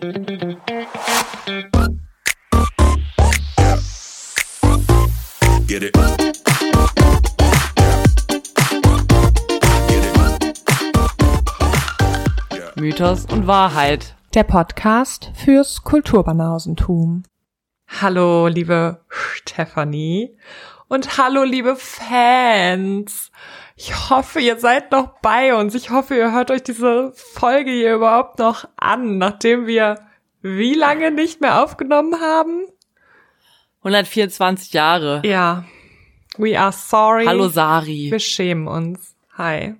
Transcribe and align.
Get 0.00 0.12
it. 5.82 5.94
Mythos 12.76 13.26
und 13.26 13.46
Wahrheit. 13.46 14.16
Der 14.32 14.44
Podcast 14.44 15.32
fürs 15.34 15.82
Kulturbanausentum. 15.82 17.24
Hallo, 17.86 18.46
liebe 18.46 19.04
Stephanie. 19.10 20.34
Und 20.88 21.18
hallo, 21.18 21.44
liebe 21.44 21.76
Fans. 21.76 23.30
Ich 23.82 24.10
hoffe, 24.10 24.40
ihr 24.40 24.58
seid 24.58 24.92
noch 24.92 25.08
bei 25.22 25.54
uns. 25.54 25.74
Ich 25.74 25.88
hoffe, 25.88 26.14
ihr 26.14 26.32
hört 26.32 26.50
euch 26.50 26.62
diese 26.62 27.14
Folge 27.14 27.70
hier 27.70 27.94
überhaupt 27.94 28.38
noch 28.38 28.68
an, 28.76 29.16
nachdem 29.16 29.66
wir 29.66 29.98
wie 30.42 30.74
lange 30.74 31.10
nicht 31.10 31.40
mehr 31.40 31.64
aufgenommen 31.64 32.20
haben? 32.20 32.66
124 33.78 34.74
Jahre. 34.74 35.22
Ja. 35.24 35.64
We 36.36 36.60
are 36.60 36.72
sorry. 36.72 37.24
Hallo 37.24 37.48
Sari. 37.48 38.10
Wir 38.10 38.18
schämen 38.18 38.68
uns. 38.68 39.16
Hi. 39.38 39.76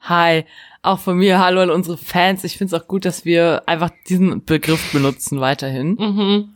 Hi. 0.00 0.44
Auch 0.82 0.98
von 0.98 1.18
mir 1.18 1.38
hallo 1.38 1.60
an 1.60 1.70
unsere 1.70 1.98
Fans. 1.98 2.42
Ich 2.42 2.58
finde 2.58 2.74
es 2.74 2.82
auch 2.82 2.88
gut, 2.88 3.04
dass 3.04 3.24
wir 3.24 3.62
einfach 3.66 3.90
diesen 4.08 4.44
Begriff 4.44 4.90
benutzen 4.90 5.40
weiterhin. 5.40 5.94
Mhm. 5.94 6.54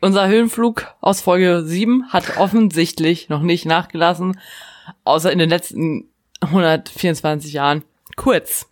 Unser 0.00 0.26
Höhenflug 0.26 0.86
aus 1.02 1.20
Folge 1.20 1.64
7 1.66 2.14
hat 2.14 2.38
offensichtlich 2.38 3.28
noch 3.28 3.42
nicht 3.42 3.66
nachgelassen, 3.66 4.40
außer 5.06 5.32
in 5.32 5.38
den 5.38 5.50
letzten 5.50 6.10
124 6.40 7.52
Jahren. 7.52 7.84
Kurz. 8.16 8.68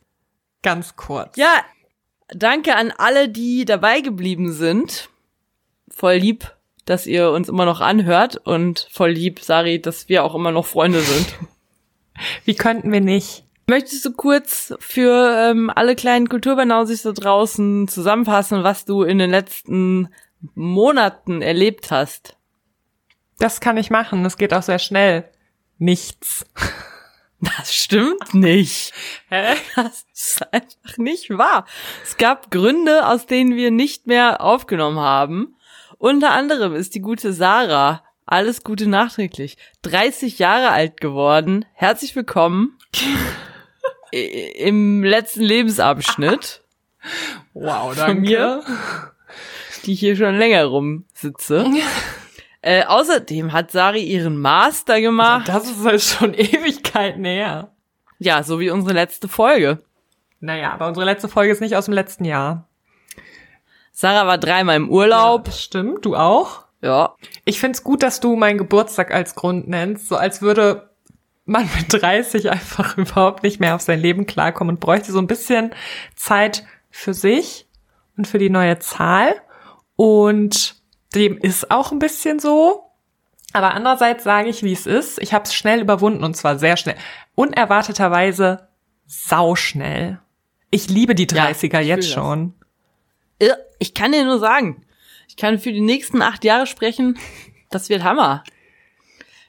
Ganz 0.62 0.96
kurz. 0.96 1.36
Ja, 1.36 1.64
danke 2.28 2.76
an 2.76 2.92
alle, 2.96 3.28
die 3.28 3.64
dabei 3.64 4.00
geblieben 4.00 4.52
sind. 4.52 5.08
Voll 5.88 6.14
lieb, 6.14 6.54
dass 6.84 7.06
ihr 7.06 7.30
uns 7.30 7.48
immer 7.48 7.66
noch 7.66 7.80
anhört 7.80 8.36
und 8.36 8.88
voll 8.90 9.10
lieb, 9.10 9.40
Sari, 9.40 9.80
dass 9.80 10.08
wir 10.08 10.24
auch 10.24 10.34
immer 10.34 10.50
noch 10.50 10.66
Freunde 10.66 11.00
sind. 11.00 11.34
Wie 12.44 12.54
könnten 12.54 12.92
wir 12.92 13.00
nicht? 13.00 13.44
Möchtest 13.66 14.04
du 14.04 14.12
kurz 14.12 14.74
für 14.78 15.50
ähm, 15.50 15.70
alle 15.74 15.96
kleinen 15.96 16.28
Kulturbanausis 16.28 17.02
da 17.02 17.12
draußen 17.12 17.88
zusammenfassen, 17.88 18.62
was 18.62 18.84
du 18.84 19.02
in 19.02 19.18
den 19.18 19.30
letzten 19.30 20.08
Monaten 20.54 21.40
erlebt 21.40 21.90
hast? 21.90 22.36
Das 23.38 23.60
kann 23.60 23.78
ich 23.78 23.90
machen. 23.90 24.22
Das 24.22 24.36
geht 24.36 24.52
auch 24.52 24.62
sehr 24.62 24.78
schnell. 24.78 25.28
Nichts. 25.78 26.46
Das 27.58 27.74
stimmt 27.74 28.32
nicht. 28.32 28.94
Hä? 29.28 29.56
Das 29.76 30.06
ist 30.14 30.50
einfach 30.50 30.96
nicht 30.96 31.28
wahr. 31.28 31.66
Es 32.02 32.16
gab 32.16 32.50
Gründe, 32.50 33.06
aus 33.06 33.26
denen 33.26 33.54
wir 33.54 33.70
nicht 33.70 34.06
mehr 34.06 34.40
aufgenommen 34.40 34.98
haben. 34.98 35.54
Unter 35.98 36.30
anderem 36.30 36.74
ist 36.74 36.94
die 36.94 37.02
gute 37.02 37.34
Sarah, 37.34 38.02
alles 38.24 38.64
Gute 38.64 38.88
nachträglich, 38.88 39.58
30 39.82 40.38
Jahre 40.38 40.70
alt 40.70 41.02
geworden. 41.02 41.66
Herzlich 41.74 42.16
willkommen 42.16 42.78
im 44.10 45.04
letzten 45.04 45.42
Lebensabschnitt 45.42 46.62
Wow, 47.52 47.94
von 47.94 48.20
mir, 48.20 48.64
die 49.84 49.94
hier 49.94 50.16
schon 50.16 50.36
länger 50.38 50.64
rumsitze. 50.64 51.66
Äh, 52.66 52.84
außerdem 52.86 53.52
hat 53.52 53.72
Sari 53.72 54.02
ihren 54.02 54.38
Master 54.38 55.02
gemacht. 55.02 55.48
Das 55.48 55.70
ist 55.70 55.84
halt 55.84 56.00
schon 56.00 56.32
Ewigkeiten 56.34 57.22
her. 57.26 57.72
Ja, 58.18 58.42
so 58.42 58.58
wie 58.58 58.70
unsere 58.70 58.94
letzte 58.94 59.28
Folge. 59.28 59.82
Naja, 60.40 60.72
aber 60.72 60.88
unsere 60.88 61.04
letzte 61.04 61.28
Folge 61.28 61.52
ist 61.52 61.60
nicht 61.60 61.76
aus 61.76 61.84
dem 61.84 61.92
letzten 61.92 62.24
Jahr. 62.24 62.66
Sarah 63.92 64.26
war 64.26 64.38
dreimal 64.38 64.76
im 64.76 64.88
Urlaub. 64.88 65.44
Das 65.44 65.62
stimmt, 65.62 66.06
du 66.06 66.16
auch? 66.16 66.64
Ja. 66.80 67.16
Ich 67.44 67.60
find's 67.60 67.84
gut, 67.84 68.02
dass 68.02 68.20
du 68.20 68.34
meinen 68.34 68.56
Geburtstag 68.56 69.12
als 69.12 69.34
Grund 69.34 69.68
nennst, 69.68 70.08
so 70.08 70.16
als 70.16 70.40
würde 70.40 70.88
man 71.44 71.68
mit 71.76 71.92
30 71.92 72.50
einfach 72.50 72.96
überhaupt 72.96 73.42
nicht 73.42 73.60
mehr 73.60 73.74
auf 73.74 73.82
sein 73.82 74.00
Leben 74.00 74.24
klarkommen 74.24 74.76
und 74.76 74.80
bräuchte 74.80 75.12
so 75.12 75.18
ein 75.18 75.26
bisschen 75.26 75.74
Zeit 76.16 76.64
für 76.90 77.12
sich 77.12 77.66
und 78.16 78.26
für 78.26 78.38
die 78.38 78.48
neue 78.48 78.78
Zahl. 78.78 79.34
Und 79.96 80.73
dem 81.14 81.38
ist 81.38 81.70
auch 81.70 81.92
ein 81.92 81.98
bisschen 81.98 82.38
so. 82.38 82.82
Aber 83.52 83.72
andererseits 83.74 84.24
sage 84.24 84.48
ich, 84.48 84.62
wie 84.64 84.72
es 84.72 84.86
ist. 84.86 85.20
Ich 85.22 85.32
habe 85.32 85.44
es 85.44 85.54
schnell 85.54 85.80
überwunden 85.80 86.24
und 86.24 86.34
zwar 86.36 86.58
sehr 86.58 86.76
schnell. 86.76 86.96
Unerwarteterweise 87.36 88.68
sauschnell. 89.06 90.18
Ich 90.70 90.88
liebe 90.88 91.14
die 91.14 91.26
Ja, 91.32 91.46
30er 91.46 91.50
ich 91.50 91.58
fühl 91.70 91.80
jetzt 91.80 92.06
das. 92.08 92.12
schon. 92.14 92.54
Ja, 93.40 93.54
Ich 93.78 93.94
kann 93.94 94.12
dir 94.12 94.24
nur 94.24 94.38
sagen, 94.38 94.84
ich 95.28 95.36
kann 95.36 95.58
für 95.58 95.72
die 95.72 95.80
nächsten 95.80 96.20
acht 96.22 96.44
Jahre 96.44 96.66
sprechen. 96.66 97.18
Das 97.70 97.88
wird 97.88 98.02
Hammer. 98.02 98.42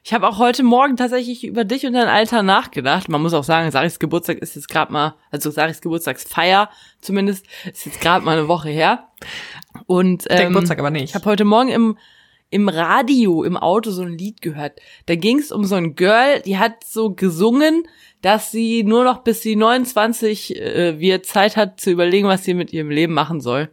Ich 0.03 0.13
habe 0.13 0.27
auch 0.27 0.37
heute 0.37 0.61
Morgen 0.61 0.97
tatsächlich 0.97 1.43
über 1.43 1.63
dich 1.65 1.83
und 1.85 1.93
dein 1.93 2.07
Alter 2.07 2.43
nachgedacht. 2.43 3.09
Man 3.09 3.23
muss 3.23 3.33
auch 3.33 3.43
sagen, 3.43 3.71
Saris 3.71 3.97
Geburtstag 3.97 4.37
ist 4.37 4.55
jetzt 4.55 4.69
gerade 4.69 4.93
mal, 4.93 5.15
also 5.31 5.49
Saris 5.49 5.81
Geburtstagsfeier 5.81 6.69
zumindest, 7.01 7.47
ist 7.65 7.87
jetzt 7.87 8.01
gerade 8.01 8.23
mal 8.23 8.37
eine 8.37 8.47
Woche 8.47 8.69
her. 8.69 9.07
Und 9.85 10.29
Der 10.29 10.41
ähm, 10.41 10.47
Geburtstag 10.49 10.79
aber 10.79 10.91
nicht. 10.91 11.03
ich 11.05 11.15
habe 11.15 11.25
heute 11.25 11.45
Morgen 11.45 11.69
im 11.69 11.97
im 12.51 12.69
Radio, 12.69 13.43
im 13.43 13.57
Auto 13.57 13.91
so 13.91 14.03
ein 14.03 14.17
Lied 14.17 14.41
gehört. 14.41 14.79
Da 15.07 15.15
ging 15.15 15.39
es 15.39 15.51
um 15.51 15.65
so 15.65 15.75
ein 15.75 15.95
Girl, 15.95 16.41
die 16.41 16.57
hat 16.57 16.83
so 16.85 17.13
gesungen, 17.13 17.83
dass 18.21 18.51
sie 18.51 18.83
nur 18.83 19.03
noch 19.03 19.23
bis 19.23 19.41
sie 19.41 19.55
29 19.55 20.55
äh, 20.55 20.99
wird 20.99 21.25
Zeit 21.25 21.57
hat 21.57 21.81
zu 21.81 21.91
überlegen, 21.91 22.27
was 22.27 22.45
sie 22.45 22.53
mit 22.53 22.71
ihrem 22.71 22.91
Leben 22.91 23.13
machen 23.13 23.41
soll. 23.41 23.69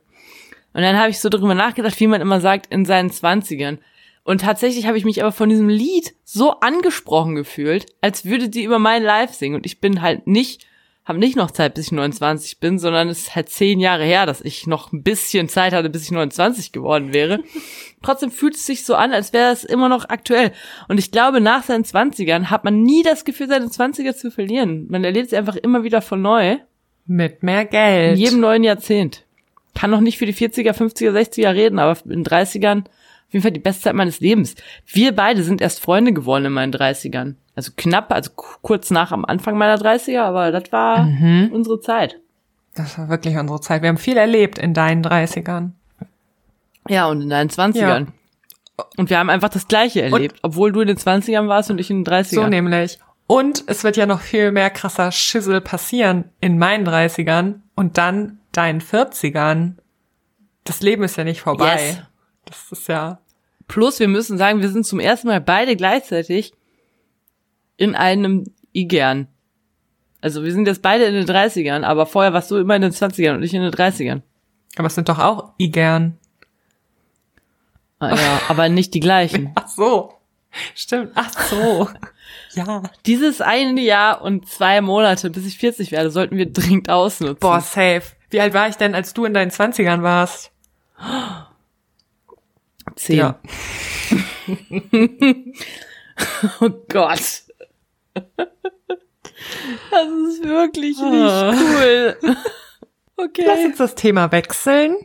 Und 0.72 0.82
dann 0.82 0.98
habe 0.98 1.10
ich 1.10 1.20
so 1.20 1.28
darüber 1.28 1.54
nachgedacht, 1.54 2.00
wie 2.00 2.06
man 2.06 2.20
immer 2.20 2.40
sagt, 2.40 2.72
in 2.72 2.84
seinen 2.84 3.10
Zwanzigern. 3.10 3.78
Und 4.24 4.40
tatsächlich 4.40 4.86
habe 4.86 4.96
ich 4.96 5.04
mich 5.04 5.22
aber 5.22 5.32
von 5.32 5.48
diesem 5.48 5.68
Lied 5.68 6.14
so 6.24 6.60
angesprochen 6.60 7.34
gefühlt, 7.34 7.86
als 8.00 8.24
würde 8.24 8.50
sie 8.52 8.64
über 8.64 8.78
mein 8.78 9.02
Live 9.02 9.34
singen. 9.34 9.56
Und 9.56 9.66
ich 9.66 9.80
bin 9.80 10.00
halt 10.00 10.26
nicht, 10.26 10.66
habe 11.04 11.18
nicht 11.18 11.36
noch 11.36 11.50
Zeit, 11.50 11.74
bis 11.74 11.86
ich 11.86 11.92
29 11.92 12.60
bin, 12.60 12.78
sondern 12.78 13.08
es 13.08 13.22
ist 13.22 13.34
halt 13.34 13.48
zehn 13.48 13.80
Jahre 13.80 14.04
her, 14.04 14.24
dass 14.24 14.40
ich 14.40 14.66
noch 14.66 14.92
ein 14.92 15.02
bisschen 15.02 15.48
Zeit 15.48 15.72
hatte, 15.72 15.90
bis 15.90 16.04
ich 16.04 16.12
29 16.12 16.70
geworden 16.70 17.12
wäre. 17.12 17.40
Trotzdem 18.02 18.30
fühlt 18.30 18.54
es 18.54 18.66
sich 18.66 18.84
so 18.84 18.94
an, 18.94 19.12
als 19.12 19.32
wäre 19.32 19.52
es 19.52 19.64
immer 19.64 19.88
noch 19.88 20.08
aktuell. 20.08 20.52
Und 20.88 20.98
ich 20.98 21.10
glaube, 21.10 21.40
nach 21.40 21.64
seinen 21.64 21.84
20ern 21.84 22.46
hat 22.46 22.64
man 22.64 22.82
nie 22.82 23.02
das 23.02 23.24
Gefühl, 23.24 23.48
seine 23.48 23.66
20er 23.66 24.14
zu 24.14 24.30
verlieren. 24.30 24.86
Man 24.90 25.02
erlebt 25.02 25.30
sie 25.30 25.36
einfach 25.36 25.56
immer 25.56 25.82
wieder 25.82 26.02
von 26.02 26.22
neu. 26.22 26.58
Mit 27.06 27.42
mehr 27.42 27.64
Geld. 27.64 28.12
In 28.12 28.24
jedem 28.24 28.40
neuen 28.40 28.62
Jahrzehnt. 28.62 29.24
Kann 29.74 29.90
noch 29.90 30.00
nicht 30.00 30.18
für 30.18 30.26
die 30.26 30.34
40er, 30.34 30.72
50er, 30.72 31.10
60er 31.10 31.54
reden, 31.54 31.78
aber 31.78 31.98
in 32.04 32.22
den 32.22 32.24
30ern 32.24 32.84
auf 33.32 33.34
jeden 33.34 33.42
Fall 33.42 33.52
die 33.52 33.60
beste 33.60 33.84
Zeit 33.84 33.94
meines 33.94 34.20
Lebens. 34.20 34.54
Wir 34.86 35.14
beide 35.14 35.42
sind 35.42 35.60
erst 35.60 35.80
Freunde 35.80 36.12
geworden 36.12 36.44
in 36.44 36.52
meinen 36.52 36.72
30ern. 36.72 37.34
Also 37.56 37.72
knapp, 37.76 38.12
also 38.12 38.30
ku- 38.34 38.56
kurz 38.62 38.90
nach 38.90 39.10
am 39.12 39.24
Anfang 39.24 39.56
meiner 39.58 39.76
30er, 39.76 40.20
aber 40.22 40.52
das 40.52 40.70
war 40.72 41.06
unsere 41.52 41.80
Zeit. 41.80 42.18
Das 42.74 42.98
war 42.98 43.08
wirklich 43.08 43.36
unsere 43.36 43.60
Zeit. 43.60 43.82
Wir 43.82 43.88
haben 43.88 43.98
viel 43.98 44.16
erlebt 44.16 44.58
in 44.58 44.74
deinen 44.74 45.02
30ern. 45.04 45.70
Ja, 46.88 47.06
und 47.06 47.20
in 47.22 47.30
deinen 47.30 47.50
20ern. 47.50 48.06
Und 48.96 49.10
wir 49.10 49.18
haben 49.18 49.30
einfach 49.30 49.50
das 49.50 49.68
Gleiche 49.68 50.02
erlebt, 50.02 50.38
obwohl 50.42 50.72
du 50.72 50.80
in 50.80 50.88
den 50.88 50.96
20ern 50.96 51.48
warst 51.48 51.70
und 51.70 51.78
ich 51.78 51.90
in 51.90 52.04
den 52.04 52.12
30ern. 52.12 52.34
So 52.34 52.46
nämlich. 52.46 52.98
Und 53.26 53.64
es 53.66 53.84
wird 53.84 53.96
ja 53.96 54.06
noch 54.06 54.20
viel 54.20 54.50
mehr 54.52 54.70
krasser 54.70 55.12
Schissel 55.12 55.60
passieren 55.60 56.24
in 56.40 56.58
meinen 56.58 56.86
30ern 56.86 57.60
und 57.76 57.96
dann 57.98 58.38
deinen 58.52 58.80
40ern. 58.80 59.74
Das 60.64 60.80
Leben 60.82 61.02
ist 61.04 61.16
ja 61.16 61.24
nicht 61.24 61.40
vorbei. 61.40 61.74
Yes. 61.76 62.02
Das 62.46 62.72
ist 62.72 62.88
ja. 62.88 63.18
Plus, 63.72 64.00
wir 64.00 64.08
müssen 64.08 64.36
sagen, 64.36 64.60
wir 64.60 64.68
sind 64.68 64.84
zum 64.84 65.00
ersten 65.00 65.28
Mal 65.28 65.40
beide 65.40 65.76
gleichzeitig 65.76 66.52
in 67.78 67.94
einem 67.94 68.44
IGERN. 68.74 69.28
Also 70.20 70.44
wir 70.44 70.52
sind 70.52 70.66
jetzt 70.66 70.82
beide 70.82 71.04
in 71.04 71.14
den 71.14 71.24
30ern, 71.24 71.82
aber 71.82 72.04
vorher 72.04 72.34
warst 72.34 72.50
du 72.50 72.58
immer 72.58 72.76
in 72.76 72.82
den 72.82 72.92
20ern 72.92 73.36
und 73.36 73.42
ich 73.42 73.54
in 73.54 73.62
den 73.62 73.72
30ern. 73.72 74.20
Aber 74.76 74.88
es 74.88 74.94
sind 74.94 75.08
doch 75.08 75.18
auch 75.18 75.54
Igern. 75.56 76.18
Ah, 77.98 78.14
ja, 78.14 78.42
aber 78.48 78.68
nicht 78.68 78.92
die 78.92 79.00
gleichen. 79.00 79.52
Ach 79.54 79.68
so. 79.68 80.18
Stimmt. 80.74 81.12
Ach 81.14 81.32
so. 81.48 81.88
ja. 82.52 82.82
Dieses 83.06 83.40
eine 83.40 83.80
Jahr 83.80 84.20
und 84.20 84.50
zwei 84.50 84.82
Monate, 84.82 85.30
bis 85.30 85.46
ich 85.46 85.56
40 85.56 85.92
werde, 85.92 86.10
sollten 86.10 86.36
wir 86.36 86.52
dringend 86.52 86.90
ausnutzen. 86.90 87.38
Boah, 87.40 87.62
safe. 87.62 88.02
Wie 88.28 88.42
alt 88.42 88.52
war 88.52 88.68
ich 88.68 88.76
denn, 88.76 88.94
als 88.94 89.14
du 89.14 89.24
in 89.24 89.32
deinen 89.32 89.50
20ern 89.50 90.02
warst? 90.02 90.52
zehn. 93.04 93.16
Ja. 93.16 93.40
Oh 96.60 96.68
Gott. 96.88 97.42
Das 98.14 100.08
ist 100.28 100.44
wirklich 100.44 100.96
Ah. 100.98 101.50
nicht 101.52 101.62
cool. 101.62 102.16
Lass 102.22 102.36
Okay. 103.28 103.64
uns 103.66 103.78
das 103.78 103.94
Thema 103.94 104.30
wechseln. 104.32 104.96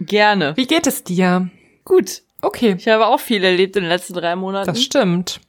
Gerne. 0.00 0.56
Wie 0.56 0.66
geht 0.66 0.86
es 0.86 1.04
dir? 1.04 1.50
Gut. 1.84 2.22
Okay. 2.42 2.74
Ich 2.78 2.88
habe 2.88 3.06
auch 3.06 3.20
viel 3.20 3.42
erlebt 3.44 3.76
in 3.76 3.82
den 3.84 3.88
letzten 3.90 4.14
drei 4.14 4.34
Monaten. 4.36 4.66
Das 4.66 4.82
stimmt. 4.82 5.40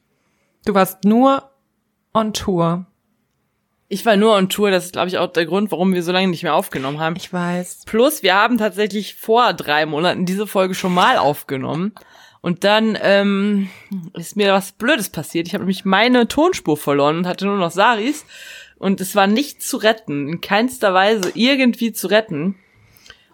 Du 0.65 0.73
warst 0.73 1.03
nur 1.03 1.49
on 2.13 2.33
Tour. 2.33 2.85
Ich 3.87 4.05
war 4.05 4.17
nur 4.17 4.33
on 4.35 4.49
Tour, 4.49 4.71
das 4.71 4.85
ist, 4.85 4.93
glaube 4.93 5.09
ich, 5.09 5.17
auch 5.19 5.31
der 5.31 5.45
Grund, 5.45 5.71
warum 5.71 5.93
wir 5.93 6.01
so 6.01 6.11
lange 6.11 6.27
nicht 6.27 6.41
mehr 6.41 6.55
aufgenommen 6.55 6.99
haben. 6.99 7.15
Ich 7.17 7.31
weiß. 7.31 7.83
Plus, 7.85 8.23
wir 8.23 8.33
haben 8.33 8.57
tatsächlich 8.57 9.15
vor 9.15 9.53
drei 9.53 9.85
Monaten 9.85 10.25
diese 10.25 10.47
Folge 10.47 10.73
schon 10.73 10.93
mal 10.93 11.17
aufgenommen. 11.17 11.93
Und 12.41 12.63
dann 12.63 12.97
ähm, 13.01 13.69
ist 14.13 14.35
mir 14.35 14.53
was 14.53 14.71
Blödes 14.71 15.09
passiert. 15.09 15.47
Ich 15.47 15.53
habe 15.53 15.63
nämlich 15.63 15.85
meine 15.85 16.27
Tonspur 16.27 16.77
verloren 16.77 17.17
und 17.17 17.27
hatte 17.27 17.45
nur 17.45 17.57
noch 17.57 17.71
Saris. 17.71 18.25
Und 18.77 19.01
es 19.01 19.15
war 19.15 19.27
nicht 19.27 19.61
zu 19.61 19.77
retten, 19.77 20.29
in 20.29 20.41
keinster 20.41 20.93
Weise 20.93 21.31
irgendwie 21.35 21.91
zu 21.91 22.07
retten. 22.07 22.55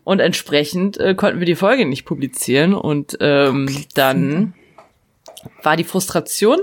Und 0.04 0.20
entsprechend 0.20 0.98
äh, 0.98 1.16
konnten 1.16 1.40
wir 1.40 1.46
die 1.46 1.56
Folge 1.56 1.86
nicht 1.86 2.06
publizieren. 2.06 2.74
Und 2.74 3.18
ähm, 3.22 3.86
dann 3.96 4.54
war 5.64 5.78
die 5.78 5.84
Frustration 5.84 6.60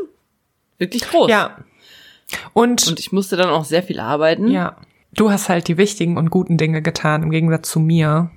wirklich 0.79 1.08
groß. 1.08 1.31
Ja. 1.31 1.58
Und, 2.52 2.86
Und 2.88 2.98
ich 2.98 3.12
musste 3.12 3.36
dann 3.36 3.50
auch 3.50 3.64
sehr 3.64 3.82
viel 3.82 4.00
arbeiten. 4.00 4.48
ja, 4.48 4.76
du 5.12 5.30
hast 5.30 5.48
halt 5.48 5.69
die 5.69 5.76
wichtigen 5.76 6.16
und 6.16 6.30
guten 6.30 6.56
Dinge 6.56 6.82
getan, 6.82 7.22
im 7.22 7.30
Gegensatz 7.30 7.70
zu 7.70 7.80
mir. 7.80 8.30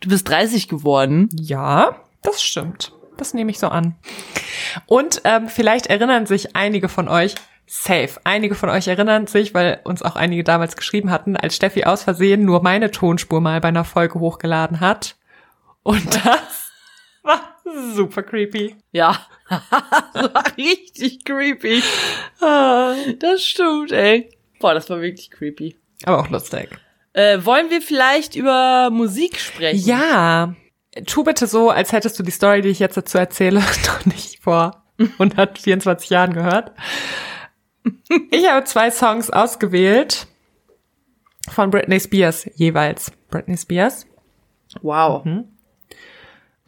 Du 0.00 0.08
bist 0.08 0.28
30 0.28 0.68
geworden. 0.68 1.28
Ja, 1.32 1.96
das 2.22 2.42
stimmt. 2.42 2.92
Das 3.16 3.34
nehme 3.34 3.50
ich 3.50 3.58
so 3.58 3.68
an. 3.68 3.96
Und 4.86 5.22
ähm, 5.24 5.48
vielleicht 5.48 5.86
erinnern 5.86 6.26
sich 6.26 6.56
einige 6.56 6.88
von 6.88 7.08
euch, 7.08 7.34
safe, 7.66 8.20
einige 8.24 8.54
von 8.54 8.68
euch 8.68 8.88
erinnern 8.88 9.26
sich, 9.26 9.54
weil 9.54 9.80
uns 9.84 10.02
auch 10.02 10.16
einige 10.16 10.42
damals 10.42 10.76
geschrieben 10.76 11.10
hatten, 11.10 11.36
als 11.36 11.54
Steffi 11.54 11.84
aus 11.84 12.02
Versehen 12.02 12.44
nur 12.44 12.62
meine 12.62 12.90
Tonspur 12.90 13.40
mal 13.40 13.60
bei 13.60 13.68
einer 13.68 13.84
Folge 13.84 14.18
hochgeladen 14.18 14.80
hat. 14.80 15.16
Und 15.82 16.14
das 16.24 16.72
war 17.22 17.40
super 17.94 18.22
creepy. 18.22 18.76
Ja. 18.92 19.18
richtig 20.56 21.24
creepy. 21.24 21.82
Das 22.40 23.42
stimmt, 23.42 23.92
ey. 23.92 24.30
Boah, 24.60 24.74
das 24.74 24.88
war 24.90 25.00
wirklich 25.00 25.30
creepy. 25.30 25.76
Aber 26.04 26.20
auch 26.20 26.28
lustig. 26.28 26.70
Äh, 27.12 27.44
wollen 27.44 27.70
wir 27.70 27.82
vielleicht 27.82 28.36
über 28.36 28.90
Musik 28.90 29.38
sprechen? 29.38 29.84
Ja, 29.84 30.54
tu 31.06 31.24
bitte 31.24 31.46
so, 31.46 31.70
als 31.70 31.92
hättest 31.92 32.18
du 32.18 32.22
die 32.22 32.30
Story, 32.30 32.62
die 32.62 32.68
ich 32.68 32.78
jetzt 32.78 32.96
dazu 32.96 33.18
erzähle, 33.18 33.60
noch 33.86 34.06
nicht 34.06 34.40
vor 34.42 34.84
124 34.98 36.10
Jahren 36.10 36.32
gehört. 36.32 36.72
Ich 38.30 38.48
habe 38.48 38.64
zwei 38.64 38.90
Songs 38.90 39.30
ausgewählt 39.30 40.26
von 41.48 41.70
Britney 41.70 41.98
Spears 41.98 42.48
jeweils. 42.54 43.10
Britney 43.30 43.56
Spears. 43.56 44.06
Wow. 44.82 45.24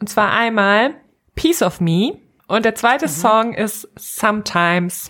Und 0.03 0.07
zwar 0.09 0.31
einmal 0.33 0.95
Piece 1.33 1.61
of 1.61 1.79
Me 1.79 2.17
und 2.47 2.65
der 2.65 2.75
zweite 2.75 3.07
Song 3.07 3.53
ist 3.53 3.87
Sometimes 3.95 5.09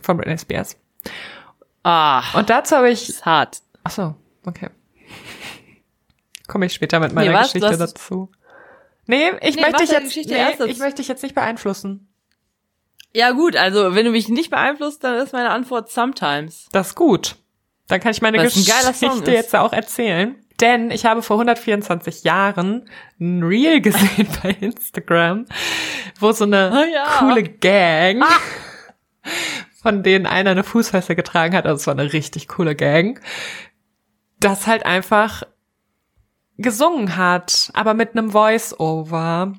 von 0.00 0.16
Britney 0.16 0.38
Spears. 0.38 0.76
Ah, 1.82 2.22
Und 2.38 2.48
dazu 2.50 2.76
habe 2.76 2.88
ich, 2.88 3.08
ist 3.08 3.26
hart. 3.26 3.62
ach 3.82 3.90
so, 3.90 4.14
okay. 4.46 4.70
Komme 6.46 6.66
ich 6.66 6.72
später 6.72 7.00
mit 7.00 7.12
meiner 7.12 7.30
Nee, 7.32 7.36
was? 7.36 7.48
Geschichte 7.52 7.66
hast- 7.68 7.78
dazu. 7.80 8.30
Nee, 9.06 9.30
ich 9.40 9.56
Nee, 9.56 9.62
möchte 9.62 9.78
dich 9.82 9.90
jetzt, 9.90 10.16
nee, 10.28 10.36
erst. 10.36 10.60
ich 10.60 10.78
möchte 10.78 10.98
dich 10.98 11.08
jetzt 11.08 11.24
nicht 11.24 11.34
beeinflussen. 11.34 12.12
Ja 13.12 13.32
gut, 13.32 13.56
also 13.56 13.96
wenn 13.96 14.04
du 14.04 14.12
mich 14.12 14.28
nicht 14.28 14.50
beeinflusst, 14.50 15.02
dann 15.02 15.16
ist 15.16 15.32
meine 15.32 15.50
Antwort 15.50 15.90
sometimes. 15.90 16.68
Das 16.70 16.90
ist 16.90 16.94
gut. 16.94 17.34
Dann 17.88 17.98
kann 17.98 18.12
ich 18.12 18.22
meine 18.22 18.38
geiler 18.38 18.92
Geschichte 18.92 19.32
jetzt 19.32 19.56
auch 19.56 19.72
erzählen. 19.72 20.36
Denn 20.60 20.90
ich 20.90 21.06
habe 21.06 21.22
vor 21.22 21.36
124 21.36 22.24
Jahren 22.24 22.88
ein 23.18 23.42
Reel 23.42 23.80
gesehen 23.82 24.28
bei 24.42 24.50
Instagram, 24.60 25.46
wo 26.18 26.32
so 26.32 26.44
eine 26.44 26.70
Ah, 26.72 26.84
ja. 26.92 27.04
coole 27.18 27.42
Gang, 27.44 28.22
von 29.82 30.02
denen 30.02 30.26
einer 30.26 30.50
eine 30.50 30.64
Fußfessel 30.64 31.16
getragen 31.16 31.54
hat, 31.56 31.66
also 31.66 31.76
es 31.76 31.86
war 31.86 31.94
eine 31.98 32.12
richtig 32.12 32.48
coole 32.48 32.74
Gang, 32.74 33.20
das 34.38 34.66
halt 34.66 34.84
einfach 34.86 35.42
gesungen 36.58 37.16
hat, 37.16 37.70
aber 37.74 37.94
mit 37.94 38.16
einem 38.16 38.30
Voice-Over. 38.30 39.54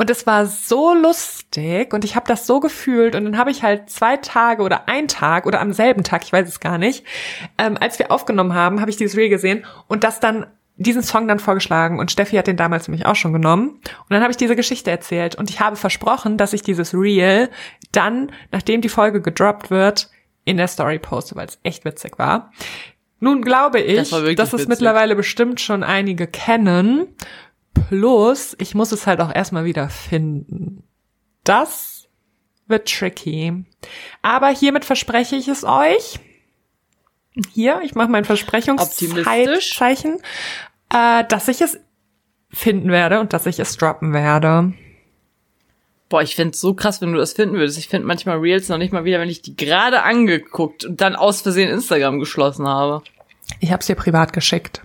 Und 0.00 0.08
es 0.08 0.26
war 0.26 0.46
so 0.46 0.94
lustig 0.94 1.92
und 1.92 2.06
ich 2.06 2.16
habe 2.16 2.26
das 2.26 2.46
so 2.46 2.58
gefühlt 2.58 3.14
und 3.14 3.26
dann 3.26 3.36
habe 3.36 3.50
ich 3.50 3.62
halt 3.62 3.90
zwei 3.90 4.16
Tage 4.16 4.62
oder 4.62 4.88
ein 4.88 5.08
Tag 5.08 5.44
oder 5.44 5.60
am 5.60 5.74
selben 5.74 6.04
Tag, 6.04 6.24
ich 6.24 6.32
weiß 6.32 6.48
es 6.48 6.58
gar 6.58 6.78
nicht, 6.78 7.04
ähm, 7.58 7.76
als 7.78 7.98
wir 7.98 8.10
aufgenommen 8.10 8.54
haben, 8.54 8.80
habe 8.80 8.90
ich 8.90 8.96
dieses 8.96 9.14
Reel 9.14 9.28
gesehen 9.28 9.66
und 9.88 10.02
das 10.02 10.18
dann 10.18 10.46
diesen 10.76 11.02
Song 11.02 11.28
dann 11.28 11.38
vorgeschlagen 11.38 11.98
und 11.98 12.10
Steffi 12.10 12.36
hat 12.36 12.46
den 12.46 12.56
damals 12.56 12.88
nämlich 12.88 13.04
auch 13.04 13.14
schon 13.14 13.34
genommen 13.34 13.72
und 13.72 14.08
dann 14.08 14.22
habe 14.22 14.30
ich 14.30 14.38
diese 14.38 14.56
Geschichte 14.56 14.90
erzählt 14.90 15.34
und 15.34 15.50
ich 15.50 15.60
habe 15.60 15.76
versprochen, 15.76 16.38
dass 16.38 16.54
ich 16.54 16.62
dieses 16.62 16.94
Reel 16.94 17.50
dann, 17.92 18.32
nachdem 18.52 18.80
die 18.80 18.88
Folge 18.88 19.20
gedroppt 19.20 19.70
wird, 19.70 20.08
in 20.46 20.56
der 20.56 20.68
Story 20.68 20.98
poste, 20.98 21.36
weil 21.36 21.48
es 21.48 21.58
echt 21.62 21.84
witzig 21.84 22.18
war. 22.18 22.52
Nun 23.18 23.42
glaube 23.42 23.80
ich, 23.80 23.96
Das 23.96 24.08
dass 24.08 24.22
es 24.22 24.52
witzig. 24.54 24.68
mittlerweile 24.68 25.14
bestimmt 25.14 25.60
schon 25.60 25.82
einige 25.82 26.26
kennen. 26.26 27.06
Plus, 27.74 28.56
ich 28.58 28.74
muss 28.74 28.92
es 28.92 29.06
halt 29.06 29.20
auch 29.20 29.34
erstmal 29.34 29.64
wieder 29.64 29.88
finden. 29.88 30.82
Das 31.44 32.08
wird 32.66 32.88
tricky. 32.88 33.64
Aber 34.22 34.48
hiermit 34.48 34.84
verspreche 34.84 35.36
ich 35.36 35.48
es 35.48 35.64
euch. 35.64 36.20
Hier, 37.52 37.80
ich 37.82 37.94
mache 37.94 38.08
mein 38.08 38.24
Versprechungszeichen, 38.24 40.18
äh, 40.92 41.24
dass 41.24 41.48
ich 41.48 41.60
es 41.60 41.78
finden 42.52 42.90
werde 42.90 43.20
und 43.20 43.32
dass 43.32 43.46
ich 43.46 43.60
es 43.60 43.76
droppen 43.76 44.12
werde. 44.12 44.72
Boah, 46.08 46.22
ich 46.22 46.34
find's 46.34 46.60
so 46.60 46.74
krass, 46.74 47.00
wenn 47.00 47.12
du 47.12 47.18
das 47.18 47.34
finden 47.34 47.54
würdest. 47.54 47.78
Ich 47.78 47.86
finde 47.88 48.08
manchmal 48.08 48.38
Reels 48.38 48.68
noch 48.68 48.78
nicht 48.78 48.92
mal 48.92 49.04
wieder, 49.04 49.20
wenn 49.20 49.28
ich 49.28 49.42
die 49.42 49.54
gerade 49.54 50.02
angeguckt 50.02 50.84
und 50.84 51.00
dann 51.00 51.14
aus 51.14 51.42
Versehen 51.42 51.70
Instagram 51.70 52.18
geschlossen 52.18 52.66
habe. 52.66 53.02
Ich 53.60 53.70
habe 53.70 53.80
es 53.80 53.86
dir 53.86 53.94
privat 53.94 54.32
geschickt. 54.32 54.82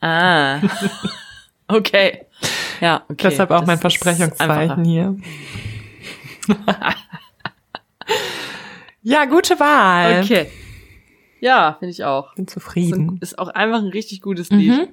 Ah. 0.00 0.60
okay. 1.68 2.26
Ja, 2.80 3.04
okay. 3.08 3.28
Deshalb 3.28 3.50
auch 3.50 3.60
Das 3.60 3.66
mein 3.66 3.78
Versprechungszeichen 3.78 4.84
hier. 4.84 5.16
ja, 9.02 9.24
gute 9.26 9.60
Wahl. 9.60 10.22
Okay. 10.22 10.46
Ja, 11.40 11.76
finde 11.78 11.92
ich 11.92 12.04
auch. 12.04 12.34
Bin 12.34 12.48
zufrieden. 12.48 13.18
ist 13.20 13.38
auch 13.38 13.48
einfach 13.48 13.78
ein 13.78 13.88
richtig 13.88 14.20
gutes 14.20 14.50
Lied. 14.50 14.72
Mhm. 14.72 14.88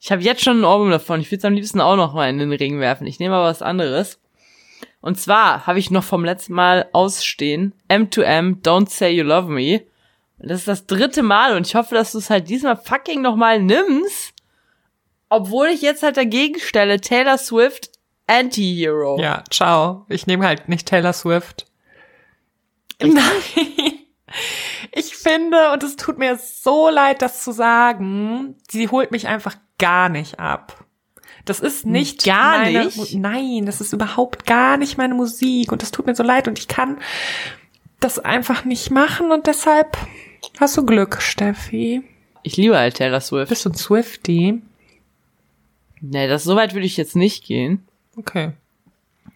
Ich 0.00 0.10
habe 0.10 0.22
jetzt 0.22 0.42
schon 0.42 0.60
ein 0.60 0.64
Ohrwurm 0.64 0.90
davon. 0.90 1.20
Ich 1.20 1.30
würde 1.30 1.38
es 1.38 1.44
am 1.44 1.54
liebsten 1.54 1.80
auch 1.80 1.96
noch 1.96 2.14
mal 2.14 2.30
in 2.30 2.38
den 2.38 2.52
Ring 2.52 2.80
werfen. 2.80 3.06
Ich 3.06 3.18
nehme 3.18 3.34
aber 3.34 3.44
was 3.46 3.62
anderes. 3.62 4.18
Und 5.00 5.18
zwar 5.18 5.66
habe 5.66 5.78
ich 5.78 5.90
noch 5.90 6.04
vom 6.04 6.24
letzten 6.24 6.54
Mal 6.54 6.88
ausstehen 6.92 7.72
M2M 7.88 8.62
Don't 8.62 8.88
Say 8.88 9.10
You 9.12 9.24
Love 9.24 9.50
Me. 9.50 9.82
Das 10.42 10.60
ist 10.60 10.68
das 10.68 10.86
dritte 10.86 11.22
Mal 11.22 11.56
und 11.56 11.66
ich 11.66 11.74
hoffe, 11.74 11.94
dass 11.94 12.12
du 12.12 12.18
es 12.18 12.30
halt 12.30 12.48
diesmal 12.48 12.76
fucking 12.76 13.20
noch 13.20 13.36
mal 13.36 13.62
nimmst. 13.62 14.32
Obwohl 15.28 15.68
ich 15.68 15.82
jetzt 15.82 16.02
halt 16.02 16.16
dagegen 16.16 16.58
stelle 16.58 17.00
Taylor 17.00 17.38
Swift 17.38 17.90
Anti-Hero. 18.26 19.20
Ja, 19.20 19.44
ciao. 19.50 20.06
Ich 20.08 20.26
nehme 20.26 20.46
halt 20.46 20.68
nicht 20.68 20.86
Taylor 20.86 21.12
Swift. 21.12 21.66
Nein. 23.00 23.14
Ich 24.92 25.16
finde, 25.16 25.72
und 25.72 25.82
es 25.82 25.96
tut 25.96 26.18
mir 26.18 26.36
so 26.36 26.88
leid, 26.88 27.22
das 27.22 27.42
zu 27.42 27.52
sagen, 27.52 28.56
sie 28.70 28.88
holt 28.88 29.10
mich 29.10 29.28
einfach 29.28 29.56
gar 29.78 30.08
nicht 30.08 30.38
ab. 30.38 30.84
Das 31.44 31.60
ist 31.60 31.86
nicht 31.86 32.24
Gar 32.24 32.58
meine, 32.58 32.84
nicht? 32.84 33.14
Nein, 33.14 33.66
das 33.66 33.80
ist 33.80 33.92
überhaupt 33.92 34.46
gar 34.46 34.76
nicht 34.76 34.98
meine 34.98 35.14
Musik 35.14 35.72
und 35.72 35.82
das 35.82 35.90
tut 35.90 36.06
mir 36.06 36.14
so 36.14 36.22
leid 36.22 36.48
und 36.48 36.58
ich 36.58 36.68
kann 36.68 36.98
das 37.98 38.18
einfach 38.18 38.64
nicht 38.64 38.90
machen 38.90 39.32
und 39.32 39.46
deshalb 39.46 39.96
hast 40.58 40.76
du 40.76 40.84
Glück, 40.86 41.20
Steffi. 41.20 42.02
Ich 42.42 42.56
liebe 42.56 42.76
halt 42.78 42.96
Taylor 42.96 43.20
Swift. 43.20 43.48
Bist 43.50 43.64
du 43.64 43.70
ein 43.70 43.74
Swifty? 43.74 44.62
Nee, 46.00 46.28
das 46.28 46.44
so 46.44 46.56
weit 46.56 46.72
würde 46.74 46.86
ich 46.86 46.96
jetzt 46.96 47.16
nicht 47.16 47.44
gehen. 47.44 47.86
Okay. 48.16 48.52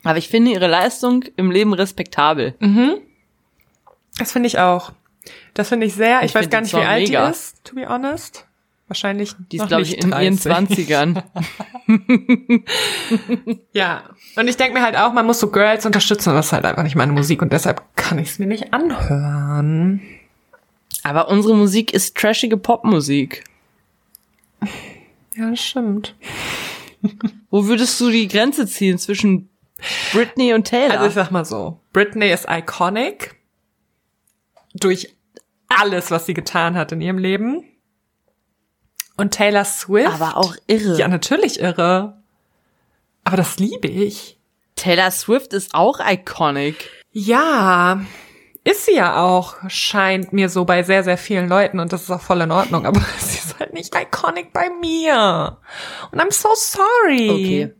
Aber 0.03 0.19
ich 0.19 0.29
finde 0.29 0.51
ihre 0.53 0.67
Leistung 0.67 1.25
im 1.37 1.51
Leben 1.51 1.73
respektabel. 1.75 2.55
Das 4.19 4.33
finde 4.33 4.47
ich 4.47 4.59
auch. 4.59 4.93
Das 5.55 5.69
finde 5.71 5.87
ich 5.87 5.95
sehr. 5.95 6.21
Ich, 6.21 6.27
Ich 6.27 6.35
weiß 6.35 6.49
gar 6.51 6.61
nicht, 6.61 6.73
wie 6.75 6.79
alt 6.79 7.07
mega. 7.09 7.27
die 7.27 7.33
ist, 7.33 7.65
to 7.65 7.75
be 7.75 7.87
honest. 7.89 8.47
Wahrscheinlich 8.89 9.35
Die 9.51 9.57
ist, 9.57 9.67
glaube 9.69 9.83
ich, 9.83 9.97
in 9.97 10.11
ihren 10.13 10.39
30. 10.39 10.87
20ern. 10.89 11.23
Ja. 13.73 14.05
Und 14.37 14.49
ich 14.49 14.57
denke 14.57 14.75
mir 14.75 14.83
halt 14.85 14.97
auch, 14.97 15.13
man 15.13 15.27
muss 15.27 15.41
so 15.41 15.51
Girls 15.51 15.85
unterstützen 15.87 16.31
und 16.31 16.37
das 16.37 16.47
ist 16.47 16.53
halt 16.53 16.65
einfach 16.65 16.83
nicht 16.83 16.97
meine 16.97 17.13
Musik 17.13 17.43
und 17.43 17.53
deshalb 17.53 17.83
kann 17.97 18.19
ich 18.19 18.29
es 18.31 18.39
mir 18.39 18.47
nicht 18.47 18.73
anhören. 18.73 20.01
Aber 21.05 21.29
unsere 21.29 21.55
Musik 21.55 21.93
ist 21.93 22.17
trashige 22.17 22.57
Popmusik. 22.57 23.45
Ja, 25.37 25.51
das 25.51 25.61
stimmt. 25.61 26.15
Wo 27.51 27.67
würdest 27.67 28.01
du 28.01 28.11
die 28.11 28.27
Grenze 28.27 28.67
ziehen 28.67 28.99
zwischen 28.99 29.51
Britney 30.13 30.55
und 30.55 30.67
Taylor? 30.67 30.95
Also 30.95 31.07
ich 31.07 31.15
sag 31.15 31.31
mal 31.31 31.45
so, 31.45 31.79
Britney 31.93 32.33
ist 32.33 32.47
iconic 32.49 33.37
durch 34.75 35.15
alles, 35.69 36.11
was 36.11 36.27
sie 36.27 36.35
getan 36.35 36.75
hat 36.77 36.93
in 36.93 37.01
ihrem 37.01 37.19
Leben. 37.19 37.65
Und 39.17 39.33
Taylor 39.33 39.65
Swift. 39.65 40.09
aber 40.09 40.37
auch 40.37 40.57
irre. 40.67 40.99
Ja, 40.99 41.09
natürlich 41.09 41.61
irre. 41.61 42.21
Aber 43.25 43.37
das 43.37 43.59
liebe 43.59 43.89
ich. 43.89 44.39
Taylor 44.77 45.11
Swift 45.11 45.53
ist 45.53 45.75
auch 45.75 46.01
iconic. 46.05 46.91
Ja, 47.13 48.05
ist 48.65 48.87
sie 48.87 48.95
ja 48.95 49.23
auch, 49.23 49.57
scheint 49.69 50.33
mir 50.33 50.49
so 50.49 50.65
bei 50.65 50.83
sehr, 50.83 51.05
sehr 51.05 51.19
vielen 51.19 51.49
Leuten 51.49 51.79
und 51.81 51.93
das 51.93 52.05
ist 52.05 52.11
auch 52.11 52.23
voll 52.23 52.41
in 52.41 52.51
Ordnung, 52.51 52.87
aber 52.87 53.01
sie 53.19 53.39
ist 53.39 53.59
halt 53.61 53.75
nicht 53.75 53.95
iconic 53.95 54.53
bei 54.53 54.71
mir. 54.81 55.59
Und 56.11 56.21
I'm 56.21 56.33
so 56.33 56.49
sorry. 56.55 57.31
Okay. 57.31 57.75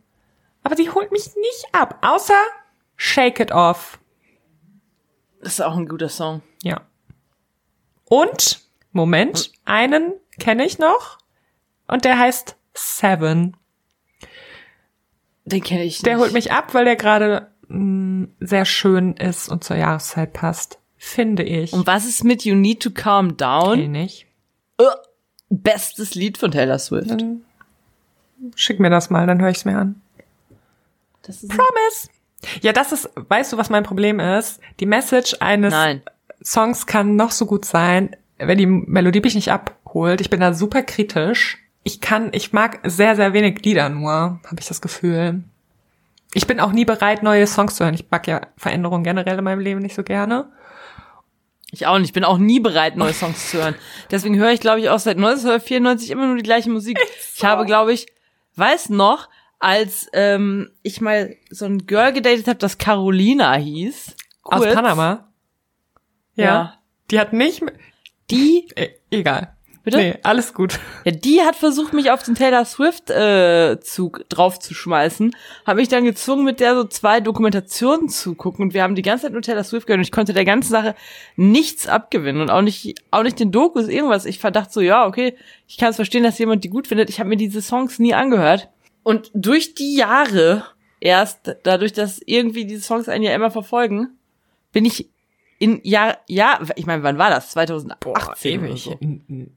Aber 0.63 0.75
sie 0.75 0.89
holt 0.89 1.11
mich 1.11 1.35
nicht 1.35 1.65
ab, 1.73 1.97
außer 2.01 2.39
Shake 2.95 3.39
It 3.39 3.51
Off. 3.51 3.99
Das 5.41 5.53
ist 5.53 5.61
auch 5.61 5.75
ein 5.75 5.87
guter 5.87 6.09
Song. 6.09 6.41
Ja. 6.63 6.81
Und, 8.05 8.61
Moment, 8.91 9.51
einen 9.65 10.13
kenne 10.39 10.65
ich 10.65 10.79
noch 10.79 11.17
und 11.87 12.05
der 12.05 12.19
heißt 12.19 12.55
Seven. 12.73 13.57
Den 15.45 15.63
kenne 15.63 15.83
ich 15.83 15.97
nicht. 15.97 16.05
Der 16.05 16.17
holt 16.17 16.33
mich 16.33 16.51
ab, 16.51 16.73
weil 16.73 16.85
der 16.85 16.95
gerade 16.95 17.51
sehr 18.39 18.65
schön 18.65 19.13
ist 19.13 19.49
und 19.49 19.63
zur 19.63 19.77
Jahreszeit 19.77 20.33
passt. 20.33 20.79
Finde 20.97 21.43
ich. 21.43 21.73
Und 21.73 21.87
was 21.87 22.05
ist 22.05 22.23
mit 22.23 22.45
You 22.45 22.55
Need 22.55 22.81
to 22.81 22.91
Calm 22.91 23.37
Down? 23.37 23.73
Okay, 23.73 23.87
nicht. 23.87 24.25
Uh, 24.81 24.85
bestes 25.49 26.15
Lied 26.15 26.37
von 26.37 26.51
Taylor 26.51 26.79
Swift. 26.79 27.23
Schick 28.55 28.79
mir 28.79 28.89
das 28.89 29.09
mal, 29.09 29.27
dann 29.27 29.41
höre 29.41 29.49
ich 29.49 29.57
es 29.57 29.65
mir 29.65 29.77
an. 29.77 30.01
Promise. 31.21 32.09
Ja, 32.61 32.73
das 32.73 32.91
ist, 32.91 33.09
weißt 33.15 33.53
du, 33.53 33.57
was 33.57 33.69
mein 33.69 33.83
Problem 33.83 34.19
ist? 34.19 34.59
Die 34.79 34.85
Message 34.85 35.37
eines 35.39 35.71
Nein. 35.71 36.01
Songs 36.43 36.85
kann 36.85 37.15
noch 37.15 37.31
so 37.31 37.45
gut 37.45 37.65
sein, 37.65 38.15
wenn 38.37 38.57
die 38.57 38.67
Melodie 38.67 39.21
mich 39.21 39.35
nicht 39.35 39.51
abholt. 39.51 40.21
Ich 40.21 40.29
bin 40.29 40.39
da 40.39 40.53
super 40.53 40.83
kritisch. 40.83 41.57
Ich 41.83 42.01
kann, 42.01 42.29
ich 42.33 42.53
mag 42.53 42.79
sehr, 42.83 43.15
sehr 43.15 43.33
wenig 43.33 43.63
Lieder 43.63 43.89
nur, 43.89 44.39
habe 44.43 44.59
ich 44.59 44.67
das 44.67 44.81
Gefühl. 44.81 45.43
Ich 46.35 46.47
bin 46.47 46.59
auch 46.59 46.73
nie 46.73 46.83
bereit, 46.83 47.23
neue 47.23 47.47
Songs 47.47 47.75
zu 47.77 47.85
hören. 47.85 47.93
Ich 47.93 48.11
mag 48.11 48.27
ja 48.27 48.41
Veränderungen 48.57 49.05
generell 49.05 49.37
in 49.37 49.43
meinem 49.45 49.61
Leben 49.61 49.81
nicht 49.81 49.95
so 49.95 50.03
gerne. 50.03 50.51
Ich 51.71 51.87
auch 51.87 51.97
nicht. 51.97 52.09
Ich 52.09 52.13
bin 52.13 52.25
auch 52.25 52.37
nie 52.37 52.59
bereit, 52.59 52.97
neue 52.97 53.13
Songs 53.13 53.51
zu 53.51 53.57
hören. 53.57 53.73
Deswegen 54.11 54.37
höre 54.37 54.51
ich, 54.51 54.59
glaube 54.59 54.81
ich, 54.81 54.89
auch 54.89 54.99
seit 54.99 55.15
1994 55.15 56.11
immer 56.11 56.27
nur 56.27 56.35
die 56.35 56.43
gleiche 56.43 56.69
Musik. 56.69 56.99
Ich 57.33 57.45
habe, 57.45 57.65
glaube 57.65 57.93
ich, 57.93 58.07
weiß 58.57 58.89
noch, 58.89 59.29
als 59.59 60.09
ähm, 60.11 60.71
ich 60.83 60.99
mal 60.99 61.37
so 61.51 61.63
ein 61.63 61.87
Girl 61.87 62.11
gedatet 62.11 62.49
habe, 62.49 62.59
das 62.59 62.77
Carolina 62.77 63.53
hieß. 63.53 64.17
Aus 64.43 64.61
Kurz. 64.61 64.73
Panama. 64.73 65.31
Ja. 66.35 66.43
Ja. 66.43 66.79
Die 67.11 67.19
hat 67.21 67.31
nicht, 67.31 67.63
Die, 68.29 68.67
äh, 68.75 68.89
egal. 69.09 69.54
Bitte? 69.85 69.97
Nee, 69.97 70.17
alles 70.23 70.55
gut. 70.55 70.79
ja, 71.05 71.11
die 71.11 71.41
hat 71.41 71.55
versucht, 71.55 71.93
mich 71.93 72.09
auf 72.09 72.23
den 72.23 72.33
Taylor 72.33 72.65
Swift 72.65 73.11
äh, 73.11 73.79
Zug 73.79 74.27
draufzuschmeißen, 74.29 75.35
habe 75.67 75.79
mich 75.79 75.89
dann 75.89 76.03
gezwungen, 76.03 76.43
mit 76.43 76.59
der 76.59 76.75
so 76.75 76.85
zwei 76.85 77.19
Dokumentationen 77.19 78.09
zu 78.09 78.33
gucken 78.33 78.65
und 78.65 78.73
wir 78.73 78.81
haben 78.81 78.95
die 78.95 79.03
ganze 79.03 79.23
Zeit 79.23 79.33
nur 79.33 79.43
Taylor 79.43 79.63
Swift 79.63 79.85
gehört 79.85 79.99
und 79.99 80.05
ich 80.05 80.11
konnte 80.11 80.33
der 80.33 80.43
ganzen 80.43 80.71
Sache 80.71 80.95
nichts 81.35 81.87
abgewinnen 81.87 82.41
und 82.41 82.49
auch 82.49 82.63
nicht 82.63 82.95
auch 83.11 83.21
nicht 83.21 83.39
den 83.39 83.51
Dokus 83.51 83.87
irgendwas. 83.87 84.25
Ich 84.25 84.39
verdachte 84.39 84.73
so, 84.73 84.81
ja, 84.81 85.05
okay, 85.05 85.35
ich 85.67 85.77
kann 85.77 85.91
es 85.91 85.97
verstehen, 85.97 86.23
dass 86.23 86.39
jemand 86.39 86.63
die 86.63 86.69
gut 86.69 86.87
findet. 86.87 87.11
Ich 87.11 87.19
habe 87.19 87.29
mir 87.29 87.37
diese 87.37 87.61
Songs 87.61 87.99
nie 87.99 88.15
angehört 88.15 88.69
und 89.03 89.29
durch 89.35 89.75
die 89.75 89.95
Jahre 89.95 90.65
erst 90.99 91.57
dadurch, 91.61 91.93
dass 91.93 92.19
irgendwie 92.25 92.65
diese 92.65 92.81
Songs 92.81 93.07
einen 93.07 93.23
ja 93.23 93.35
immer 93.35 93.51
verfolgen, 93.51 94.17
bin 94.71 94.83
ich 94.83 95.11
in 95.57 95.79
ja 95.83 96.17
ja, 96.27 96.59
ich 96.75 96.85
meine, 96.85 97.03
wann 97.03 97.17
war 97.17 97.29
das? 97.29 97.51
2018 97.51 98.65
oder 98.65 98.77
so. 98.77 98.99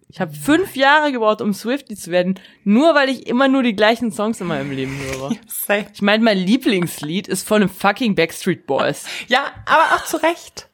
Ich 0.08 0.20
habe 0.20 0.32
fünf 0.32 0.76
Jahre 0.76 1.10
gebraucht, 1.12 1.40
um 1.40 1.52
Swifty 1.52 1.96
zu 1.96 2.10
werden, 2.10 2.38
nur 2.64 2.94
weil 2.94 3.08
ich 3.08 3.26
immer 3.26 3.48
nur 3.48 3.62
die 3.62 3.74
gleichen 3.74 4.12
Songs 4.12 4.40
in 4.40 4.46
meinem 4.46 4.70
Leben 4.70 4.96
höre. 4.98 5.30
Ich 5.92 6.02
meine, 6.02 6.22
mein 6.24 6.38
Lieblingslied 6.38 7.28
ist 7.28 7.46
von 7.46 7.60
den 7.60 7.68
fucking 7.68 8.14
Backstreet 8.14 8.66
Boys. 8.66 9.06
Ja, 9.28 9.40
aber 9.66 9.96
auch 9.96 10.04
zu 10.04 10.16
Recht. 10.22 10.68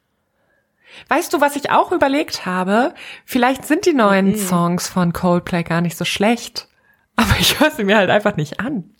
Weißt 1.09 1.33
du, 1.33 1.41
was 1.41 1.57
ich 1.57 1.71
auch 1.71 1.91
überlegt 1.91 2.47
habe? 2.47 2.95
Vielleicht 3.25 3.65
sind 3.67 3.85
die 3.87 3.95
neuen 3.95 4.33
Mhm. 4.33 4.37
Songs 4.37 4.89
von 4.89 5.13
Coldplay 5.13 5.65
gar 5.65 5.81
nicht 5.81 5.97
so 5.97 6.05
schlecht. 6.05 6.69
Aber 7.17 7.35
ich 7.41 7.59
höre 7.59 7.71
sie 7.71 7.85
mir 7.85 7.97
halt 7.97 8.11
einfach 8.11 8.37
nicht 8.37 8.61
an. 8.61 8.91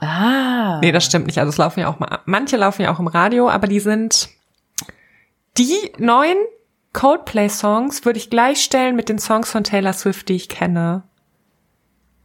Ah. 0.00 0.80
Nee, 0.80 0.92
das 0.92 1.04
stimmt 1.06 1.26
nicht. 1.26 1.38
Also 1.38 1.48
es 1.50 1.56
laufen 1.56 1.80
ja 1.80 1.88
auch 1.88 1.98
mal, 1.98 2.18
manche 2.26 2.56
laufen 2.56 2.82
ja 2.82 2.92
auch 2.92 2.98
im 2.98 3.06
Radio, 3.06 3.48
aber 3.48 3.66
die 3.66 3.80
sind, 3.80 4.28
die 5.56 5.92
neuen 5.98 6.38
Coldplay-Songs 6.92 8.04
würde 8.04 8.18
ich 8.18 8.30
gleichstellen 8.30 8.96
mit 8.96 9.08
den 9.08 9.18
Songs 9.18 9.50
von 9.50 9.64
Taylor 9.64 9.92
Swift, 9.92 10.28
die 10.28 10.36
ich 10.36 10.48
kenne. 10.48 11.02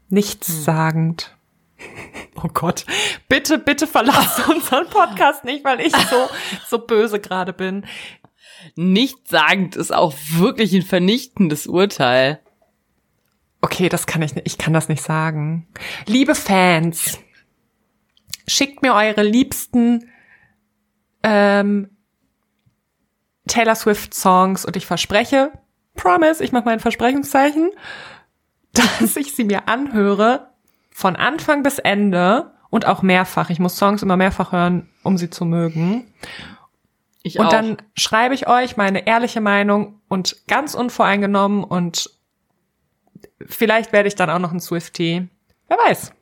Nichtssagend. 0.09 1.35
Oh 2.35 2.49
Gott. 2.53 2.85
Bitte, 3.27 3.57
bitte 3.57 3.87
verlass 3.87 4.47
unseren 4.47 4.89
Podcast 4.89 5.43
nicht, 5.43 5.63
weil 5.63 5.81
ich 5.81 5.95
so, 5.95 6.29
so 6.67 6.79
böse 6.79 7.19
gerade 7.19 7.53
bin. 7.53 7.85
Nichtssagend 8.75 9.75
ist 9.75 9.93
auch 9.93 10.13
wirklich 10.31 10.73
ein 10.73 10.81
vernichtendes 10.81 11.67
Urteil. 11.67 12.39
Okay, 13.61 13.89
das 13.89 14.07
kann 14.07 14.21
ich 14.21 14.35
nicht, 14.35 14.47
ich 14.47 14.57
kann 14.57 14.73
das 14.73 14.89
nicht 14.89 15.03
sagen. 15.03 15.67
Liebe 16.05 16.35
Fans, 16.35 17.19
schickt 18.47 18.81
mir 18.81 18.93
eure 18.93 19.23
liebsten 19.23 20.09
ähm, 21.23 21.89
Taylor 23.49 23.75
Swift 23.75 24.13
Songs 24.13 24.63
und 24.63 24.77
ich 24.77 24.85
verspreche, 24.85 25.51
promise, 25.95 26.43
ich 26.43 26.51
mache 26.53 26.65
mein 26.65 26.79
Versprechungszeichen, 26.79 27.71
dass 28.73 29.15
ich 29.17 29.35
sie 29.35 29.43
mir 29.43 29.67
anhöre 29.67 30.49
von 30.91 31.15
Anfang 31.15 31.63
bis 31.63 31.79
Ende 31.79 32.51
und 32.69 32.85
auch 32.85 33.01
mehrfach. 33.01 33.49
Ich 33.49 33.59
muss 33.59 33.77
Songs 33.77 34.03
immer 34.03 34.15
mehrfach 34.17 34.51
hören, 34.51 34.89
um 35.03 35.17
sie 35.17 35.29
zu 35.29 35.43
mögen. 35.45 36.13
Ich 37.23 37.39
Und 37.39 37.47
auch. 37.47 37.51
dann 37.51 37.77
schreibe 37.95 38.35
ich 38.35 38.47
euch 38.47 38.77
meine 38.77 39.05
ehrliche 39.05 39.41
Meinung 39.41 39.99
und 40.07 40.47
ganz 40.47 40.73
unvoreingenommen 40.73 41.63
und 41.63 42.09
vielleicht 43.45 43.91
werde 43.91 44.07
ich 44.07 44.15
dann 44.15 44.29
auch 44.29 44.39
noch 44.39 44.51
ein 44.53 44.61
Swifty. 44.61 45.27
Wer 45.67 45.77
weiß. 45.77 46.13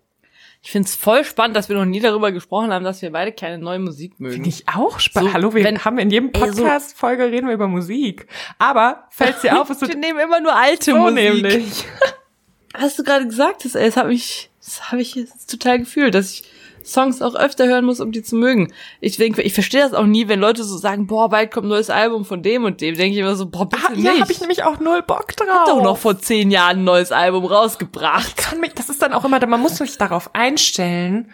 Ich 0.68 0.72
find's 0.74 0.96
voll 0.98 1.24
spannend, 1.24 1.56
dass 1.56 1.70
wir 1.70 1.78
noch 1.78 1.86
nie 1.86 2.02
darüber 2.02 2.34
gesprochen 2.34 2.74
haben, 2.74 2.84
dass 2.84 3.02
wir 3.02 3.10
beide 3.14 3.32
keine 3.32 3.58
neue 3.58 3.80
Musik 3.80 4.20
mögen. 4.20 4.34
Finde 4.34 4.50
ich 4.50 4.68
auch 4.68 5.00
spannend. 5.00 5.30
So, 5.30 5.34
Hallo, 5.34 5.54
wir 5.54 5.64
wenn- 5.64 5.86
haben 5.86 5.98
in 5.98 6.10
jedem 6.10 6.30
ey, 6.34 6.42
so- 6.42 6.46
Podcast-Folge 6.46 7.24
reden 7.32 7.48
wir 7.48 7.54
über 7.54 7.70
Musik. 7.70 8.28
Aber 8.60 9.08
fällt 9.10 9.42
dir 9.44 9.58
auf, 9.62 9.70
es 9.70 9.80
wir 9.80 9.96
nehmen 9.96 10.20
immer 10.20 10.42
nur 10.42 10.54
alte 10.54 10.92
so 10.92 10.98
Musik. 10.98 11.16
nämlich. 11.16 11.86
Hast 12.74 13.00
du 13.00 13.04
gerade 13.06 13.26
gesagt, 13.26 13.64
das, 13.64 13.76
ey, 13.76 13.86
das 13.86 13.96
habe 13.96 14.14
ich, 14.14 14.50
das 14.68 14.92
habe 14.92 15.02
ich 15.02 15.16
jetzt 15.16 15.50
total 15.50 15.80
gefühlt, 15.80 16.14
dass 16.14 16.32
ich 16.32 16.44
Songs 16.84 17.22
auch 17.22 17.36
öfter 17.36 17.68
hören 17.68 17.84
muss, 17.86 18.00
um 18.00 18.12
die 18.12 18.24
zu 18.24 18.36
mögen. 18.36 18.72
Ich 19.02 19.18
denke, 19.18 19.42
ich 19.42 19.54
verstehe 19.54 19.82
das 19.82 19.94
auch 19.94 20.06
nie, 20.06 20.28
wenn 20.30 20.40
Leute 20.40 20.64
so 20.64 20.78
sagen, 20.78 21.06
boah, 21.08 21.30
bald 21.30 21.52
kommt 21.52 21.66
ein 21.66 21.70
neues 21.70 21.90
Album 21.90 22.24
von 22.24 22.42
dem 22.44 22.64
und 22.64 22.80
dem. 22.80 22.96
Denke 22.96 23.14
ich 23.16 23.20
immer 23.22 23.36
so, 23.36 23.48
boah, 23.48 23.68
bitte 23.68 23.84
Ah, 23.88 23.94
ja, 23.94 24.12
nicht. 24.12 24.22
habe 24.22 24.32
ich 24.32 24.40
nämlich 24.40 24.64
auch 24.64 24.80
null 24.80 25.02
Bock 25.02 25.36
drauf. 25.36 25.48
Hat 25.50 25.68
doch 25.68 25.84
noch 25.84 25.98
vor 25.98 26.18
zehn 26.20 26.50
Jahren 26.52 26.80
ein 26.80 26.84
neues 26.86 27.12
Album 27.12 27.44
rausgebracht. 27.46 28.38
kann 28.38 28.60
mich, 28.62 28.74
das 28.74 28.90
ist 28.90 29.02
dann 29.02 29.12
auch 29.14 29.26
immer, 29.26 29.46
man 29.48 29.60
muss 29.60 29.78
sich 29.78 29.98
darauf 29.98 30.34
einstellen, 30.34 31.30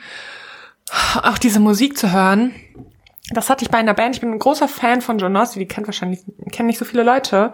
auch 1.21 1.37
diese 1.37 1.59
Musik 1.59 1.97
zu 1.97 2.11
hören. 2.11 2.55
Das 3.29 3.49
hatte 3.49 3.63
ich 3.63 3.71
bei 3.71 3.77
einer 3.77 3.93
Band. 3.93 4.15
Ich 4.15 4.21
bin 4.21 4.31
ein 4.31 4.39
großer 4.39 4.67
Fan 4.67 5.01
von 5.01 5.17
John. 5.17 5.37
Die 5.55 5.65
kennt 5.65 5.87
wahrscheinlich, 5.87 6.19
kennen 6.51 6.67
nicht 6.67 6.77
so 6.77 6.83
viele 6.83 7.03
Leute. 7.03 7.53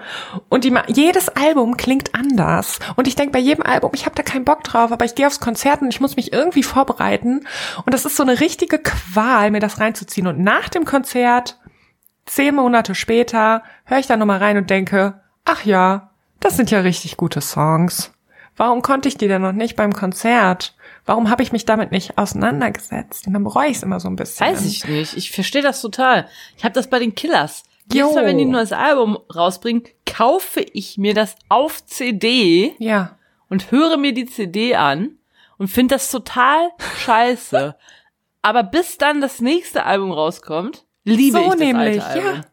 Und 0.49 0.63
die, 0.63 0.75
jedes 0.87 1.29
Album 1.29 1.77
klingt 1.77 2.15
anders. 2.15 2.79
Und 2.95 3.07
ich 3.07 3.15
denke 3.15 3.33
bei 3.33 3.39
jedem 3.39 3.63
Album, 3.63 3.91
ich 3.93 4.05
habe 4.05 4.15
da 4.15 4.23
keinen 4.23 4.45
Bock 4.45 4.63
drauf, 4.63 4.91
aber 4.91 5.05
ich 5.05 5.13
gehe 5.13 5.27
aufs 5.27 5.39
Konzert 5.39 5.81
und 5.81 5.89
ich 5.89 6.01
muss 6.01 6.15
mich 6.15 6.33
irgendwie 6.33 6.63
vorbereiten. 6.63 7.45
Und 7.85 7.93
das 7.93 8.05
ist 8.05 8.15
so 8.15 8.23
eine 8.23 8.39
richtige 8.39 8.79
Qual, 8.79 9.51
mir 9.51 9.59
das 9.59 9.79
reinzuziehen. 9.79 10.25
Und 10.25 10.39
nach 10.39 10.69
dem 10.69 10.85
Konzert, 10.85 11.59
zehn 12.25 12.55
Monate 12.55 12.95
später, 12.95 13.61
höre 13.85 13.99
ich 13.99 14.07
da 14.07 14.17
nochmal 14.17 14.39
rein 14.39 14.57
und 14.57 14.71
denke, 14.71 15.21
ach 15.45 15.65
ja, 15.65 16.09
das 16.39 16.57
sind 16.57 16.71
ja 16.71 16.79
richtig 16.79 17.15
gute 17.15 17.41
Songs. 17.41 18.11
Warum 18.57 18.81
konnte 18.81 19.07
ich 19.07 19.17
die 19.17 19.27
denn 19.27 19.43
noch 19.43 19.51
nicht 19.51 19.75
beim 19.75 19.93
Konzert? 19.93 20.75
Warum 21.09 21.31
habe 21.31 21.41
ich 21.41 21.51
mich 21.51 21.65
damit 21.65 21.91
nicht 21.91 22.19
auseinandergesetzt? 22.19 23.25
Und 23.25 23.33
dann 23.33 23.43
bereue 23.43 23.69
ich 23.69 23.77
es 23.77 23.83
immer 23.83 23.99
so 23.99 24.07
ein 24.07 24.15
bisschen. 24.15 24.45
Weiß 24.45 24.63
ich 24.63 24.85
nicht. 24.87 25.17
Ich 25.17 25.31
verstehe 25.31 25.63
das 25.63 25.81
total. 25.81 26.27
Ich 26.55 26.63
habe 26.63 26.75
das 26.75 26.87
bei 26.87 26.99
den 26.99 27.15
Killers. 27.15 27.63
Jedes. 27.91 28.13
Mal, 28.13 28.25
wenn 28.25 28.37
die 28.37 28.45
ein 28.45 28.51
neues 28.51 28.71
Album 28.73 29.17
rausbringen, 29.35 29.81
kaufe 30.05 30.59
ich 30.61 30.99
mir 30.99 31.15
das 31.15 31.35
auf 31.49 31.83
CD 31.83 32.75
Ja. 32.77 33.17
und 33.49 33.71
höre 33.71 33.97
mir 33.97 34.13
die 34.13 34.27
CD 34.27 34.75
an 34.75 35.17
und 35.57 35.69
finde 35.69 35.95
das 35.95 36.11
total 36.11 36.69
scheiße. 37.03 37.75
Aber 38.43 38.61
bis 38.61 38.99
dann 38.99 39.19
das 39.19 39.41
nächste 39.41 39.85
Album 39.85 40.11
rauskommt, 40.11 40.85
liebe 41.05 41.39
So 41.39 41.43
ich 41.45 41.49
das 41.53 41.59
nämlich, 41.59 42.03
alte 42.03 42.21
Album. 42.21 42.35
ja. 42.41 42.45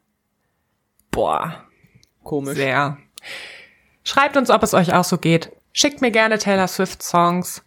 Boah, 1.10 1.64
Komisch. 2.24 2.56
sehr. 2.56 2.96
Schreibt 4.02 4.38
uns, 4.38 4.48
ob 4.48 4.62
es 4.62 4.72
euch 4.72 4.94
auch 4.94 5.04
so 5.04 5.18
geht. 5.18 5.52
Schickt 5.74 6.00
mir 6.00 6.10
gerne 6.10 6.38
Taylor 6.38 6.68
Swift 6.68 7.02
Songs. 7.02 7.62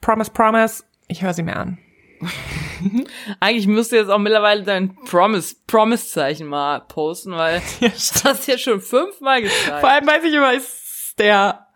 Promise, 0.00 0.30
promise. 0.30 0.84
Ich 1.08 1.22
höre 1.22 1.34
sie 1.34 1.42
mir 1.42 1.56
an. 1.56 1.78
Eigentlich 3.40 3.66
müsste 3.66 3.96
jetzt 3.96 4.08
auch 4.08 4.18
mittlerweile 4.18 4.62
dein 4.62 4.94
Promise, 5.06 5.56
Promise-Zeichen 5.66 6.46
mal 6.46 6.80
posten, 6.80 7.32
weil 7.32 7.62
das 7.80 8.24
hast 8.24 8.46
jetzt 8.46 8.62
schon 8.62 8.80
fünfmal 8.80 9.42
gezeigt. 9.42 9.80
Vor 9.80 9.88
allem 9.88 10.06
weiß 10.06 10.24
ich 10.24 10.34
immer, 10.34 10.52
ist 10.52 11.18
der. 11.18 11.66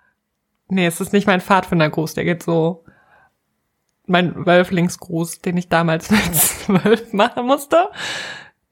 Nee, 0.69 0.87
es 0.87 1.01
ist 1.01 1.13
nicht 1.13 1.27
mein 1.27 1.41
Pfadfindergruß, 1.41 2.15
der 2.15 2.25
geht 2.25 2.43
so. 2.43 2.85
Mein 4.07 4.47
Wölflingsgruß, 4.47 5.41
den 5.41 5.57
ich 5.57 5.69
damals 5.69 6.11
mit 6.11 6.21
zwölf 6.35 7.13
machen 7.13 7.47
musste. 7.47 7.89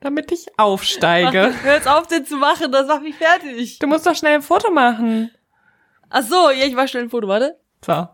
damit 0.00 0.30
ich 0.30 0.46
aufsteige. 0.58 1.52
Mach, 1.54 1.64
hör 1.64 1.74
jetzt 1.74 1.88
auf, 1.88 2.06
den 2.06 2.26
zu 2.26 2.36
machen, 2.36 2.70
das 2.70 2.86
macht 2.86 3.02
mich 3.02 3.14
fertig. 3.16 3.78
Du 3.78 3.86
musst 3.86 4.06
doch 4.06 4.14
schnell 4.14 4.34
ein 4.34 4.42
Foto 4.42 4.70
machen. 4.70 5.30
Ach 6.10 6.22
so, 6.22 6.50
ja, 6.50 6.66
ich 6.66 6.74
mach 6.74 6.88
schnell 6.88 7.04
ein 7.04 7.10
Foto, 7.10 7.28
warte. 7.28 7.58
So. 7.84 8.08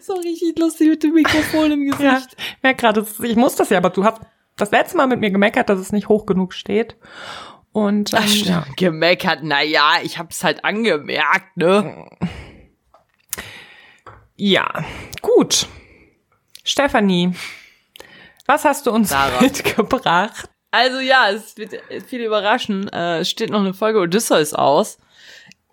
So 0.00 0.14
richtig 0.14 0.58
lustig 0.58 0.88
mit 0.88 1.02
dem 1.02 1.14
Mikrofon 1.14 1.72
im 1.72 1.84
Gesicht. 1.90 2.02
Ja, 2.02 2.18
ich 2.38 2.62
merk 2.62 2.78
gerade, 2.78 3.06
ich 3.22 3.36
muss 3.36 3.54
das 3.56 3.70
ja, 3.70 3.78
aber 3.78 3.90
du 3.90 4.04
hast 4.04 4.20
das 4.56 4.70
letzte 4.70 4.96
Mal 4.96 5.06
mit 5.06 5.20
mir 5.20 5.30
gemeckert, 5.30 5.68
dass 5.68 5.78
es 5.78 5.92
nicht 5.92 6.08
hoch 6.08 6.26
genug 6.26 6.54
steht. 6.54 6.96
Und 7.72 8.14
ähm, 8.14 8.20
Ach, 8.22 8.34
ja. 8.34 8.66
gemeckert, 8.76 9.40
na 9.42 9.62
ja, 9.62 9.96
ich 10.02 10.18
hab's 10.18 10.42
halt 10.42 10.64
angemerkt, 10.64 11.56
ne? 11.56 12.08
ja, 14.34 14.66
gut. 15.20 15.68
Stefanie, 16.64 17.32
was 18.46 18.64
hast 18.64 18.86
du 18.86 18.90
uns 18.90 19.10
Sarah. 19.10 19.40
mitgebracht? 19.42 20.48
Also 20.70 20.98
ja, 20.98 21.30
es 21.30 21.56
wird 21.56 21.74
viel 22.06 22.24
überraschen. 22.24 22.88
Äh, 22.88 23.20
es 23.20 23.30
steht 23.30 23.50
noch 23.50 23.60
eine 23.60 23.74
Folge 23.74 24.00
Odysseus 24.00 24.52
aus. 24.52 24.98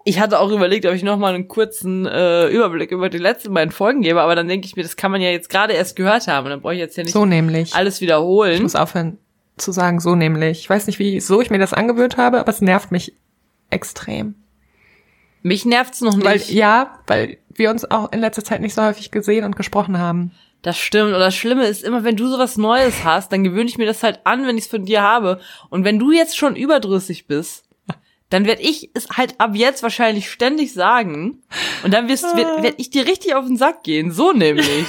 Ich 0.06 0.20
hatte 0.20 0.40
auch 0.40 0.50
überlegt, 0.52 0.86
ob 0.86 0.94
ich 0.94 1.04
noch 1.04 1.18
mal 1.18 1.34
einen 1.34 1.48
kurzen 1.48 2.06
äh, 2.06 2.48
Überblick 2.50 2.92
über 2.92 3.10
die 3.10 3.18
letzten 3.20 3.54
beiden 3.54 3.72
Folgen 3.72 4.02
gebe, 4.02 4.22
aber 4.22 4.36
dann 4.36 4.48
denke 4.50 4.68
ich 4.68 4.76
mir, 4.76 4.84
das 4.84 4.98
kann 4.98 5.12
man 5.12 5.22
ja 5.22 5.30
jetzt 5.30 5.50
gerade 5.50 5.74
erst 5.74 5.96
gehört 5.96 6.28
haben. 6.28 6.50
Dann 6.50 6.62
brauche 6.62 6.74
ich 6.74 6.80
jetzt 6.80 6.98
ja 6.98 7.04
nicht 7.04 7.14
So 7.14 7.26
nämlich. 7.26 7.74
alles 7.74 7.96
Ich 7.96 8.02
wiederholen. 8.02 8.62
muss 8.62 8.76
aufhören 8.76 9.18
zu 9.58 9.72
sagen, 9.72 10.00
so 10.02 10.16
nämlich. 10.16 10.60
Ich 10.60 10.70
weiß 10.70 10.88
nicht, 10.88 11.00
wieso 11.00 11.40
ich 11.42 11.50
mir 11.50 11.60
das 11.60 11.74
angewöhnt 11.74 12.18
habe, 12.18 12.40
aber 12.40 12.50
es 12.50 12.60
nervt 12.62 12.92
mich 12.92 13.14
extrem. 13.70 14.36
Mich 15.42 15.66
nervt's 15.66 16.02
noch 16.02 16.16
nicht. 16.16 16.26
Weil, 16.26 16.42
ja, 16.50 17.00
weil 17.08 17.38
wir 17.54 17.70
uns 17.70 17.90
auch 17.90 18.12
in 18.12 18.20
letzter 18.20 18.44
Zeit 18.44 18.62
nicht 18.62 18.74
so 18.74 18.82
häufig 18.84 19.12
gesehen 19.12 19.46
und 19.46 19.56
gesprochen 19.56 20.00
haben. 20.00 20.32
Das 20.64 20.78
stimmt. 20.78 21.14
Und 21.14 21.20
das 21.20 21.36
Schlimme 21.36 21.66
ist 21.68 21.84
immer, 21.84 22.04
wenn 22.04 22.16
du 22.16 22.28
sowas 22.28 22.58
Neues 22.58 23.04
hast, 23.04 23.32
dann 23.32 23.44
gewöhne 23.44 23.70
ich 23.70 23.78
mir 23.78 23.86
das 23.86 24.02
halt 24.04 24.22
an, 24.24 24.48
wenn 24.48 24.58
ich 24.58 24.66
es 24.66 24.70
von 24.72 24.86
dir 24.86 25.02
habe. 25.02 25.40
Und 25.70 25.84
wenn 25.84 26.00
du 26.00 26.12
jetzt 26.12 26.38
schon 26.38 26.56
überdrüssig 26.56 27.28
bist, 27.28 27.66
dann 28.34 28.46
werde 28.46 28.64
ich 28.64 28.90
es 28.96 29.10
halt 29.10 29.40
ab 29.40 29.52
jetzt 29.54 29.84
wahrscheinlich 29.84 30.32
ständig 30.32 30.74
sagen. 30.74 31.44
Und 31.84 31.94
dann 31.94 32.08
wirst, 32.10 32.24
werd, 32.36 32.64
werd 32.64 32.76
ich 32.80 32.90
dir 32.90 33.06
richtig 33.06 33.36
auf 33.36 33.46
den 33.46 33.58
Sack 33.58 33.84
gehen. 33.84 34.12
So 34.12 34.32
nämlich. 34.32 34.88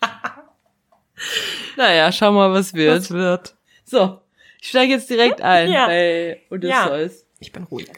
naja, 1.76 2.10
schau 2.10 2.32
mal, 2.32 2.52
was 2.52 2.74
wird. 2.74 2.96
Das 2.96 3.10
wird. 3.12 3.54
So, 3.84 4.20
ich 4.60 4.68
steige 4.68 4.94
jetzt 4.94 5.08
direkt 5.08 5.40
ein 5.42 5.70
Ja. 5.70 5.86
bei 5.86 6.40
Odysseus. 6.50 7.24
Ich 7.38 7.52
bin 7.52 7.62
ruhig. 7.64 7.88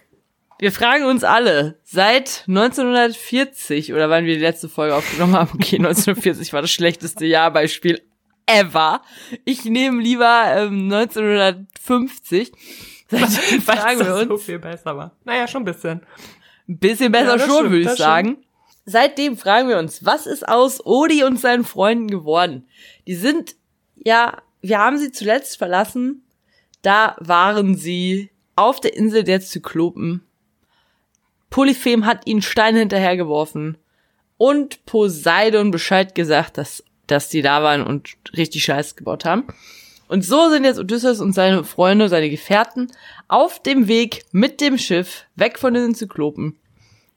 Wir 0.59 0.71
fragen 0.71 1.06
uns 1.06 1.25
alle, 1.25 1.80
seit 1.82 2.44
1940 2.47 3.94
oder 3.94 4.11
wann 4.11 4.26
wir 4.26 4.35
die 4.35 4.40
letzte 4.40 4.68
Folge 4.68 4.94
aufgenommen 4.94 5.35
haben, 5.35 5.50
okay, 5.54 5.76
1940 5.76 6.52
war 6.52 6.61
das 6.61 6.71
schlechteste 6.71 7.25
Jahrbeispiel 7.25 8.02
ever. 8.47 9.02
Ich 9.44 9.64
nehme 9.64 10.02
lieber 10.02 10.44
ähm, 10.54 10.92
1950. 10.92 12.52
Seitdem 13.12 13.62
fragen 13.62 14.00
wir 14.00 14.14
uns, 14.14 14.28
so 14.28 14.37
viel 14.38 14.59
besser 14.59 14.97
war. 14.97 15.12
Naja, 15.25 15.47
schon 15.47 15.62
ein 15.62 15.66
bisschen. 15.66 16.00
ein 16.69 16.78
bisschen 16.78 17.12
besser 17.12 17.37
Ja, 17.37 17.38
schon, 17.38 17.57
stimmt, 17.57 17.71
würde 17.71 17.92
ich 17.92 17.99
sagen. 17.99 18.38
Seitdem 18.85 19.37
fragen 19.37 19.69
wir 19.69 19.78
uns, 19.78 20.04
was 20.04 20.26
ist 20.26 20.49
aus 20.49 20.85
Odi 20.85 21.23
und 21.23 21.38
seinen 21.38 21.64
Freunden 21.64 22.09
geworden? 22.09 22.66
Die 23.07 23.14
sind, 23.14 23.54
ja, 23.97 24.38
wir 24.61 24.78
haben 24.78 24.99
sie 24.99 25.12
zuletzt 25.12 25.57
verlassen. 25.57 26.25
Da 26.83 27.16
waren 27.21 27.76
sie 27.76 28.31
auf 28.57 28.81
der 28.81 28.97
Insel 28.97 29.23
der 29.23 29.40
Zyklopen. 29.40 30.23
Polyphem 31.50 32.07
hat 32.07 32.26
ihnen 32.26 32.42
Steine 32.42 32.81
hinterhergeworfen. 32.81 33.78
Und 34.37 34.85
Poseidon 34.87 35.71
Bescheid 35.71 36.16
gesagt, 36.16 36.59
dass, 36.59 36.83
dass 37.07 37.28
die 37.28 37.42
da 37.42 37.62
waren 37.62 37.85
und 37.85 38.16
richtig 38.37 38.64
Scheiß 38.64 38.97
gebaut 38.97 39.25
haben. 39.25 39.45
Und 40.09 40.25
so 40.25 40.50
sind 40.50 40.64
jetzt 40.64 40.78
Odysseus 40.78 41.21
und 41.21 41.32
seine 41.32 41.64
Freunde, 41.64 42.09
seine 42.09 42.28
Gefährten 42.28 42.92
auf 43.28 43.62
dem 43.62 43.88
Weg 43.88 44.25
mit 44.32 44.61
dem 44.61 44.78
Schiff 44.78 45.25
weg 45.37 45.59
von 45.59 45.75
den 45.75 45.94
Zyklopen. 45.94 46.59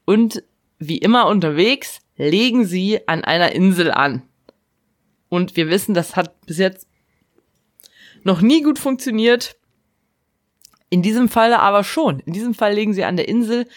Und 0.05 0.43
wie 0.79 0.97
immer 0.97 1.27
unterwegs 1.27 1.99
legen 2.17 2.65
sie 2.65 3.07
an 3.07 3.23
einer 3.23 3.51
Insel 3.53 3.91
an. 3.91 4.23
Und 5.29 5.55
wir 5.55 5.69
wissen, 5.69 5.93
das 5.93 6.15
hat 6.15 6.45
bis 6.45 6.57
jetzt 6.57 6.87
noch 8.23 8.41
nie 8.41 8.61
gut 8.61 8.79
funktioniert. 8.79 9.55
In 10.89 11.01
diesem 11.01 11.29
Falle 11.29 11.59
aber 11.59 11.83
schon. 11.83 12.19
In 12.21 12.33
diesem 12.33 12.53
Fall 12.53 12.73
legen 12.73 12.93
sie 12.93 13.03
an 13.03 13.17
der 13.17 13.27
Insel 13.27 13.67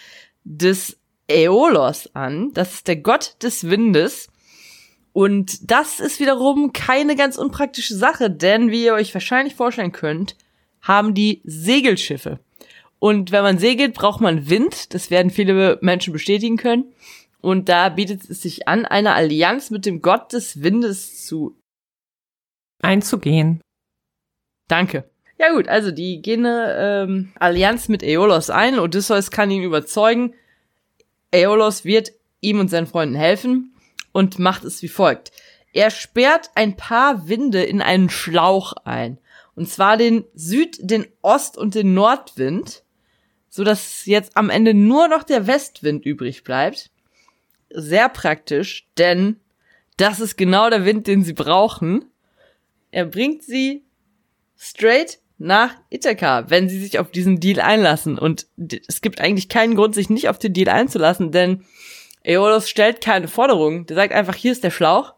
des 0.43 0.97
Aeolos 1.29 2.15
an. 2.15 2.51
Das 2.53 2.75
ist 2.75 2.87
der 2.87 2.97
Gott 2.97 3.35
des 3.41 3.69
Windes. 3.69 4.29
Und 5.13 5.71
das 5.71 5.99
ist 5.99 6.19
wiederum 6.19 6.71
keine 6.71 7.15
ganz 7.15 7.37
unpraktische 7.37 7.95
Sache, 7.95 8.29
denn 8.29 8.71
wie 8.71 8.85
ihr 8.85 8.93
euch 8.93 9.13
wahrscheinlich 9.13 9.55
vorstellen 9.55 9.91
könnt, 9.91 10.35
haben 10.81 11.13
die 11.13 11.41
Segelschiffe. 11.43 12.39
Und 12.99 13.31
wenn 13.31 13.43
man 13.43 13.57
segelt, 13.57 13.93
braucht 13.93 14.21
man 14.21 14.49
Wind. 14.49 14.93
Das 14.93 15.09
werden 15.09 15.31
viele 15.31 15.79
Menschen 15.81 16.13
bestätigen 16.13 16.57
können. 16.57 16.93
Und 17.41 17.69
da 17.69 17.89
bietet 17.89 18.29
es 18.29 18.41
sich 18.41 18.67
an, 18.67 18.85
eine 18.85 19.13
Allianz 19.13 19.69
mit 19.69 19.85
dem 19.85 20.01
Gott 20.01 20.33
des 20.33 20.61
Windes 20.61 21.25
zu. 21.25 21.55
Einzugehen. 22.81 23.61
Danke. 24.67 25.09
Ja 25.37 25.53
gut, 25.53 25.69
also 25.69 25.91
die 25.91 26.21
gehen 26.21 26.45
eine 26.45 26.75
ähm, 26.77 27.31
Allianz 27.39 27.87
mit 27.87 28.03
Aeolos 28.03 28.49
ein. 28.49 28.77
Odysseus 28.77 29.31
kann 29.31 29.51
ihn 29.51 29.63
überzeugen. 29.63 30.33
Aeolos 31.33 31.85
wird 31.85 32.11
ihm 32.41 32.59
und 32.59 32.69
seinen 32.69 32.87
Freunden 32.87 33.15
helfen 33.15 33.73
und 34.19 34.37
macht 34.37 34.65
es 34.65 34.83
wie 34.83 34.89
folgt. 34.89 35.31
Er 35.73 35.89
sperrt 35.89 36.51
ein 36.55 36.75
paar 36.75 37.27
Winde 37.27 37.63
in 37.63 37.81
einen 37.81 38.09
Schlauch 38.09 38.73
ein. 38.83 39.17
Und 39.55 39.69
zwar 39.69 39.97
den 39.97 40.25
Süd-, 40.35 40.79
den 40.81 41.07
Ost- 41.21 41.57
und 41.57 41.73
den 41.73 41.93
Nordwind, 41.93 42.83
so 43.49 43.63
dass 43.63 44.05
jetzt 44.05 44.35
am 44.37 44.49
Ende 44.49 44.73
nur 44.73 45.07
noch 45.07 45.23
der 45.23 45.47
Westwind 45.47 46.05
übrig 46.05 46.43
bleibt. 46.43 46.91
Sehr 47.69 48.09
praktisch, 48.09 48.87
denn 48.97 49.37
das 49.97 50.19
ist 50.19 50.37
genau 50.37 50.69
der 50.69 50.85
Wind, 50.85 51.07
den 51.07 51.23
sie 51.23 51.33
brauchen. 51.33 52.05
Er 52.91 53.05
bringt 53.05 53.43
sie 53.43 53.83
straight 54.57 55.19
nach 55.37 55.75
Ithaka, 55.89 56.49
wenn 56.49 56.67
sie 56.67 56.79
sich 56.79 56.99
auf 56.99 57.11
diesen 57.11 57.39
Deal 57.39 57.61
einlassen. 57.61 58.17
Und 58.17 58.47
es 58.87 59.01
gibt 59.01 59.21
eigentlich 59.21 59.49
keinen 59.49 59.75
Grund, 59.75 59.95
sich 59.95 60.09
nicht 60.09 60.27
auf 60.29 60.39
den 60.39 60.53
Deal 60.53 60.69
einzulassen, 60.69 61.31
denn 61.31 61.63
Aeolus 62.29 62.69
stellt 62.69 63.01
keine 63.01 63.27
Forderung. 63.27 63.87
Der 63.87 63.95
sagt 63.95 64.13
einfach, 64.13 64.35
hier 64.35 64.51
ist 64.51 64.63
der 64.63 64.71
Schlauch. 64.71 65.15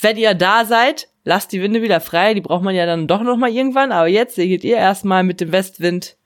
Wenn 0.00 0.16
ihr 0.16 0.34
da 0.34 0.64
seid, 0.64 1.08
lasst 1.24 1.52
die 1.52 1.62
Winde 1.62 1.82
wieder 1.82 2.00
frei. 2.00 2.34
Die 2.34 2.40
braucht 2.40 2.64
man 2.64 2.74
ja 2.74 2.84
dann 2.84 3.06
doch 3.06 3.22
noch 3.22 3.36
mal 3.36 3.50
irgendwann. 3.50 3.92
Aber 3.92 4.08
jetzt 4.08 4.34
segelt 4.34 4.64
ihr 4.64 4.76
erstmal 4.76 5.22
mit 5.22 5.40
dem 5.40 5.52
Westwind 5.52 6.16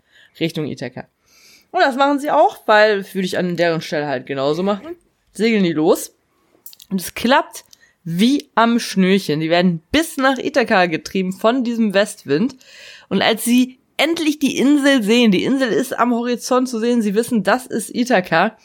Richtung 0.40 0.66
Ithaka. 0.66 1.08
Und 1.70 1.80
das 1.80 1.96
machen 1.96 2.18
sie 2.18 2.30
auch, 2.30 2.60
weil 2.66 3.04
würde 3.12 3.26
ich 3.26 3.36
an 3.36 3.56
deren 3.56 3.82
Stelle 3.82 4.06
halt 4.06 4.24
genauso 4.26 4.62
machen. 4.62 4.96
Segeln 5.32 5.64
die 5.64 5.72
los. 5.72 6.14
Und 6.88 7.00
es 7.00 7.12
klappt 7.14 7.64
wie 8.02 8.48
am 8.54 8.78
Schnürchen. 8.78 9.40
Die 9.40 9.50
werden 9.50 9.82
bis 9.92 10.16
nach 10.16 10.38
Ithaka 10.38 10.86
getrieben 10.86 11.32
von 11.32 11.64
diesem 11.64 11.92
Westwind. 11.92 12.56
Und 13.08 13.20
als 13.20 13.44
sie 13.44 13.78
endlich 13.98 14.38
die 14.38 14.56
Insel 14.56 15.02
sehen, 15.02 15.32
die 15.32 15.44
Insel 15.44 15.68
ist 15.68 15.98
am 15.98 16.14
Horizont 16.14 16.68
zu 16.68 16.78
sehen, 16.78 17.02
sie 17.02 17.14
wissen, 17.14 17.42
das 17.42 17.66
ist 17.66 17.94
Ithaka. 17.94 18.56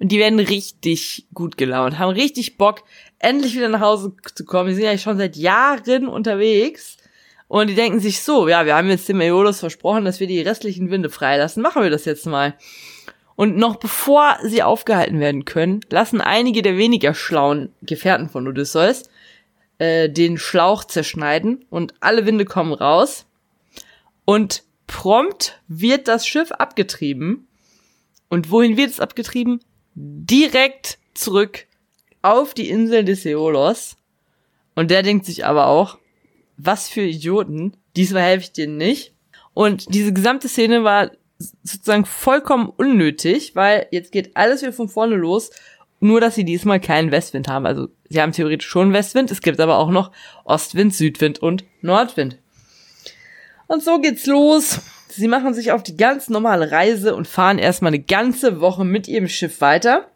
Und 0.00 0.10
die 0.10 0.18
werden 0.18 0.40
richtig 0.40 1.26
gut 1.32 1.56
gelaunt, 1.56 1.98
haben 1.98 2.12
richtig 2.12 2.56
Bock, 2.56 2.82
endlich 3.18 3.54
wieder 3.54 3.68
nach 3.68 3.80
Hause 3.80 4.12
zu 4.34 4.44
kommen. 4.44 4.70
Die 4.70 4.74
sind 4.74 4.84
ja 4.84 4.98
schon 4.98 5.16
seit 5.16 5.36
Jahren 5.36 6.08
unterwegs. 6.08 6.96
Und 7.46 7.68
die 7.68 7.74
denken 7.74 8.00
sich 8.00 8.22
so, 8.22 8.48
ja, 8.48 8.66
wir 8.66 8.74
haben 8.74 8.88
jetzt 8.88 9.08
dem 9.08 9.20
Aeolus 9.20 9.60
versprochen, 9.60 10.04
dass 10.04 10.18
wir 10.18 10.26
die 10.26 10.40
restlichen 10.40 10.90
Winde 10.90 11.10
freilassen. 11.10 11.62
Machen 11.62 11.82
wir 11.82 11.90
das 11.90 12.04
jetzt 12.04 12.26
mal. 12.26 12.54
Und 13.36 13.56
noch 13.56 13.76
bevor 13.76 14.38
sie 14.42 14.62
aufgehalten 14.62 15.20
werden 15.20 15.44
können, 15.44 15.80
lassen 15.90 16.20
einige 16.20 16.62
der 16.62 16.76
weniger 16.76 17.14
schlauen 17.14 17.72
Gefährten 17.82 18.28
von 18.28 18.46
Odysseus 18.46 19.04
äh, 19.78 20.08
den 20.08 20.38
Schlauch 20.38 20.84
zerschneiden 20.84 21.64
und 21.70 21.94
alle 22.00 22.26
Winde 22.26 22.44
kommen 22.44 22.72
raus. 22.72 23.26
Und 24.24 24.62
prompt 24.86 25.60
wird 25.68 26.08
das 26.08 26.26
Schiff 26.26 26.52
abgetrieben. 26.52 27.46
Und 28.28 28.50
wohin 28.50 28.76
wird 28.76 28.90
es 28.90 29.00
abgetrieben? 29.00 29.60
Direkt 29.94 30.98
zurück 31.14 31.66
auf 32.22 32.54
die 32.54 32.70
Insel 32.70 33.04
des 33.04 33.24
Aeolos. 33.26 33.96
Und 34.74 34.90
der 34.90 35.02
denkt 35.02 35.26
sich 35.26 35.44
aber 35.44 35.66
auch, 35.66 35.98
was 36.56 36.88
für 36.88 37.02
Idioten, 37.02 37.76
diesmal 37.96 38.22
helfe 38.22 38.44
ich 38.44 38.52
denen 38.52 38.76
nicht. 38.76 39.14
Und 39.52 39.94
diese 39.94 40.12
gesamte 40.12 40.48
Szene 40.48 40.84
war 40.84 41.10
sozusagen 41.62 42.06
vollkommen 42.06 42.68
unnötig, 42.68 43.54
weil 43.54 43.86
jetzt 43.90 44.12
geht 44.12 44.36
alles 44.36 44.62
wieder 44.62 44.72
von 44.72 44.88
vorne 44.88 45.16
los, 45.16 45.50
nur 46.00 46.20
dass 46.20 46.34
sie 46.34 46.44
diesmal 46.44 46.80
keinen 46.80 47.10
Westwind 47.10 47.48
haben. 47.48 47.66
Also 47.66 47.88
sie 48.08 48.20
haben 48.20 48.32
theoretisch 48.32 48.68
schon 48.68 48.92
Westwind, 48.92 49.30
es 49.30 49.40
gibt 49.40 49.60
aber 49.60 49.78
auch 49.78 49.90
noch 49.90 50.12
Ostwind, 50.44 50.94
Südwind 50.94 51.40
und 51.40 51.64
Nordwind. 51.82 52.38
Und 53.66 53.82
so 53.82 54.00
geht's 54.00 54.26
los. 54.26 54.80
Sie 55.16 55.28
machen 55.28 55.54
sich 55.54 55.72
auf 55.72 55.82
die 55.82 55.96
ganz 55.96 56.28
normale 56.28 56.70
Reise 56.70 57.14
und 57.14 57.28
fahren 57.28 57.58
erstmal 57.58 57.90
eine 57.90 58.02
ganze 58.02 58.60
Woche 58.60 58.84
mit 58.84 59.06
ihrem 59.06 59.28
Schiff 59.28 59.60
weiter 59.60 60.08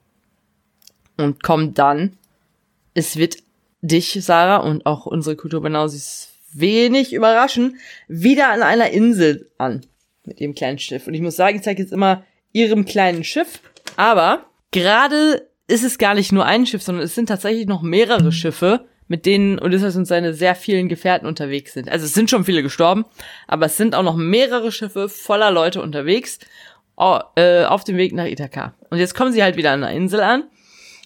und 1.16 1.42
kommen 1.42 1.74
dann. 1.74 2.16
Es 2.94 3.16
wird 3.16 3.36
dich, 3.80 4.18
Sarah, 4.20 4.58
und 4.58 4.86
auch 4.86 5.06
unsere 5.06 5.36
Kulturbanausis 5.36 6.30
wenig 6.52 7.12
überraschend 7.12 7.76
wieder 8.08 8.48
an 8.48 8.62
einer 8.62 8.90
Insel 8.90 9.50
an 9.58 9.86
mit 10.24 10.40
ihrem 10.40 10.54
kleinen 10.54 10.78
Schiff. 10.78 11.06
Und 11.06 11.14
ich 11.14 11.20
muss 11.20 11.36
sagen, 11.36 11.56
ich 11.56 11.62
zeige 11.62 11.82
jetzt 11.82 11.92
immer 11.92 12.24
ihrem 12.52 12.84
kleinen 12.84 13.24
Schiff. 13.24 13.60
Aber 13.96 14.46
gerade 14.70 15.48
ist 15.68 15.84
es 15.84 15.98
gar 15.98 16.14
nicht 16.14 16.32
nur 16.32 16.44
ein 16.44 16.66
Schiff, 16.66 16.82
sondern 16.82 17.04
es 17.04 17.14
sind 17.14 17.26
tatsächlich 17.26 17.66
noch 17.66 17.82
mehrere 17.82 18.32
Schiffe, 18.32 18.87
mit 19.08 19.26
denen 19.26 19.58
Odysseus 19.58 19.96
und 19.96 20.04
seine 20.04 20.34
sehr 20.34 20.54
vielen 20.54 20.88
Gefährten 20.88 21.26
unterwegs 21.26 21.72
sind. 21.72 21.88
Also 21.88 22.04
es 22.04 22.14
sind 22.14 22.30
schon 22.30 22.44
viele 22.44 22.62
gestorben, 22.62 23.04
aber 23.46 23.66
es 23.66 23.76
sind 23.76 23.94
auch 23.94 24.02
noch 24.02 24.16
mehrere 24.16 24.70
Schiffe 24.70 25.08
voller 25.08 25.50
Leute 25.50 25.82
unterwegs 25.82 26.38
äh, 27.36 27.64
auf 27.64 27.84
dem 27.84 27.96
Weg 27.96 28.12
nach 28.12 28.26
Ithaka. 28.26 28.74
Und 28.90 28.98
jetzt 28.98 29.14
kommen 29.14 29.32
sie 29.32 29.42
halt 29.42 29.56
wieder 29.56 29.72
an 29.72 29.82
einer 29.82 29.96
Insel 29.96 30.20
an. 30.20 30.44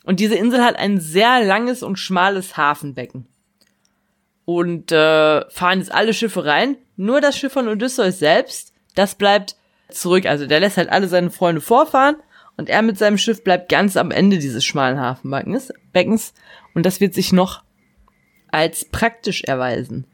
Und 0.04 0.18
diese 0.18 0.34
Insel 0.34 0.62
hat 0.62 0.76
ein 0.76 0.98
sehr 0.98 1.44
langes 1.44 1.82
und 1.82 1.96
schmales 1.96 2.56
Hafenbecken. 2.56 3.26
Und 4.44 4.90
äh, 4.90 5.48
fahren 5.50 5.78
jetzt 5.78 5.92
alle 5.92 6.12
Schiffe 6.12 6.44
rein. 6.44 6.76
Nur 6.96 7.20
das 7.20 7.38
Schiff 7.38 7.52
von 7.52 7.68
Odysseus 7.68 8.18
selbst, 8.18 8.72
das 8.96 9.14
bleibt 9.14 9.56
zurück. 9.90 10.26
Also 10.26 10.46
der 10.46 10.58
lässt 10.58 10.76
halt 10.76 10.90
alle 10.90 11.06
seine 11.06 11.30
Freunde 11.30 11.60
vorfahren 11.60 12.16
und 12.56 12.68
er 12.68 12.82
mit 12.82 12.98
seinem 12.98 13.18
Schiff 13.18 13.44
bleibt 13.44 13.68
ganz 13.68 13.96
am 13.96 14.10
Ende 14.10 14.38
dieses 14.38 14.64
schmalen 14.64 15.00
Hafenbeckens. 15.00 15.72
Beckens, 15.92 16.34
und 16.74 16.84
das 16.84 17.00
wird 17.00 17.14
sich 17.14 17.32
noch 17.32 17.62
als 18.52 18.84
praktisch 18.84 19.42
erweisen. 19.42 20.06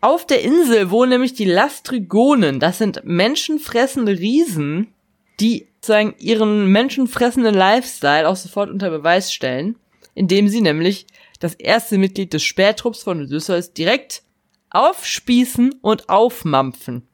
Auf 0.00 0.26
der 0.26 0.42
Insel 0.42 0.90
wohnen 0.90 1.10
nämlich 1.10 1.34
die 1.34 1.44
Lastrigonen. 1.44 2.60
Das 2.60 2.78
sind 2.78 3.04
menschenfressende 3.04 4.18
Riesen, 4.18 4.88
die 5.40 5.68
sozusagen 5.76 6.14
ihren 6.18 6.66
menschenfressenden 6.66 7.54
Lifestyle 7.54 8.28
auch 8.28 8.36
sofort 8.36 8.70
unter 8.70 8.90
Beweis 8.90 9.32
stellen, 9.32 9.76
indem 10.14 10.48
sie 10.48 10.60
nämlich 10.60 11.06
das 11.40 11.54
erste 11.54 11.98
Mitglied 11.98 12.32
des 12.32 12.42
Spähtrupps 12.42 13.02
von 13.02 13.22
Odysseus 13.22 13.72
direkt 13.72 14.22
aufspießen 14.70 15.74
und 15.82 16.08
aufmampfen. 16.08 17.06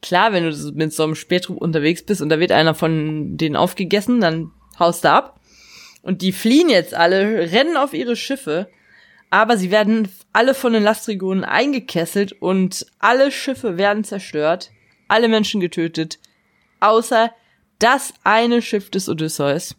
Klar, 0.00 0.32
wenn 0.32 0.50
du 0.50 0.72
mit 0.74 0.92
so 0.92 1.04
einem 1.04 1.14
Spähtrupp 1.14 1.58
unterwegs 1.58 2.02
bist 2.02 2.22
und 2.22 2.28
da 2.28 2.40
wird 2.40 2.50
einer 2.50 2.74
von 2.74 3.36
denen 3.36 3.56
aufgegessen, 3.56 4.20
dann 4.20 4.50
haust 4.78 5.04
du 5.04 5.10
ab. 5.10 5.40
Und 6.02 6.22
die 6.22 6.32
fliehen 6.32 6.68
jetzt 6.68 6.94
alle, 6.94 7.52
rennen 7.52 7.76
auf 7.76 7.94
ihre 7.94 8.16
Schiffe, 8.16 8.68
aber 9.32 9.56
sie 9.56 9.70
werden 9.70 10.10
alle 10.34 10.52
von 10.52 10.74
den 10.74 10.82
Lastrigonen 10.82 11.42
eingekesselt 11.42 12.32
und 12.32 12.84
alle 12.98 13.32
Schiffe 13.32 13.78
werden 13.78 14.04
zerstört, 14.04 14.70
alle 15.08 15.26
Menschen 15.26 15.58
getötet, 15.58 16.18
außer 16.80 17.32
das 17.78 18.12
eine 18.24 18.60
Schiff 18.60 18.90
des 18.90 19.08
Odysseus. 19.08 19.74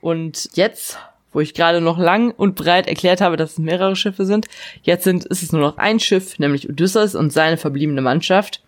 Und 0.00 0.50
jetzt, 0.54 0.98
wo 1.32 1.40
ich 1.40 1.52
gerade 1.52 1.80
noch 1.80 1.98
lang 1.98 2.30
und 2.30 2.54
breit 2.54 2.86
erklärt 2.86 3.20
habe, 3.20 3.36
dass 3.36 3.52
es 3.54 3.58
mehrere 3.58 3.96
Schiffe 3.96 4.24
sind, 4.24 4.46
jetzt 4.82 5.02
sind, 5.02 5.24
ist 5.24 5.42
es 5.42 5.50
nur 5.50 5.60
noch 5.60 5.76
ein 5.76 5.98
Schiff, 5.98 6.38
nämlich 6.38 6.68
Odysseus 6.68 7.16
und 7.16 7.32
seine 7.32 7.56
verbliebene 7.56 8.02
Mannschaft. 8.02 8.62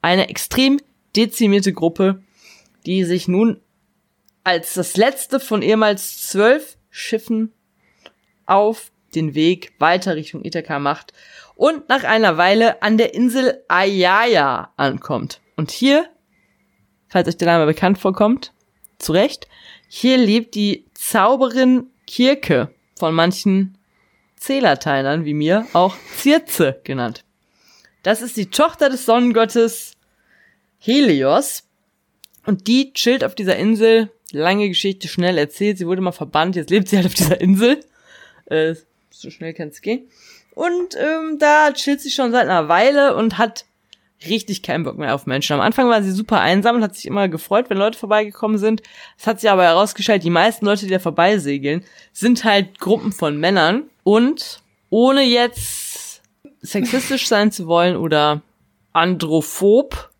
Eine 0.00 0.28
extrem 0.28 0.78
dezimierte 1.16 1.72
Gruppe, 1.72 2.22
die 2.86 3.02
sich 3.02 3.26
nun 3.26 3.58
als 4.44 4.74
das 4.74 4.96
letzte 4.96 5.40
von 5.40 5.60
ehemals 5.60 6.28
zwölf 6.28 6.78
Schiffen 6.88 7.52
auf 8.46 8.92
den 9.14 9.34
Weg 9.34 9.72
weiter 9.78 10.16
Richtung 10.16 10.44
Ithaka 10.44 10.78
macht 10.78 11.12
und 11.54 11.88
nach 11.88 12.04
einer 12.04 12.36
Weile 12.36 12.82
an 12.82 12.98
der 12.98 13.14
Insel 13.14 13.62
Ayaya 13.68 14.72
ankommt. 14.76 15.40
Und 15.56 15.70
hier 15.70 16.08
falls 17.08 17.28
euch 17.28 17.36
der 17.36 17.48
Name 17.48 17.66
bekannt 17.66 17.98
vorkommt, 17.98 18.52
zu 18.98 19.12
Recht. 19.12 19.48
Hier 19.88 20.18
lebt 20.18 20.54
die 20.54 20.84
Zauberin 20.94 21.86
Kirke, 22.06 22.72
von 22.98 23.14
manchen 23.14 23.78
Zählerteilern 24.36 25.24
wie 25.24 25.34
mir 25.34 25.66
auch 25.72 25.96
Zirze 26.16 26.80
genannt. 26.84 27.24
Das 28.02 28.22
ist 28.22 28.36
die 28.36 28.50
Tochter 28.50 28.88
des 28.88 29.04
Sonnengottes 29.06 29.92
Helios 30.78 31.64
und 32.46 32.66
die 32.66 32.92
chillt 32.92 33.24
auf 33.24 33.34
dieser 33.34 33.56
Insel. 33.56 34.10
Lange 34.30 34.68
Geschichte 34.68 35.08
schnell 35.08 35.38
erzählt. 35.38 35.78
Sie 35.78 35.86
wurde 35.86 36.02
mal 36.02 36.12
verbannt, 36.12 36.54
jetzt 36.54 36.70
lebt 36.70 36.88
sie 36.88 36.96
halt 36.96 37.06
auf 37.06 37.14
dieser 37.14 37.40
Insel. 37.40 37.80
Äh, 38.46 38.74
so 39.10 39.30
schnell 39.30 39.54
kann 39.54 39.68
es 39.68 39.80
gehen. 39.80 40.08
Und 40.54 40.96
ähm, 40.96 41.38
da 41.38 41.72
chillt 41.72 42.00
sie 42.00 42.10
schon 42.10 42.32
seit 42.32 42.42
einer 42.42 42.68
Weile 42.68 43.14
und 43.16 43.38
hat 43.38 43.64
richtig 44.26 44.62
keinen 44.62 44.84
Bock 44.84 44.98
mehr 44.98 45.14
auf 45.14 45.26
Menschen. 45.26 45.54
Am 45.54 45.60
Anfang 45.60 45.88
war 45.88 46.02
sie 46.02 46.10
super 46.10 46.40
einsam 46.40 46.76
und 46.76 46.82
hat 46.82 46.96
sich 46.96 47.06
immer 47.06 47.28
gefreut, 47.28 47.70
wenn 47.70 47.78
Leute 47.78 47.98
vorbeigekommen 47.98 48.58
sind. 48.58 48.82
Es 49.16 49.26
hat 49.26 49.40
sich 49.40 49.50
aber 49.50 49.64
herausgestellt, 49.64 50.24
die 50.24 50.30
meisten 50.30 50.66
Leute, 50.66 50.86
die 50.86 50.92
da 50.92 50.98
vorbeisegeln, 50.98 51.84
sind 52.12 52.44
halt 52.44 52.80
Gruppen 52.80 53.12
von 53.12 53.38
Männern 53.38 53.84
und 54.02 54.60
ohne 54.90 55.22
jetzt 55.22 56.22
sexistisch 56.60 57.28
sein 57.28 57.52
zu 57.52 57.66
wollen 57.66 57.96
oder 57.96 58.42
androphob. 58.92 60.10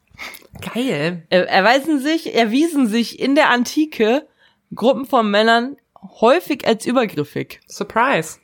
Geil. 0.75 1.25
Erweisen 1.31 2.01
sich, 2.01 2.35
erwiesen 2.35 2.87
sich 2.87 3.19
in 3.19 3.35
der 3.35 3.51
Antike 3.51 4.27
Gruppen 4.75 5.07
von 5.07 5.31
Männern 5.31 5.77
häufig 6.21 6.67
als 6.67 6.87
übergriffig. 6.87 7.61
Surprise. 7.67 8.39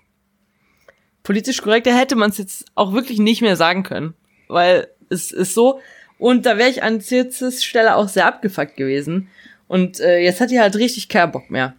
Politisch 1.25 1.63
korrekter 1.63 1.97
hätte 1.97 2.15
man 2.15 2.31
es 2.31 2.39
jetzt 2.39 2.67
auch 2.77 2.93
wirklich 2.93 3.19
nicht 3.19 3.43
mehr 3.43 3.57
sagen 3.57 3.83
können, 3.83 4.15
weil 4.47 4.87
ist, 5.09 5.33
ist 5.33 5.55
so. 5.55 5.81
Und 6.19 6.47
da 6.47 6.59
wäre 6.59 6.71
ich 6.71 6.83
an 6.83 7.01
Zirzes 7.01 7.65
Stelle 7.65 7.97
auch 7.97 8.09
sehr 8.09 8.27
abgefuckt 8.27 8.77
gewesen. 8.77 9.29
Und 9.67 10.01
äh, 10.01 10.19
jetzt 10.19 10.41
hat 10.41 10.51
die 10.51 10.61
halt 10.61 10.77
richtig 10.77 11.09
keinen 11.09 11.33
Bock 11.33 11.51
mehr. 11.51 11.75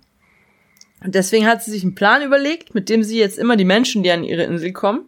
Und 1.04 1.16
deswegen 1.16 1.46
hat 1.46 1.64
sie 1.64 1.72
sich 1.72 1.84
einen 1.84 1.96
Plan 1.96 2.24
überlegt, 2.24 2.74
mit 2.74 2.90
dem 2.90 3.04
sie 3.04 3.20
jetzt 3.20 3.38
immer 3.38 3.56
die 3.56 3.66
Menschen, 3.66 4.02
die 4.02 4.12
an 4.12 4.24
ihre 4.24 4.44
Insel 4.44 4.74
kommen, 4.74 5.06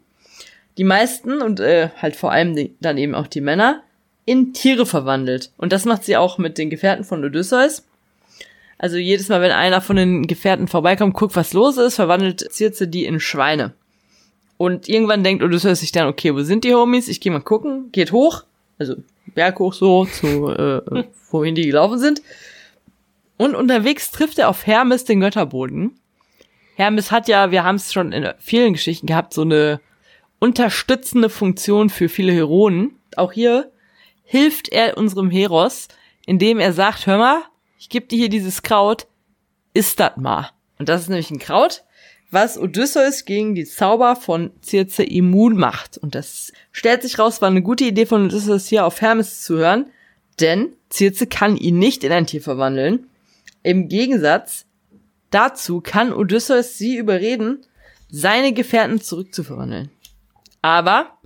die 0.78 0.84
meisten 0.84 1.42
und 1.42 1.60
äh, 1.60 1.90
halt 1.98 2.16
vor 2.16 2.32
allem 2.32 2.56
die, 2.56 2.76
dann 2.80 2.98
eben 2.98 3.16
auch 3.16 3.28
die 3.28 3.42
Männer, 3.42 3.84
in 4.26 4.54
Tiere 4.54 4.86
verwandelt. 4.86 5.52
Und 5.58 5.74
das 5.74 5.86
macht 5.86 6.04
sie 6.04 6.16
auch 6.18 6.38
mit 6.38 6.58
den 6.60 6.70
Gefährten 6.70 7.04
von 7.04 7.26
Odysseus. 7.26 7.88
Also 8.78 8.98
jedes 8.98 9.30
Mal, 9.30 9.42
wenn 9.42 9.52
einer 9.52 9.82
von 9.82 9.96
den 9.96 10.28
Gefährten 10.28 10.68
vorbeikommt, 10.68 11.16
guckt, 11.16 11.36
was 11.36 11.54
los 11.54 11.78
ist, 11.78 11.96
verwandelt 11.96 12.48
Circe 12.52 12.88
die 12.88 13.06
in 13.06 13.20
Schweine. 13.20 13.74
Und 14.58 14.90
irgendwann 14.90 15.24
denkt 15.24 15.44
Odysseus 15.44 15.82
sich 15.82 15.92
dann, 15.92 16.08
okay, 16.08 16.34
wo 16.34 16.42
sind 16.42 16.64
die 16.64 16.74
Homies? 16.74 17.08
Ich 17.08 17.22
gehe 17.22 17.32
mal 17.32 17.42
gucken. 17.42 17.92
Geht 17.92 18.12
hoch, 18.12 18.44
also 18.80 18.96
Berg 19.28 19.60
hoch 19.60 19.74
so, 19.74 20.06
zu 20.06 20.50
äh, 20.50 21.04
wohin 21.32 21.56
die 21.56 21.68
gelaufen 21.68 22.00
sind. 22.00 22.22
Und 23.38 23.56
unterwegs 23.56 24.12
trifft 24.12 24.40
er 24.40 24.50
auf 24.50 24.66
Hermes, 24.66 25.06
den 25.06 25.20
Götterboden. 25.20 26.00
Hermes 26.76 27.12
hat 27.12 27.28
ja, 27.28 27.52
wir 27.52 27.64
haben 27.64 27.76
es 27.76 27.94
schon 27.94 28.12
in 28.12 28.32
vielen 28.40 28.74
Geschichten 28.74 29.08
gehabt, 29.08 29.34
so 29.34 29.42
eine 29.42 29.80
unterstützende 30.40 31.30
Funktion 31.30 31.90
für 31.90 32.10
viele 32.10 32.32
Heroen. 32.32 32.96
Auch 33.16 33.32
hier 33.32 33.72
hilft 34.24 34.70
er 34.70 34.98
unserem 34.98 35.30
Heros, 35.30 35.88
indem 36.26 36.60
er 36.60 36.74
sagt, 36.74 37.08
hör 37.08 37.18
mal, 37.18 37.42
ich 37.80 37.90
gebe 37.90 38.08
dir 38.08 38.18
hier 38.18 38.30
dieses 38.30 38.62
Kraut, 38.64 39.08
isst 39.74 40.00
das 40.00 40.18
mal. 40.18 40.50
Und 40.80 40.90
das 40.90 41.02
ist 41.02 41.10
nämlich 41.10 41.32
ein 41.32 41.40
Kraut, 41.40 41.84
was 42.30 42.58
Odysseus 42.58 43.26
gegen 43.26 43.56
die 43.56 43.66
Zauber 43.66 44.16
von 44.16 44.52
Circe 44.64 45.04
immun 45.04 45.56
macht. 45.56 45.98
Und 45.98 46.16
das 46.16 46.52
stellt 46.72 47.02
sich 47.02 47.20
raus, 47.20 47.42
war 47.42 47.50
eine 47.50 47.62
gute 47.62 47.86
Idee 47.86 48.06
von 48.06 48.26
Odysseus 48.26 48.68
hier 48.68 48.86
auf 48.86 49.02
Hermes 49.02 49.44
zu 49.44 49.58
hören, 49.58 49.86
denn 50.40 50.74
Circe 50.92 51.28
kann 51.28 51.56
ihn 51.56 51.80
nicht 51.80 52.04
in 52.04 52.12
ein 52.12 52.28
Tier 52.28 52.42
verwandeln. 52.42 53.08
Im 53.64 53.88
Gegensatz 53.88 54.66
dazu 55.30 55.82
kann 55.82 56.14
Odysseus 56.14 56.78
sie 56.78 56.98
überreden, 56.98 57.66
seine 58.10 58.54
Gefährten 58.54 59.02
zurückzuverwandeln. 59.02 59.90
Aber 60.62 61.18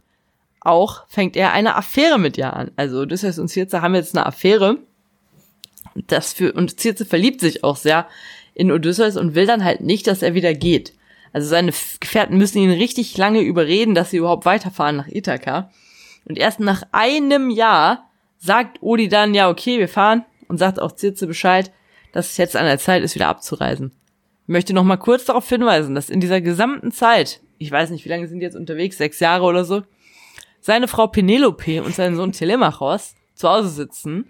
auch 0.61 1.07
fängt 1.07 1.35
er 1.35 1.51
eine 1.53 1.75
Affäre 1.75 2.19
mit 2.19 2.37
ihr 2.37 2.53
an. 2.53 2.71
Also 2.75 3.01
Odysseus 3.01 3.39
und 3.39 3.49
Circe 3.49 3.81
haben 3.81 3.95
jetzt 3.95 4.15
eine 4.15 4.25
Affäre. 4.25 4.77
Das 6.07 6.33
für, 6.33 6.53
und 6.53 6.79
Circe 6.79 7.05
verliebt 7.05 7.41
sich 7.41 7.63
auch 7.63 7.75
sehr 7.75 8.07
in 8.53 8.71
Odysseus 8.71 9.17
und 9.17 9.35
will 9.35 9.45
dann 9.45 9.63
halt 9.63 9.81
nicht, 9.81 10.07
dass 10.07 10.21
er 10.21 10.33
wieder 10.33 10.53
geht. 10.53 10.93
Also 11.33 11.47
seine 11.47 11.71
Gefährten 11.99 12.37
müssen 12.37 12.59
ihn 12.59 12.71
richtig 12.71 13.17
lange 13.17 13.41
überreden, 13.41 13.95
dass 13.95 14.11
sie 14.11 14.17
überhaupt 14.17 14.45
weiterfahren 14.45 14.97
nach 14.97 15.07
Ithaka. 15.07 15.71
Und 16.25 16.37
erst 16.37 16.59
nach 16.59 16.83
einem 16.91 17.49
Jahr 17.49 18.09
sagt 18.37 18.81
Odi 18.81 19.07
dann, 19.07 19.33
ja, 19.33 19.49
okay, 19.49 19.79
wir 19.79 19.87
fahren 19.87 20.25
und 20.47 20.57
sagt 20.57 20.81
auch 20.81 20.97
Circe 20.97 21.27
Bescheid, 21.27 21.71
dass 22.11 22.31
es 22.31 22.37
jetzt 22.37 22.55
an 22.55 22.65
der 22.65 22.79
Zeit 22.79 23.03
ist, 23.03 23.15
wieder 23.15 23.29
abzureisen. 23.29 23.91
Ich 24.43 24.49
möchte 24.49 24.73
noch 24.73 24.83
mal 24.83 24.97
kurz 24.97 25.25
darauf 25.25 25.47
hinweisen, 25.47 25.95
dass 25.95 26.09
in 26.09 26.19
dieser 26.19 26.41
gesamten 26.41 26.91
Zeit, 26.91 27.39
ich 27.57 27.71
weiß 27.71 27.89
nicht, 27.91 28.03
wie 28.03 28.09
lange 28.09 28.27
sind 28.27 28.39
die 28.39 28.45
jetzt 28.45 28.57
unterwegs, 28.57 28.97
sechs 28.97 29.19
Jahre 29.19 29.45
oder 29.45 29.63
so, 29.63 29.83
seine 30.59 30.87
Frau 30.87 31.07
Penelope 31.07 31.81
und 31.81 31.95
sein 31.95 32.15
Sohn 32.15 32.33
Telemachos 32.33 33.15
zu 33.33 33.49
Hause 33.49 33.69
sitzen 33.69 34.25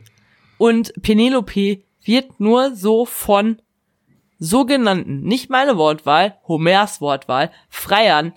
und 0.57 0.93
Penelope 1.01 1.81
wird 2.03 2.39
nur 2.39 2.75
so 2.75 3.05
von 3.05 3.61
sogenannten, 4.41 5.21
nicht 5.21 5.51
meine 5.51 5.77
Wortwahl, 5.77 6.39
Homers 6.47 6.99
Wortwahl, 6.99 7.51
Freiern, 7.69 8.33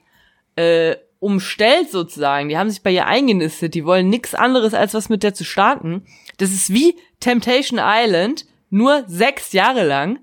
äh, 0.55 0.97
umstellt 1.19 1.91
sozusagen. 1.91 2.51
Die 2.51 2.59
haben 2.59 2.69
sich 2.69 2.83
bei 2.83 2.91
ihr 2.91 3.07
eingenistet, 3.07 3.75
die 3.75 3.87
wollen 3.87 4.11
nichts 4.11 4.35
anderes, 4.35 4.75
als 4.75 4.93
was 4.93 5.09
mit 5.09 5.23
der 5.23 5.33
zu 5.33 5.45
starten. 5.45 6.05
Das 6.37 6.51
ist 6.51 6.73
wie 6.73 6.99
Temptation 7.21 7.81
Island, 7.83 8.45
nur 8.69 9.05
sechs 9.07 9.53
Jahre 9.55 9.85
lang. 9.85 10.21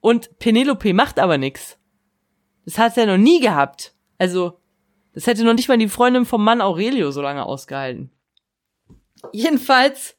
Und 0.00 0.38
Penelope 0.38 0.92
macht 0.92 1.18
aber 1.18 1.38
nichts. 1.38 1.78
Das 2.66 2.76
hat 2.76 2.94
sie 2.94 3.00
ja 3.00 3.06
noch 3.06 3.16
nie 3.16 3.40
gehabt. 3.40 3.94
Also, 4.18 4.60
Das 5.14 5.26
hätte 5.26 5.44
noch 5.44 5.54
nicht 5.54 5.68
mal 5.68 5.78
die 5.78 5.88
Freundin 5.88 6.26
vom 6.26 6.44
Mann 6.44 6.60
Aurelio 6.60 7.10
so 7.10 7.22
lange 7.22 7.46
ausgehalten. 7.46 8.10
Jedenfalls, 9.32 10.18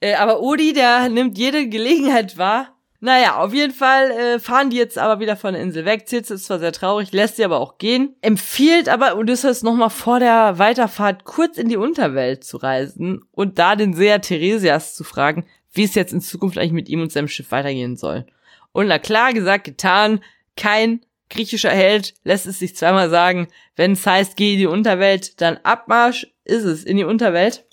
äh, 0.00 0.14
aber 0.14 0.40
Odi, 0.40 0.72
der 0.72 1.08
nimmt 1.08 1.38
jede 1.38 1.68
Gelegenheit 1.68 2.36
wahr. 2.38 2.76
Naja, 3.04 3.38
auf 3.38 3.52
jeden 3.52 3.74
Fall 3.74 4.12
äh, 4.12 4.38
fahren 4.38 4.70
die 4.70 4.76
jetzt 4.76 4.96
aber 4.96 5.18
wieder 5.18 5.34
von 5.34 5.54
der 5.54 5.62
Insel 5.62 5.84
weg. 5.84 6.04
Circe 6.08 6.30
ist 6.34 6.44
zwar 6.44 6.60
sehr 6.60 6.70
traurig, 6.70 7.10
lässt 7.10 7.34
sie 7.34 7.44
aber 7.44 7.58
auch 7.58 7.76
gehen. 7.78 8.14
Empfiehlt 8.20 8.88
aber 8.88 9.18
Odysseus 9.18 9.64
nochmal 9.64 9.90
vor 9.90 10.20
der 10.20 10.60
Weiterfahrt 10.60 11.24
kurz 11.24 11.58
in 11.58 11.68
die 11.68 11.76
Unterwelt 11.76 12.44
zu 12.44 12.58
reisen 12.58 13.24
und 13.32 13.58
da 13.58 13.74
den 13.74 13.92
Seher 13.92 14.20
Theresias 14.20 14.94
zu 14.94 15.02
fragen, 15.02 15.46
wie 15.72 15.82
es 15.82 15.96
jetzt 15.96 16.12
in 16.12 16.20
Zukunft 16.20 16.58
eigentlich 16.58 16.70
mit 16.70 16.88
ihm 16.88 17.02
und 17.02 17.10
seinem 17.10 17.26
Schiff 17.26 17.50
weitergehen 17.50 17.96
soll. 17.96 18.24
Und 18.70 18.86
na 18.86 19.00
klar 19.00 19.32
gesagt, 19.32 19.64
getan, 19.64 20.20
kein 20.56 21.00
griechischer 21.28 21.70
Held 21.70 22.14
lässt 22.22 22.46
es 22.46 22.60
sich 22.60 22.76
zweimal 22.76 23.10
sagen, 23.10 23.48
wenn 23.74 23.94
es 23.94 24.06
heißt, 24.06 24.36
geh 24.36 24.52
in 24.52 24.58
die 24.60 24.66
Unterwelt, 24.66 25.40
dann 25.40 25.58
Abmarsch 25.64 26.28
ist 26.44 26.62
es 26.62 26.84
in 26.84 26.98
die 26.98 27.04
Unterwelt. 27.04 27.64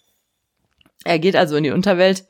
Er 1.05 1.19
geht 1.19 1.35
also 1.35 1.55
in 1.55 1.63
die 1.63 1.71
Unterwelt 1.71 2.25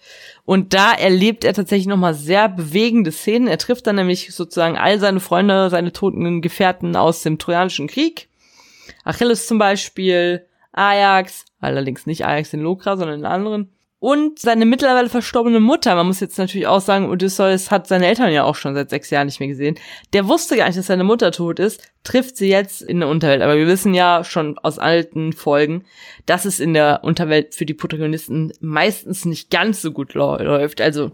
und 0.46 0.74
da 0.74 0.94
erlebt 0.94 1.44
er 1.44 1.54
tatsächlich 1.54 1.88
nochmal 1.88 2.14
sehr 2.14 2.48
bewegende 2.50 3.12
Szenen. 3.12 3.48
Er 3.48 3.58
trifft 3.58 3.88
dann 3.88 3.96
nämlich 3.96 4.34
sozusagen 4.34 4.78
all 4.78 5.00
seine 5.00 5.20
Freunde, 5.20 5.70
seine 5.70 5.92
toten 5.92 6.42
Gefährten 6.42 6.96
aus 6.96 7.24
dem 7.24 7.40
Trojanischen 7.40 7.88
Krieg. 7.88 8.30
Achilles 9.04 9.48
zum 9.48 9.58
Beispiel, 9.58 10.46
Ajax, 10.72 11.46
allerdings 11.60 12.06
nicht 12.06 12.26
Ajax 12.26 12.54
in 12.54 12.62
Lokra, 12.62 12.96
sondern 12.96 13.20
in 13.20 13.26
anderen 13.26 13.70
und 14.00 14.40
seine 14.40 14.66
mittlerweile 14.66 15.10
verstorbene 15.10 15.60
Mutter. 15.60 15.94
Man 15.96 16.08
muss 16.08 16.22
jetzt 16.22 16.38
natürlich 16.38 16.68
auch 16.68 16.80
sagen, 16.80 17.10
Odysseus 17.10 17.70
hat 17.70 17.88
seine 17.88 18.08
Eltern 18.08 18.32
ja 18.32 18.46
auch 18.46 18.56
schon 18.56 18.74
seit 18.74 18.90
sechs 18.90 19.10
Jahren 19.10 19.28
nicht 19.28 19.42
mehr 19.42 19.50
gesehen. 19.50 19.78
Der 20.14 20.28
wusste 20.28 20.56
gar 20.56 20.68
nicht, 20.68 20.78
dass 20.78 20.88
seine 20.88 21.04
Mutter 21.04 21.32
tot 21.32 21.60
ist, 21.60 21.84
trifft 22.04 22.38
sie 22.38 22.48
jetzt 22.48 22.82
in 22.82 23.02
der 23.02 23.10
Unterwelt. 23.10 23.42
Aber 23.42 23.58
wir 23.58 23.68
wissen 23.68 23.94
ja 23.94 24.24
schon 24.24 24.58
aus 24.58 24.80
alten 24.80 25.34
Folgen, 25.34 25.84
dass 26.26 26.46
es 26.46 26.62
in 26.62 26.74
der 26.74 27.02
Unterwelt 27.04 27.56
für 27.56 27.66
die 27.66 27.74
Protagonisten 27.74 28.54
meistens 28.62 29.26
nicht 29.26 29.52
ganz 29.52 29.82
so 29.82 29.92
gut 29.92 30.14
läuft. 30.14 30.80
Also 30.80 31.12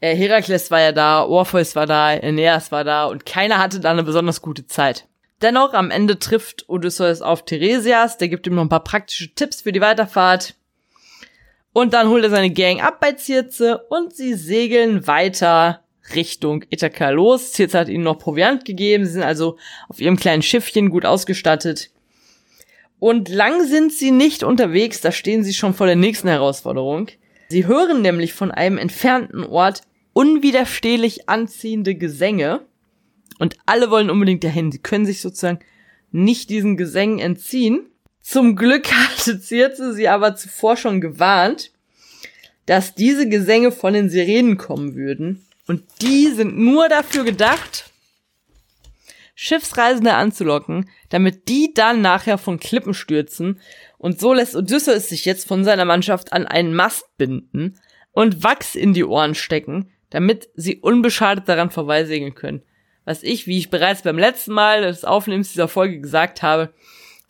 äh, 0.00 0.16
Herakles 0.16 0.70
war 0.70 0.80
ja 0.80 0.92
da, 0.92 1.22
Orpheus 1.22 1.76
war 1.76 1.86
da, 1.86 2.06
Aeneas 2.06 2.72
war 2.72 2.84
da 2.84 3.04
und 3.04 3.26
keiner 3.26 3.58
hatte 3.58 3.78
da 3.78 3.90
eine 3.90 4.04
besonders 4.04 4.40
gute 4.40 4.66
Zeit. 4.66 5.06
Dennoch, 5.42 5.74
am 5.74 5.90
Ende 5.90 6.18
trifft 6.18 6.68
Odysseus 6.68 7.22
auf 7.22 7.44
Theresias, 7.44 8.18
der 8.18 8.28
gibt 8.28 8.46
ihm 8.46 8.54
noch 8.54 8.62
ein 8.62 8.68
paar 8.68 8.84
praktische 8.84 9.34
Tipps 9.34 9.62
für 9.62 9.72
die 9.72 9.80
Weiterfahrt 9.80 10.54
und 11.72 11.94
dann 11.94 12.08
holt 12.08 12.24
er 12.24 12.30
seine 12.30 12.50
Gang 12.50 12.82
ab 12.82 13.00
bei 13.00 13.12
Zirze 13.12 13.78
und 13.88 14.14
sie 14.14 14.34
segeln 14.34 15.06
weiter 15.06 15.84
Richtung 16.14 16.64
Ithaka 16.70 17.10
los. 17.10 17.52
Zirze 17.52 17.78
hat 17.78 17.88
ihnen 17.88 18.04
noch 18.04 18.18
Proviant 18.18 18.64
gegeben. 18.64 19.04
Sie 19.04 19.12
sind 19.12 19.22
also 19.22 19.56
auf 19.88 20.00
ihrem 20.00 20.16
kleinen 20.16 20.42
Schiffchen 20.42 20.90
gut 20.90 21.04
ausgestattet. 21.04 21.90
Und 22.98 23.28
lang 23.28 23.64
sind 23.64 23.92
sie 23.92 24.10
nicht 24.10 24.42
unterwegs, 24.42 25.00
da 25.00 25.10
stehen 25.10 25.42
sie 25.42 25.54
schon 25.54 25.72
vor 25.72 25.86
der 25.86 25.96
nächsten 25.96 26.28
Herausforderung. 26.28 27.08
Sie 27.48 27.66
hören 27.66 28.02
nämlich 28.02 28.34
von 28.34 28.50
einem 28.50 28.76
entfernten 28.76 29.44
Ort 29.44 29.82
unwiderstehlich 30.12 31.28
anziehende 31.28 31.94
Gesänge. 31.94 32.60
Und 33.38 33.56
alle 33.64 33.90
wollen 33.90 34.10
unbedingt 34.10 34.44
dahin. 34.44 34.70
Sie 34.70 34.80
können 34.80 35.06
sich 35.06 35.22
sozusagen 35.22 35.60
nicht 36.12 36.50
diesen 36.50 36.76
Gesängen 36.76 37.18
entziehen. 37.18 37.86
Zum 38.20 38.56
Glück 38.56 38.90
hatte 38.92 39.38
Circe 39.40 39.94
sie 39.94 40.08
aber 40.08 40.36
zuvor 40.36 40.76
schon 40.76 41.00
gewarnt, 41.00 41.70
dass 42.66 42.94
diese 42.94 43.28
Gesänge 43.28 43.72
von 43.72 43.94
den 43.94 44.08
Sirenen 44.08 44.56
kommen 44.56 44.94
würden. 44.94 45.46
Und 45.66 45.82
die 46.02 46.28
sind 46.28 46.58
nur 46.58 46.88
dafür 46.88 47.24
gedacht, 47.24 47.90
Schiffsreisende 49.34 50.14
anzulocken, 50.14 50.90
damit 51.08 51.48
die 51.48 51.72
dann 51.72 52.02
nachher 52.02 52.36
von 52.36 52.60
Klippen 52.60 52.92
stürzen. 52.92 53.58
Und 53.96 54.20
so 54.20 54.34
lässt 54.34 54.54
Odysseus 54.54 55.08
sich 55.08 55.24
jetzt 55.24 55.48
von 55.48 55.64
seiner 55.64 55.86
Mannschaft 55.86 56.32
an 56.32 56.46
einen 56.46 56.74
Mast 56.74 57.04
binden 57.16 57.78
und 58.12 58.44
Wachs 58.44 58.74
in 58.74 58.92
die 58.92 59.04
Ohren 59.04 59.34
stecken, 59.34 59.90
damit 60.10 60.50
sie 60.54 60.76
unbeschadet 60.76 61.48
daran 61.48 61.70
vorbeisegeln 61.70 62.34
können. 62.34 62.62
Was 63.04 63.22
ich, 63.22 63.46
wie 63.46 63.58
ich 63.58 63.70
bereits 63.70 64.02
beim 64.02 64.18
letzten 64.18 64.52
Mal 64.52 64.82
des 64.82 65.04
Aufnehmens 65.04 65.52
dieser 65.52 65.68
Folge 65.68 66.00
gesagt 66.00 66.42
habe, 66.42 66.74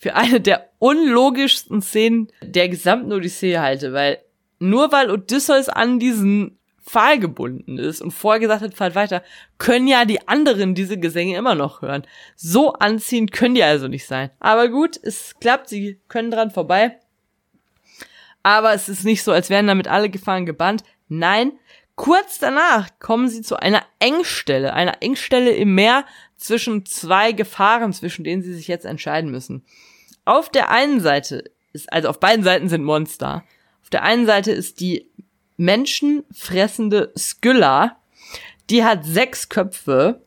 für 0.00 0.16
eine 0.16 0.40
der 0.40 0.70
unlogischsten 0.78 1.82
Szenen 1.82 2.28
der 2.42 2.70
gesamten 2.70 3.12
Odyssee 3.12 3.58
halte, 3.58 3.92
weil 3.92 4.18
nur 4.58 4.90
weil 4.92 5.10
Odysseus 5.10 5.68
an 5.68 5.98
diesen 5.98 6.58
Pfahl 6.82 7.18
gebunden 7.18 7.78
ist 7.78 8.00
und 8.00 8.10
vorher 8.10 8.40
gesagt 8.40 8.62
hat, 8.62 8.74
fahrt 8.74 8.94
weiter, 8.94 9.22
können 9.58 9.86
ja 9.86 10.06
die 10.06 10.26
anderen 10.26 10.74
diese 10.74 10.98
Gesänge 10.98 11.36
immer 11.36 11.54
noch 11.54 11.82
hören. 11.82 12.06
So 12.34 12.72
anziehend 12.72 13.30
können 13.30 13.54
die 13.54 13.62
also 13.62 13.88
nicht 13.88 14.06
sein. 14.06 14.30
Aber 14.40 14.68
gut, 14.68 14.98
es 15.02 15.34
klappt, 15.38 15.68
sie 15.68 16.00
können 16.08 16.30
dran 16.30 16.50
vorbei. 16.50 16.98
Aber 18.42 18.72
es 18.72 18.88
ist 18.88 19.04
nicht 19.04 19.22
so, 19.22 19.32
als 19.32 19.50
wären 19.50 19.66
damit 19.66 19.86
alle 19.86 20.08
Gefahren 20.08 20.46
gebannt. 20.46 20.82
Nein, 21.08 21.52
kurz 21.94 22.38
danach 22.38 22.88
kommen 23.00 23.28
sie 23.28 23.42
zu 23.42 23.56
einer 23.56 23.82
Engstelle, 23.98 24.72
einer 24.72 25.02
Engstelle 25.02 25.50
im 25.50 25.74
Meer 25.74 26.06
zwischen 26.38 26.86
zwei 26.86 27.32
Gefahren, 27.32 27.92
zwischen 27.92 28.24
denen 28.24 28.42
sie 28.42 28.54
sich 28.54 28.66
jetzt 28.66 28.86
entscheiden 28.86 29.30
müssen. 29.30 29.62
Auf 30.24 30.48
der 30.48 30.70
einen 30.70 31.00
Seite 31.00 31.44
ist, 31.72 31.92
also 31.92 32.08
auf 32.08 32.20
beiden 32.20 32.44
Seiten 32.44 32.68
sind 32.68 32.84
Monster. 32.84 33.44
Auf 33.82 33.90
der 33.90 34.02
einen 34.02 34.26
Seite 34.26 34.52
ist 34.52 34.80
die 34.80 35.06
menschenfressende 35.56 37.12
Skylla, 37.16 37.96
die 38.70 38.84
hat 38.84 39.04
sechs 39.04 39.48
Köpfe 39.48 40.20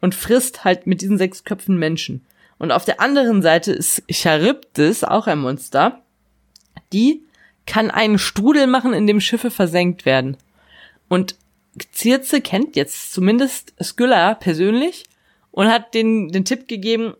und 0.00 0.14
frisst 0.14 0.64
halt 0.64 0.86
mit 0.86 1.00
diesen 1.00 1.18
sechs 1.18 1.44
Köpfen 1.44 1.78
Menschen. 1.78 2.24
Und 2.58 2.72
auf 2.72 2.84
der 2.84 3.00
anderen 3.00 3.42
Seite 3.42 3.72
ist 3.72 4.02
Charybdis, 4.10 5.04
auch 5.04 5.26
ein 5.26 5.38
Monster, 5.38 6.02
die 6.92 7.22
kann 7.66 7.90
einen 7.90 8.18
Strudel 8.18 8.66
machen, 8.66 8.92
in 8.92 9.06
dem 9.06 9.20
Schiffe 9.20 9.50
versenkt 9.50 10.06
werden. 10.06 10.36
Und 11.08 11.36
Circe 11.94 12.40
kennt 12.40 12.76
jetzt 12.76 13.12
zumindest 13.12 13.74
Skylla 13.82 14.34
persönlich 14.34 15.04
und 15.50 15.68
hat 15.68 15.94
den, 15.94 16.28
den 16.28 16.44
Tipp 16.44 16.68
gegeben, 16.68 17.14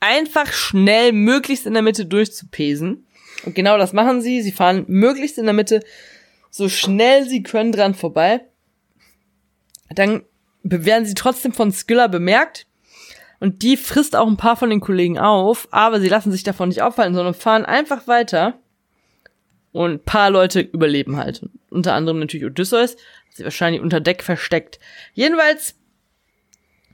einfach 0.00 0.52
schnell 0.52 1.12
möglichst 1.12 1.66
in 1.66 1.74
der 1.74 1.82
Mitte 1.82 2.06
durchzupesen. 2.06 3.06
Und 3.44 3.54
genau 3.54 3.78
das 3.78 3.92
machen 3.92 4.20
sie. 4.20 4.42
Sie 4.42 4.52
fahren 4.52 4.84
möglichst 4.88 5.38
in 5.38 5.44
der 5.44 5.54
Mitte 5.54 5.80
so 6.50 6.68
schnell 6.68 7.28
sie 7.28 7.42
können 7.42 7.72
dran 7.72 7.94
vorbei. 7.94 8.40
Dann 9.88 10.22
werden 10.62 11.06
sie 11.06 11.14
trotzdem 11.14 11.52
von 11.52 11.72
Skiller 11.72 12.08
bemerkt. 12.08 12.66
Und 13.38 13.62
die 13.62 13.76
frisst 13.76 14.14
auch 14.14 14.26
ein 14.26 14.36
paar 14.36 14.56
von 14.56 14.68
den 14.68 14.80
Kollegen 14.80 15.18
auf, 15.18 15.68
aber 15.70 16.00
sie 16.00 16.08
lassen 16.08 16.30
sich 16.30 16.42
davon 16.42 16.68
nicht 16.68 16.82
aufhalten, 16.82 17.14
sondern 17.14 17.32
fahren 17.32 17.64
einfach 17.64 18.06
weiter. 18.06 18.58
Und 19.72 19.92
ein 19.92 20.04
paar 20.04 20.30
Leute 20.30 20.60
überleben 20.60 21.16
halt. 21.16 21.48
Unter 21.70 21.94
anderem 21.94 22.18
natürlich 22.18 22.44
Odysseus, 22.44 22.96
sie 23.30 23.44
wahrscheinlich 23.44 23.80
unter 23.80 24.00
Deck 24.00 24.22
versteckt. 24.22 24.78
Jedenfalls 25.14 25.76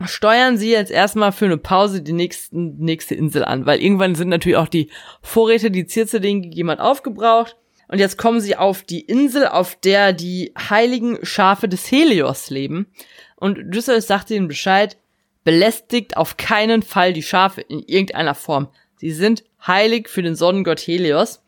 steuern 0.04 0.58
sie 0.58 0.70
jetzt 0.70 0.90
erstmal 0.90 1.32
für 1.32 1.46
eine 1.46 1.56
Pause 1.56 2.02
die 2.02 2.12
nächsten, 2.12 2.76
nächste 2.76 3.14
Insel 3.14 3.44
an, 3.44 3.64
weil 3.64 3.80
irgendwann 3.80 4.14
sind 4.14 4.28
natürlich 4.28 4.58
auch 4.58 4.68
die 4.68 4.90
Vorräte, 5.22 5.70
die 5.70 5.86
denen 5.86 6.42
gegeben 6.42 6.70
hat, 6.70 6.80
aufgebraucht. 6.80 7.56
Und 7.88 7.98
jetzt 7.98 8.18
kommen 8.18 8.40
sie 8.40 8.56
auf 8.56 8.82
die 8.82 9.00
Insel, 9.00 9.46
auf 9.46 9.76
der 9.76 10.12
die 10.12 10.52
heiligen 10.58 11.24
Schafe 11.24 11.68
des 11.68 11.90
Helios 11.90 12.50
leben. 12.50 12.88
Und 13.36 13.58
Odysseus 13.58 14.06
sagt 14.06 14.30
ihnen 14.30 14.48
Bescheid, 14.48 14.96
belästigt 15.44 16.16
auf 16.16 16.36
keinen 16.36 16.82
Fall 16.82 17.12
die 17.12 17.22
Schafe 17.22 17.60
in 17.60 17.82
irgendeiner 17.86 18.34
Form. 18.34 18.68
Sie 18.96 19.12
sind 19.12 19.44
heilig 19.66 20.08
für 20.08 20.22
den 20.22 20.34
Sonnengott 20.34 20.80
Helios. 20.80 21.40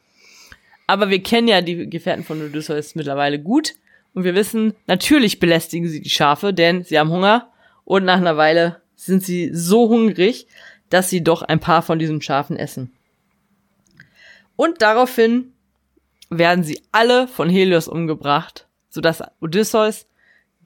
Aber 0.86 1.10
wir 1.10 1.22
kennen 1.22 1.48
ja 1.48 1.60
die 1.60 1.90
Gefährten 1.90 2.24
von 2.24 2.40
Odysseus 2.40 2.94
mittlerweile 2.94 3.40
gut. 3.40 3.74
Und 4.14 4.24
wir 4.24 4.34
wissen, 4.34 4.74
natürlich 4.86 5.40
belästigen 5.40 5.88
sie 5.88 6.00
die 6.00 6.10
Schafe, 6.10 6.54
denn 6.54 6.84
sie 6.84 6.98
haben 6.98 7.10
Hunger 7.10 7.52
und 7.88 8.04
nach 8.04 8.18
einer 8.18 8.36
Weile 8.36 8.82
sind 8.96 9.24
sie 9.24 9.48
so 9.54 9.88
hungrig, 9.88 10.46
dass 10.90 11.08
sie 11.08 11.24
doch 11.24 11.40
ein 11.40 11.58
paar 11.58 11.80
von 11.80 11.98
diesen 11.98 12.20
Schafen 12.20 12.58
essen. 12.58 12.92
Und 14.56 14.82
daraufhin 14.82 15.54
werden 16.28 16.64
sie 16.64 16.82
alle 16.92 17.26
von 17.28 17.48
Helios 17.48 17.88
umgebracht, 17.88 18.68
sodass 18.90 19.22
Odysseus 19.40 20.04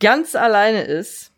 ganz 0.01 0.35
alleine 0.35 0.83
ist 0.83 1.31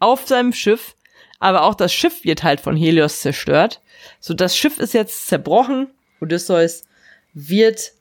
auf 0.00 0.28
seinem 0.28 0.52
Schiff, 0.52 0.96
aber 1.40 1.62
auch 1.62 1.76
das 1.76 1.94
Schiff 1.94 2.24
wird 2.24 2.42
halt 2.42 2.60
von 2.60 2.76
Helios 2.76 3.22
zerstört. 3.22 3.80
So 4.20 4.34
das 4.34 4.54
Schiff 4.54 4.78
ist 4.78 4.92
jetzt 4.92 5.28
zerbrochen. 5.28 5.94
Odysseus 6.20 6.84
wird 7.32 7.92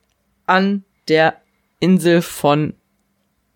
an 0.47 0.83
der 1.07 1.39
Insel 1.79 2.21
von 2.21 2.73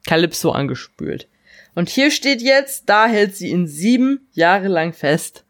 Kalypso 0.08 0.52
angespült. 0.52 1.28
Und 1.76 1.90
hier 1.90 2.10
steht 2.10 2.42
jetzt, 2.42 2.90
da 2.90 3.06
hält 3.06 3.36
sie 3.36 3.50
ihn 3.50 3.68
sieben 3.68 4.28
Jahre 4.32 4.68
lang 4.68 4.94
fest. 4.94 5.44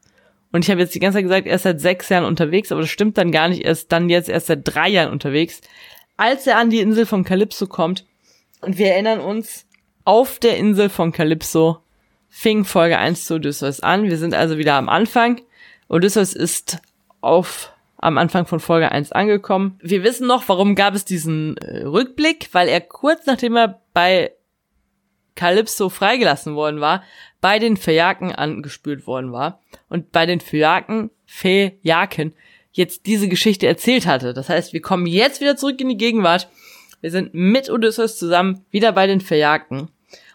Und 0.51 0.65
ich 0.65 0.71
habe 0.71 0.81
jetzt 0.81 0.95
die 0.95 0.99
ganze 0.99 1.17
Zeit 1.17 1.25
gesagt, 1.25 1.47
er 1.47 1.55
ist 1.55 1.63
seit 1.63 1.79
sechs 1.79 2.09
Jahren 2.09 2.25
unterwegs, 2.25 2.71
aber 2.71 2.81
das 2.81 2.89
stimmt 2.89 3.17
dann 3.17 3.31
gar 3.31 3.47
nicht. 3.47 3.63
Er 3.63 3.71
ist 3.71 3.91
dann 3.91 4.09
jetzt 4.09 4.29
erst 4.29 4.47
seit 4.47 4.61
drei 4.63 4.89
Jahren 4.89 5.11
unterwegs, 5.11 5.61
als 6.17 6.47
er 6.47 6.57
an 6.57 6.69
die 6.69 6.79
Insel 6.79 7.05
von 7.05 7.23
Calypso 7.23 7.67
kommt. 7.67 8.05
Und 8.61 8.77
wir 8.77 8.87
erinnern 8.87 9.19
uns, 9.19 9.65
auf 10.03 10.39
der 10.39 10.57
Insel 10.57 10.89
von 10.89 11.11
Calypso 11.11 11.79
fing 12.29 12.63
Folge 12.63 12.97
1 12.97 13.25
zu 13.25 13.35
Odysseus 13.35 13.79
an. 13.79 14.03
Wir 14.03 14.17
sind 14.17 14.33
also 14.33 14.57
wieder 14.57 14.75
am 14.75 14.89
Anfang. 14.89 15.41
Odysseus 15.89 16.33
ist 16.33 16.79
auf 17.21 17.73
am 17.97 18.17
Anfang 18.17 18.45
von 18.45 18.59
Folge 18.59 18.91
1 18.91 19.11
angekommen. 19.11 19.79
Wir 19.81 20.03
wissen 20.03 20.27
noch, 20.27 20.47
warum 20.47 20.75
gab 20.75 20.93
es 20.95 21.05
diesen 21.05 21.57
äh, 21.57 21.83
Rückblick, 21.83 22.49
weil 22.51 22.67
er 22.67 22.81
kurz 22.81 23.25
nachdem 23.25 23.55
er 23.55 23.81
bei 23.93 24.31
Calypso 25.35 25.89
freigelassen 25.89 26.55
worden 26.55 26.79
war, 26.81 27.03
bei 27.41 27.59
den 27.59 27.77
Phäaken 27.77 28.31
angespült 28.31 29.05
worden 29.05 29.31
war 29.31 29.59
und 29.89 30.11
bei 30.11 30.25
den 30.25 30.39
Phäaken, 30.39 31.11
Phäaken 31.25 32.33
jetzt 32.71 33.05
diese 33.05 33.29
Geschichte 33.29 33.67
erzählt 33.67 34.05
hatte. 34.05 34.33
Das 34.33 34.49
heißt, 34.49 34.73
wir 34.73 34.81
kommen 34.81 35.05
jetzt 35.05 35.41
wieder 35.41 35.55
zurück 35.55 35.79
in 35.79 35.89
die 35.89 35.97
Gegenwart. 35.97 36.49
Wir 37.01 37.11
sind 37.11 37.33
mit 37.33 37.69
Odysseus 37.69 38.17
zusammen 38.17 38.65
wieder 38.71 38.91
bei 38.91 39.07
den 39.07 39.21
Phäaken. 39.21 39.89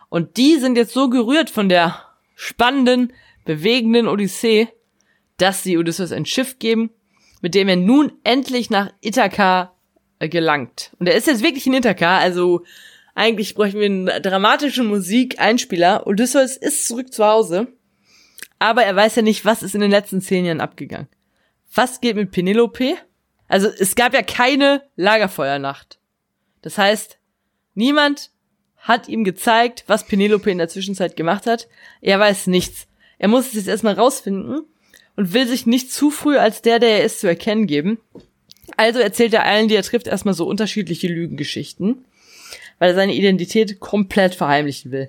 Und 0.08 0.36
die 0.36 0.56
sind 0.56 0.76
jetzt 0.76 0.92
so 0.92 1.08
gerührt 1.08 1.50
von 1.50 1.68
der 1.68 2.02
spannenden, 2.34 3.12
bewegenden 3.44 4.08
Odyssee, 4.08 4.68
dass 5.36 5.62
sie 5.62 5.78
Odysseus 5.78 6.12
ein 6.12 6.26
Schiff 6.26 6.58
geben, 6.58 6.90
mit 7.42 7.54
dem 7.54 7.68
er 7.68 7.76
nun 7.76 8.12
endlich 8.24 8.70
nach 8.70 8.92
Ithaka 9.02 9.72
äh, 10.18 10.28
gelangt. 10.28 10.92
Und 10.98 11.08
er 11.08 11.14
ist 11.14 11.26
jetzt 11.26 11.42
wirklich 11.42 11.66
in 11.66 11.74
Ithaka, 11.74 12.18
also 12.18 12.64
eigentlich 13.14 13.54
bräuchten 13.54 13.80
wir 13.80 13.86
einen 13.86 14.06
dramatischen 14.22 14.86
Musikeinspieler. 14.86 16.06
Odysseus 16.06 16.56
ist 16.56 16.86
zurück 16.86 17.12
zu 17.12 17.24
Hause, 17.24 17.68
aber 18.58 18.84
er 18.84 18.96
weiß 18.96 19.16
ja 19.16 19.22
nicht, 19.22 19.44
was 19.44 19.62
ist 19.62 19.74
in 19.74 19.80
den 19.80 19.90
letzten 19.90 20.20
zehn 20.20 20.44
Jahren 20.44 20.60
abgegangen. 20.60 21.08
Was 21.74 22.00
geht 22.00 22.16
mit 22.16 22.30
Penelope? 22.30 22.96
Also 23.48 23.68
es 23.68 23.94
gab 23.94 24.14
ja 24.14 24.22
keine 24.22 24.82
Lagerfeuernacht. 24.96 25.98
Das 26.62 26.78
heißt, 26.78 27.18
niemand 27.74 28.30
hat 28.76 29.08
ihm 29.08 29.24
gezeigt, 29.24 29.84
was 29.86 30.06
Penelope 30.06 30.50
in 30.50 30.58
der 30.58 30.68
Zwischenzeit 30.68 31.16
gemacht 31.16 31.46
hat. 31.46 31.68
Er 32.00 32.18
weiß 32.18 32.46
nichts. 32.46 32.86
Er 33.18 33.28
muss 33.28 33.48
es 33.48 33.54
jetzt 33.54 33.68
erstmal 33.68 33.94
rausfinden 33.94 34.62
und 35.16 35.34
will 35.34 35.46
sich 35.46 35.66
nicht 35.66 35.92
zu 35.92 36.10
früh 36.10 36.38
als 36.38 36.62
der, 36.62 36.78
der 36.78 36.98
er 36.98 37.04
ist, 37.04 37.20
zu 37.20 37.26
erkennen 37.26 37.66
geben. 37.66 37.98
Also 38.76 38.98
erzählt 39.00 39.34
er 39.34 39.44
allen, 39.44 39.68
die 39.68 39.74
er 39.74 39.82
trifft, 39.82 40.06
erstmal 40.06 40.34
so 40.34 40.46
unterschiedliche 40.46 41.08
Lügengeschichten, 41.08 42.04
weil 42.80 42.90
er 42.90 42.96
seine 42.96 43.14
Identität 43.14 43.78
komplett 43.78 44.34
verheimlichen 44.34 44.90
will. 44.90 45.08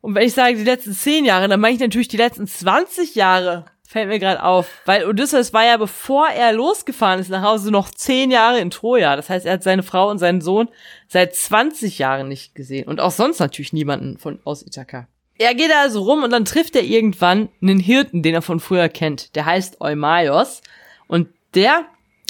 Und 0.00 0.16
wenn 0.16 0.26
ich 0.26 0.34
sage 0.34 0.56
die 0.56 0.64
letzten 0.64 0.92
zehn 0.92 1.24
Jahre, 1.24 1.46
dann 1.46 1.60
meine 1.60 1.74
ich 1.74 1.80
natürlich 1.80 2.08
die 2.08 2.16
letzten 2.16 2.48
20 2.48 3.14
Jahre 3.14 3.66
Fällt 3.86 4.08
mir 4.08 4.18
gerade 4.18 4.42
auf. 4.42 4.68
Weil 4.86 5.06
Odysseus 5.06 5.52
war 5.52 5.64
ja, 5.64 5.76
bevor 5.76 6.28
er 6.28 6.52
losgefahren 6.52 7.20
ist 7.20 7.28
nach 7.28 7.42
Hause, 7.42 7.70
noch 7.70 7.90
zehn 7.90 8.32
Jahre 8.32 8.58
in 8.58 8.70
Troja. 8.70 9.14
Das 9.14 9.30
heißt, 9.30 9.46
er 9.46 9.52
hat 9.52 9.62
seine 9.62 9.84
Frau 9.84 10.10
und 10.10 10.18
seinen 10.18 10.40
Sohn 10.40 10.68
seit 11.06 11.36
20 11.36 12.00
Jahren 12.00 12.26
nicht 12.26 12.56
gesehen. 12.56 12.88
Und 12.88 13.00
auch 13.00 13.12
sonst 13.12 13.38
natürlich 13.38 13.72
niemanden 13.72 14.18
von 14.18 14.40
aus 14.42 14.66
Ithaka. 14.66 15.06
Er 15.38 15.54
geht 15.54 15.70
also 15.72 16.02
rum 16.02 16.24
und 16.24 16.30
dann 16.30 16.44
trifft 16.44 16.74
er 16.74 16.82
irgendwann 16.82 17.50
einen 17.62 17.78
Hirten, 17.78 18.22
den 18.22 18.34
er 18.34 18.42
von 18.42 18.58
früher 18.58 18.88
kennt. 18.88 19.36
Der 19.36 19.46
heißt 19.46 19.80
Eumaios. 19.80 20.62
Und 21.06 21.28
der 21.54 21.84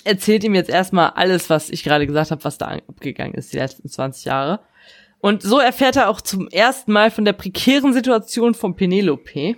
erzählt 0.04 0.44
ihm 0.44 0.54
jetzt 0.54 0.70
erstmal 0.70 1.10
alles, 1.10 1.50
was 1.50 1.70
ich 1.70 1.82
gerade 1.82 2.06
gesagt 2.06 2.30
habe, 2.30 2.44
was 2.44 2.58
da 2.58 2.66
abgegangen 2.66 3.34
ist 3.34 3.52
die 3.52 3.58
letzten 3.58 3.88
20 3.88 4.26
Jahre. 4.26 4.60
Und 5.20 5.42
so 5.42 5.58
erfährt 5.58 5.96
er 5.96 6.10
auch 6.10 6.20
zum 6.20 6.48
ersten 6.48 6.92
Mal 6.92 7.10
von 7.10 7.24
der 7.24 7.32
prekären 7.32 7.94
Situation 7.94 8.54
von 8.54 8.76
Penelope 8.76 9.56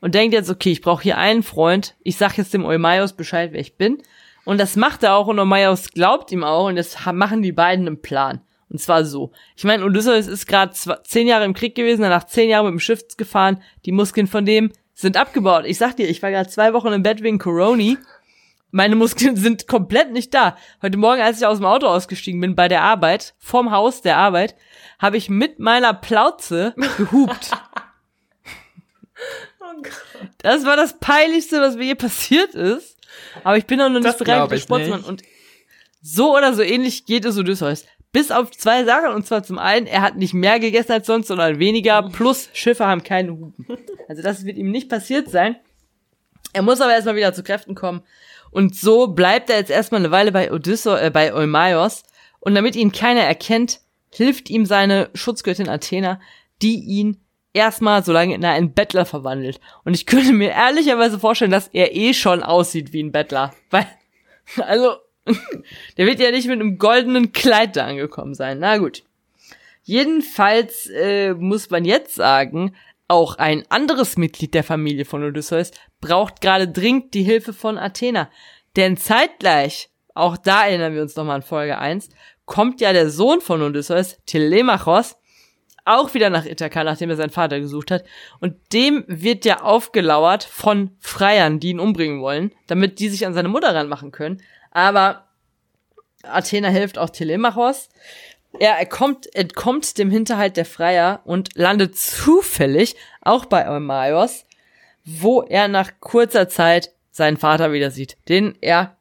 und 0.00 0.14
denkt 0.14 0.32
jetzt, 0.32 0.50
okay, 0.50 0.72
ich 0.72 0.80
brauche 0.80 1.02
hier 1.02 1.18
einen 1.18 1.42
Freund. 1.42 1.94
Ich 2.02 2.16
sag 2.16 2.38
jetzt 2.38 2.54
dem 2.54 2.64
Eumaios 2.64 3.12
Bescheid, 3.12 3.50
wer 3.52 3.60
ich 3.60 3.76
bin. 3.76 3.98
Und 4.44 4.58
das 4.58 4.76
macht 4.76 5.02
er 5.02 5.14
auch 5.14 5.26
und 5.26 5.38
Eumaios 5.38 5.90
glaubt 5.90 6.32
ihm 6.32 6.44
auch 6.44 6.68
und 6.68 6.76
das 6.76 6.96
machen 7.12 7.42
die 7.42 7.52
beiden 7.52 7.86
einen 7.86 8.00
Plan. 8.00 8.40
Und 8.70 8.80
zwar 8.80 9.04
so. 9.04 9.32
Ich 9.56 9.64
meine, 9.64 9.84
Odysseus 9.84 10.28
ist 10.28 10.46
gerade 10.46 10.72
zehn 11.04 11.26
Jahre 11.26 11.44
im 11.44 11.54
Krieg 11.54 11.74
gewesen, 11.74 12.02
danach 12.02 12.24
zehn 12.24 12.48
Jahre 12.48 12.64
mit 12.64 12.72
dem 12.72 12.80
Schiff 12.80 13.02
gefahren. 13.16 13.62
Die 13.84 13.92
Muskeln 13.92 14.28
von 14.28 14.46
dem 14.46 14.72
sind 14.94 15.16
abgebaut. 15.16 15.64
Ich 15.66 15.76
sag 15.76 15.96
dir, 15.96 16.08
ich 16.08 16.22
war 16.22 16.30
gerade 16.30 16.48
zwei 16.48 16.72
Wochen 16.72 16.92
im 16.92 17.02
Bett 17.02 17.22
wegen 17.22 17.38
Corona. 17.38 17.96
Meine 18.70 18.96
Muskeln 18.96 19.36
sind 19.36 19.66
komplett 19.66 20.12
nicht 20.12 20.32
da. 20.34 20.56
Heute 20.82 20.96
Morgen, 20.96 21.20
als 21.20 21.38
ich 21.38 21.46
aus 21.46 21.58
dem 21.58 21.66
Auto 21.66 21.86
ausgestiegen 21.86 22.40
bin 22.40 22.54
bei 22.54 22.68
der 22.68 22.82
Arbeit, 22.82 23.34
vorm 23.38 23.70
Haus 23.70 24.02
der 24.02 24.16
Arbeit, 24.16 24.54
habe 24.98 25.16
ich 25.16 25.28
mit 25.28 25.58
meiner 25.58 25.94
Plauze 25.94 26.74
gehupt. 26.96 27.50
Das 30.38 30.64
war 30.64 30.76
das 30.76 30.98
Peinlichste, 30.98 31.60
was 31.60 31.76
mir 31.76 31.84
je 31.84 31.94
passiert 31.94 32.54
ist. 32.54 32.96
Aber 33.44 33.56
ich 33.56 33.66
bin 33.66 33.80
auch 33.80 33.88
noch 33.88 34.00
nicht 34.00 34.18
bereit 34.18 34.48
für 34.48 34.58
Sportsmann. 34.58 35.02
Und 35.02 35.22
so 36.02 36.36
oder 36.36 36.54
so 36.54 36.62
ähnlich 36.62 37.06
geht 37.06 37.24
es 37.24 37.38
Odysseus. 37.38 37.84
Bis 38.12 38.30
auf 38.30 38.50
zwei 38.50 38.84
Sachen. 38.84 39.14
Und 39.14 39.26
zwar 39.26 39.42
zum 39.42 39.58
einen, 39.58 39.86
er 39.86 40.02
hat 40.02 40.16
nicht 40.16 40.34
mehr 40.34 40.58
gegessen 40.58 40.92
als 40.92 41.06
sonst, 41.06 41.28
sondern 41.28 41.58
weniger. 41.58 42.02
Plus 42.10 42.48
Schiffe 42.52 42.86
haben 42.86 43.02
keine 43.02 43.32
Hupen. 43.32 43.66
Also 44.08 44.22
das 44.22 44.44
wird 44.44 44.56
ihm 44.56 44.70
nicht 44.70 44.88
passiert 44.88 45.28
sein. 45.28 45.56
Er 46.52 46.62
muss 46.62 46.80
aber 46.80 46.92
erstmal 46.92 47.16
wieder 47.16 47.32
zu 47.32 47.42
Kräften 47.42 47.74
kommen. 47.74 48.02
Und 48.50 48.76
so 48.76 49.08
bleibt 49.08 49.50
er 49.50 49.58
jetzt 49.58 49.70
erstmal 49.70 50.00
eine 50.00 50.10
Weile 50.10 50.32
bei 50.32 50.52
Odysseus, 50.52 51.00
äh, 51.00 51.10
bei 51.10 51.32
Eumaios. 51.32 52.02
Und 52.40 52.54
damit 52.54 52.76
ihn 52.76 52.92
keiner 52.92 53.22
erkennt, 53.22 53.80
hilft 54.12 54.50
ihm 54.50 54.66
seine 54.66 55.10
Schutzgöttin 55.14 55.68
Athena, 55.68 56.20
die 56.62 56.80
ihn 56.80 57.18
erstmal 57.52 58.04
so 58.04 58.12
lange 58.12 58.34
in 58.34 58.44
einen 58.44 58.72
Bettler 58.72 59.04
verwandelt. 59.04 59.60
Und 59.84 59.94
ich 59.94 60.06
könnte 60.06 60.32
mir 60.32 60.50
ehrlicherweise 60.50 61.18
vorstellen, 61.18 61.50
dass 61.50 61.68
er 61.68 61.94
eh 61.94 62.14
schon 62.14 62.42
aussieht 62.42 62.92
wie 62.92 63.02
ein 63.02 63.12
Bettler. 63.12 63.54
Weil, 63.70 63.86
also, 64.62 64.96
der 65.96 66.06
wird 66.06 66.20
ja 66.20 66.30
nicht 66.30 66.48
mit 66.48 66.60
einem 66.60 66.78
goldenen 66.78 67.32
Kleid 67.32 67.76
da 67.76 67.86
angekommen 67.86 68.34
sein. 68.34 68.58
Na 68.58 68.78
gut. 68.78 69.02
Jedenfalls 69.82 70.86
äh, 70.86 71.34
muss 71.34 71.70
man 71.70 71.84
jetzt 71.84 72.14
sagen, 72.14 72.74
auch 73.10 73.36
ein 73.36 73.64
anderes 73.70 74.16
Mitglied 74.16 74.54
der 74.54 74.62
Familie 74.62 75.04
von 75.04 75.24
Odysseus 75.24 75.72
braucht 76.00 76.40
gerade 76.40 76.68
dringend 76.68 77.12
die 77.12 77.24
Hilfe 77.24 77.52
von 77.52 77.76
Athena. 77.76 78.30
Denn 78.76 78.96
zeitgleich, 78.96 79.90
auch 80.14 80.36
da 80.36 80.66
erinnern 80.66 80.94
wir 80.94 81.02
uns 81.02 81.16
nochmal 81.16 81.36
an 81.36 81.42
Folge 81.42 81.76
1, 81.76 82.08
kommt 82.44 82.80
ja 82.80 82.92
der 82.92 83.10
Sohn 83.10 83.40
von 83.40 83.62
Odysseus, 83.62 84.18
Telemachos, 84.26 85.16
auch 85.84 86.14
wieder 86.14 86.30
nach 86.30 86.46
Ithaka, 86.46 86.84
nachdem 86.84 87.10
er 87.10 87.16
seinen 87.16 87.30
Vater 87.30 87.58
gesucht 87.58 87.90
hat. 87.90 88.04
Und 88.38 88.54
dem 88.72 89.04
wird 89.08 89.44
ja 89.44 89.62
aufgelauert 89.62 90.44
von 90.44 90.96
Freiern, 91.00 91.58
die 91.58 91.70
ihn 91.70 91.80
umbringen 91.80 92.20
wollen, 92.20 92.52
damit 92.68 93.00
die 93.00 93.08
sich 93.08 93.26
an 93.26 93.34
seine 93.34 93.48
Mutter 93.48 93.74
ranmachen 93.74 94.12
können. 94.12 94.40
Aber 94.70 95.26
Athena 96.22 96.68
hilft 96.68 96.98
auch 96.98 97.10
Telemachos. 97.10 97.88
Er 98.58 98.78
entkommt, 98.78 99.34
entkommt 99.34 99.96
dem 99.98 100.10
Hinterhalt 100.10 100.56
der 100.56 100.64
Freier 100.64 101.20
und 101.24 101.50
landet 101.54 101.96
zufällig 101.96 102.96
auch 103.20 103.44
bei 103.44 103.68
Eumaios, 103.68 104.44
wo 105.04 105.42
er 105.42 105.68
nach 105.68 105.92
kurzer 106.00 106.48
Zeit 106.48 106.92
seinen 107.10 107.36
Vater 107.36 107.72
wieder 107.72 107.90
sieht, 107.90 108.16
den 108.28 108.56
er 108.60 108.96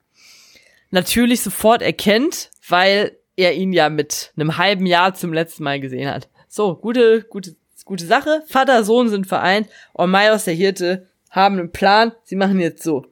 natürlich 0.92 1.42
sofort 1.42 1.82
erkennt, 1.82 2.52
weil 2.68 3.18
er 3.36 3.54
ihn 3.54 3.74
ja 3.74 3.90
mit 3.90 4.32
einem 4.36 4.58
halben 4.58 4.86
Jahr 4.86 5.14
zum 5.14 5.34
letzten 5.34 5.64
Mal 5.64 5.80
gesehen 5.80 6.10
hat. 6.10 6.28
So, 6.48 6.76
gute, 6.76 7.24
gute, 7.24 7.56
gute 7.86 8.06
Sache. 8.06 8.44
Vater, 8.48 8.84
Sohn 8.84 9.10
sind 9.10 9.28
vereint. 9.28 9.70
Ormaios, 9.94 10.46
der 10.46 10.54
Hirte, 10.54 11.08
haben 11.30 11.60
einen 11.60 11.72
Plan. 11.72 12.12
Sie 12.24 12.36
machen 12.36 12.60
jetzt 12.60 12.84
so. 12.84 13.06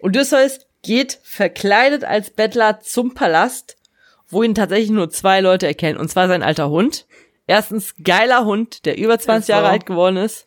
Odysseus 0.00 0.60
geht 0.82 1.18
verkleidet 1.22 2.04
als 2.04 2.30
Bettler 2.30 2.80
zum 2.80 3.14
Palast, 3.14 3.76
wo 4.34 4.42
ihn 4.42 4.54
tatsächlich 4.54 4.90
nur 4.90 5.08
zwei 5.10 5.40
Leute 5.40 5.66
erkennen. 5.66 5.98
Und 5.98 6.08
zwar 6.08 6.28
sein 6.28 6.42
alter 6.42 6.68
Hund. 6.68 7.06
Erstens, 7.46 7.94
geiler 8.02 8.44
Hund, 8.44 8.84
der 8.84 8.98
über 8.98 9.18
20 9.18 9.48
Jahre 9.48 9.68
alt 9.68 9.86
geworden 9.86 10.16
ist. 10.16 10.46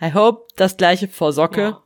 I 0.00 0.12
hope, 0.14 0.46
das 0.56 0.76
gleiche 0.76 1.08
vor 1.08 1.32
Socke. 1.32 1.60
Ja. 1.60 1.82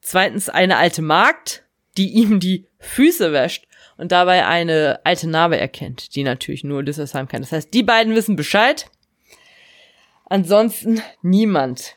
Zweitens, 0.00 0.48
eine 0.48 0.76
alte 0.76 1.02
Magd, 1.02 1.64
die 1.96 2.10
ihm 2.10 2.40
die 2.40 2.66
Füße 2.78 3.32
wäscht 3.32 3.66
und 3.96 4.12
dabei 4.12 4.46
eine 4.46 5.00
alte 5.04 5.28
Narbe 5.28 5.58
erkennt, 5.58 6.14
die 6.14 6.22
natürlich 6.22 6.64
nur 6.64 6.82
haben 6.82 7.28
kann. 7.28 7.42
Das 7.42 7.52
heißt, 7.52 7.74
die 7.74 7.82
beiden 7.82 8.14
wissen 8.14 8.36
Bescheid. 8.36 8.90
Ansonsten 10.24 11.02
niemand. 11.22 11.96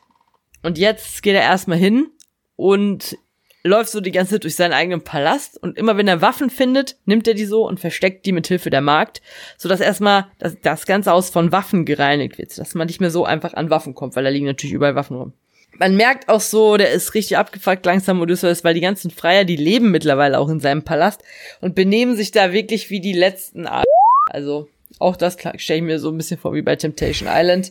Und 0.62 0.78
jetzt 0.78 1.22
geht 1.22 1.34
er 1.34 1.42
erstmal 1.42 1.78
hin 1.78 2.10
und 2.56 3.16
läuft 3.64 3.90
so 3.90 4.00
die 4.00 4.10
ganze 4.10 4.32
Zeit 4.32 4.44
durch 4.44 4.56
seinen 4.56 4.72
eigenen 4.72 5.02
Palast 5.02 5.62
und 5.62 5.78
immer 5.78 5.96
wenn 5.96 6.08
er 6.08 6.20
Waffen 6.20 6.50
findet, 6.50 6.96
nimmt 7.04 7.28
er 7.28 7.34
die 7.34 7.44
so 7.44 7.66
und 7.66 7.80
versteckt 7.80 8.26
die 8.26 8.32
mit 8.32 8.46
Hilfe 8.48 8.70
der 8.70 8.80
Magd, 8.80 9.22
sodass 9.56 9.80
erstmal 9.80 10.26
das, 10.38 10.56
das 10.62 10.86
ganze 10.86 11.12
Haus 11.12 11.30
von 11.30 11.52
Waffen 11.52 11.84
gereinigt 11.84 12.38
wird, 12.38 12.56
dass 12.58 12.74
man 12.74 12.86
nicht 12.86 13.00
mehr 13.00 13.10
so 13.10 13.24
einfach 13.24 13.54
an 13.54 13.70
Waffen 13.70 13.94
kommt, 13.94 14.16
weil 14.16 14.24
da 14.24 14.30
liegen 14.30 14.46
natürlich 14.46 14.74
überall 14.74 14.94
Waffen 14.94 15.16
rum 15.16 15.32
man 15.78 15.96
merkt 15.96 16.28
auch 16.28 16.40
so, 16.40 16.76
der 16.76 16.90
ist 16.90 17.14
richtig 17.14 17.36
abgefuckt 17.38 17.86
langsam 17.86 18.20
Odysseus, 18.20 18.62
weil 18.64 18.74
die 18.74 18.80
ganzen 18.80 19.10
Freier, 19.10 19.44
die 19.44 19.56
leben 19.56 19.90
mittlerweile 19.90 20.38
auch 20.38 20.48
in 20.48 20.60
seinem 20.60 20.82
Palast 20.82 21.22
und 21.60 21.74
benehmen 21.74 22.16
sich 22.16 22.30
da 22.30 22.52
wirklich 22.52 22.90
wie 22.90 23.00
die 23.00 23.12
letzten 23.12 23.66
Ar 23.66 23.84
Also, 24.26 24.68
auch 24.98 25.16
das 25.16 25.36
stelle 25.56 25.78
ich 25.78 25.84
mir 25.84 25.98
so 25.98 26.10
ein 26.10 26.16
bisschen 26.16 26.38
vor 26.38 26.54
wie 26.54 26.62
bei 26.62 26.76
Temptation 26.76 27.28
Island. 27.30 27.70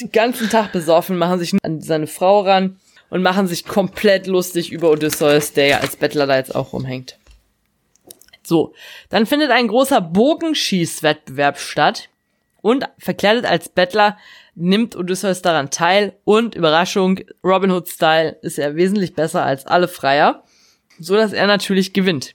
Den 0.00 0.12
ganzen 0.12 0.48
Tag 0.48 0.72
besoffen, 0.72 1.18
machen 1.18 1.38
sich 1.38 1.52
an 1.62 1.80
seine 1.80 2.06
Frau 2.06 2.40
ran 2.40 2.78
und 3.10 3.22
machen 3.22 3.46
sich 3.46 3.64
komplett 3.64 4.26
lustig 4.26 4.70
über 4.72 4.90
Odysseus, 4.90 5.52
der 5.52 5.66
ja 5.66 5.78
als 5.78 5.96
Bettler 5.96 6.26
da 6.26 6.36
jetzt 6.36 6.54
auch 6.54 6.72
rumhängt. 6.72 7.18
So, 8.42 8.74
dann 9.10 9.26
findet 9.26 9.50
ein 9.50 9.68
großer 9.68 10.00
Bogenschießwettbewerb 10.00 11.58
statt 11.58 12.08
und 12.62 12.88
verkleidet 12.98 13.44
als 13.44 13.68
Bettler 13.68 14.16
nimmt 14.54 14.96
Odysseus 14.96 15.42
daran 15.42 15.70
teil 15.70 16.14
und 16.24 16.54
Überraschung, 16.54 17.20
Robin 17.44 17.70
Hood 17.70 17.88
Style 17.88 18.36
ist 18.42 18.58
er 18.58 18.74
wesentlich 18.74 19.14
besser 19.14 19.44
als 19.44 19.66
alle 19.66 19.88
Freier. 19.88 20.44
so 20.98 21.14
dass 21.14 21.32
er 21.32 21.46
natürlich 21.46 21.92
gewinnt. 21.92 22.34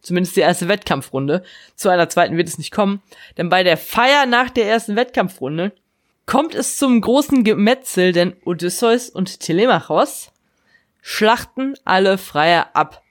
Zumindest 0.00 0.36
die 0.36 0.40
erste 0.40 0.68
Wettkampfrunde. 0.68 1.42
Zu 1.74 1.88
einer 1.88 2.08
zweiten 2.08 2.36
wird 2.36 2.46
es 2.46 2.58
nicht 2.58 2.70
kommen, 2.70 3.02
denn 3.36 3.48
bei 3.48 3.64
der 3.64 3.76
Feier 3.76 4.26
nach 4.26 4.50
der 4.50 4.68
ersten 4.68 4.94
Wettkampfrunde 4.94 5.72
kommt 6.26 6.54
es 6.54 6.76
zum 6.76 7.00
großen 7.00 7.44
Gemetzel, 7.44 8.12
denn 8.12 8.36
Odysseus 8.44 9.08
und 9.08 9.40
Telemachos 9.40 10.32
schlachten 11.00 11.74
alle 11.84 12.18
Freier 12.18 12.70
ab. 12.74 13.02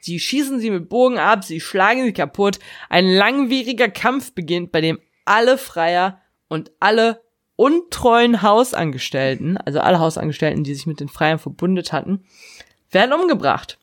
Sie 0.00 0.18
schießen 0.18 0.58
sie 0.58 0.70
mit 0.70 0.88
Bogen 0.88 1.18
ab, 1.18 1.44
sie 1.44 1.60
schlagen 1.60 2.02
sie 2.02 2.12
kaputt. 2.12 2.58
Ein 2.88 3.06
langwieriger 3.06 3.88
Kampf 3.88 4.32
beginnt, 4.32 4.72
bei 4.72 4.80
dem 4.80 4.98
alle 5.24 5.58
Freier 5.58 6.20
und 6.48 6.72
alle 6.80 7.22
untreuen 7.56 8.42
Hausangestellten, 8.42 9.58
also 9.58 9.80
alle 9.80 10.00
Hausangestellten, 10.00 10.64
die 10.64 10.74
sich 10.74 10.86
mit 10.86 10.98
den 10.98 11.08
Freiern 11.08 11.38
verbundet 11.38 11.92
hatten, 11.92 12.24
werden 12.90 13.12
umgebracht. 13.12 13.78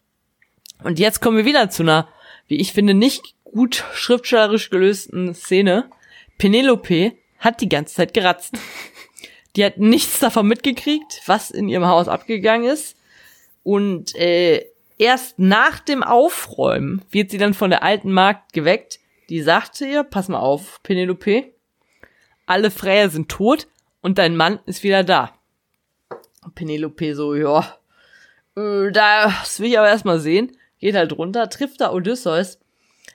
Und 0.84 1.00
jetzt 1.00 1.22
kommen 1.22 1.38
wir 1.38 1.46
wieder 1.46 1.70
zu 1.70 1.84
einer, 1.84 2.10
wie 2.48 2.60
ich 2.60 2.74
finde, 2.74 2.94
nicht 2.94 3.36
gut 3.44 3.86
schriftstellerisch 3.94 4.70
gelösten 4.70 5.34
Szene. 5.34 5.90
Penelope 6.38 7.14
hat 7.40 7.62
die 7.62 7.70
ganze 7.70 7.96
Zeit 7.96 8.14
geratzt. 8.14 8.58
Die 9.56 9.66
hat 9.66 9.80
nichts 9.80 10.20
davon 10.20 10.48
mitgekriegt, 10.48 11.24
was 11.26 11.50
in 11.50 11.70
ihrem 11.70 11.88
Haus 11.88 12.08
abgegangen 12.08 12.70
ist. 12.70 12.96
Und 13.64 14.16
äh, 14.16 14.64
erst 15.00 15.40
nach 15.40 15.80
dem 15.80 16.04
Aufräumen 16.04 17.02
wird 17.10 17.32
sie 17.32 17.40
dann 17.40 17.56
von 17.56 17.72
der 17.72 17.82
alten 17.82 18.12
Magd 18.12 18.54
geweckt. 18.54 19.00
Die 19.30 19.42
sagte 19.42 19.86
ihr, 19.86 20.04
pass 20.04 20.28
mal 20.28 20.40
auf, 20.40 20.82
Penelope, 20.84 21.52
alle 22.46 22.70
Freier 22.70 23.10
sind 23.10 23.30
tot 23.30 23.68
und 24.02 24.20
dein 24.20 24.36
Mann 24.36 24.60
ist 24.68 24.84
wieder 24.84 25.04
da. 25.04 25.34
Penelope 26.54 27.16
so, 27.16 27.34
ja, 27.34 27.80
äh, 28.56 28.92
das 28.92 29.60
will 29.60 29.70
ich 29.70 29.80
aber 29.80 29.90
erstmal 29.90 30.20
sehen. 30.20 30.56
Geht 30.80 30.96
halt 30.96 31.18
runter, 31.18 31.50
trifft 31.50 31.82
da 31.82 31.92
Odysseus. 31.92 32.60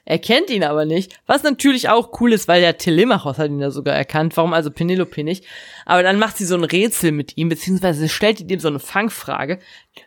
Er 0.07 0.19
kennt 0.19 0.51
ihn 0.51 0.63
aber 0.63 0.85
nicht, 0.85 1.19
was 1.25 1.41
natürlich 1.41 1.89
auch 1.89 2.21
cool 2.21 2.31
ist, 2.31 2.47
weil 2.47 2.61
der 2.61 2.77
Telemachos 2.77 3.39
hat 3.39 3.49
ihn 3.49 3.59
ja 3.59 3.71
sogar 3.71 3.95
erkannt. 3.95 4.37
Warum 4.37 4.53
also 4.53 4.69
Penelope 4.69 5.23
nicht? 5.23 5.45
Aber 5.85 6.03
dann 6.03 6.19
macht 6.19 6.37
sie 6.37 6.45
so 6.45 6.55
ein 6.55 6.63
Rätsel 6.63 7.11
mit 7.11 7.37
ihm, 7.37 7.49
beziehungsweise 7.49 8.07
stellt 8.07 8.39
ihm 8.39 8.59
so 8.59 8.67
eine 8.67 8.79
Fangfrage, 8.79 9.59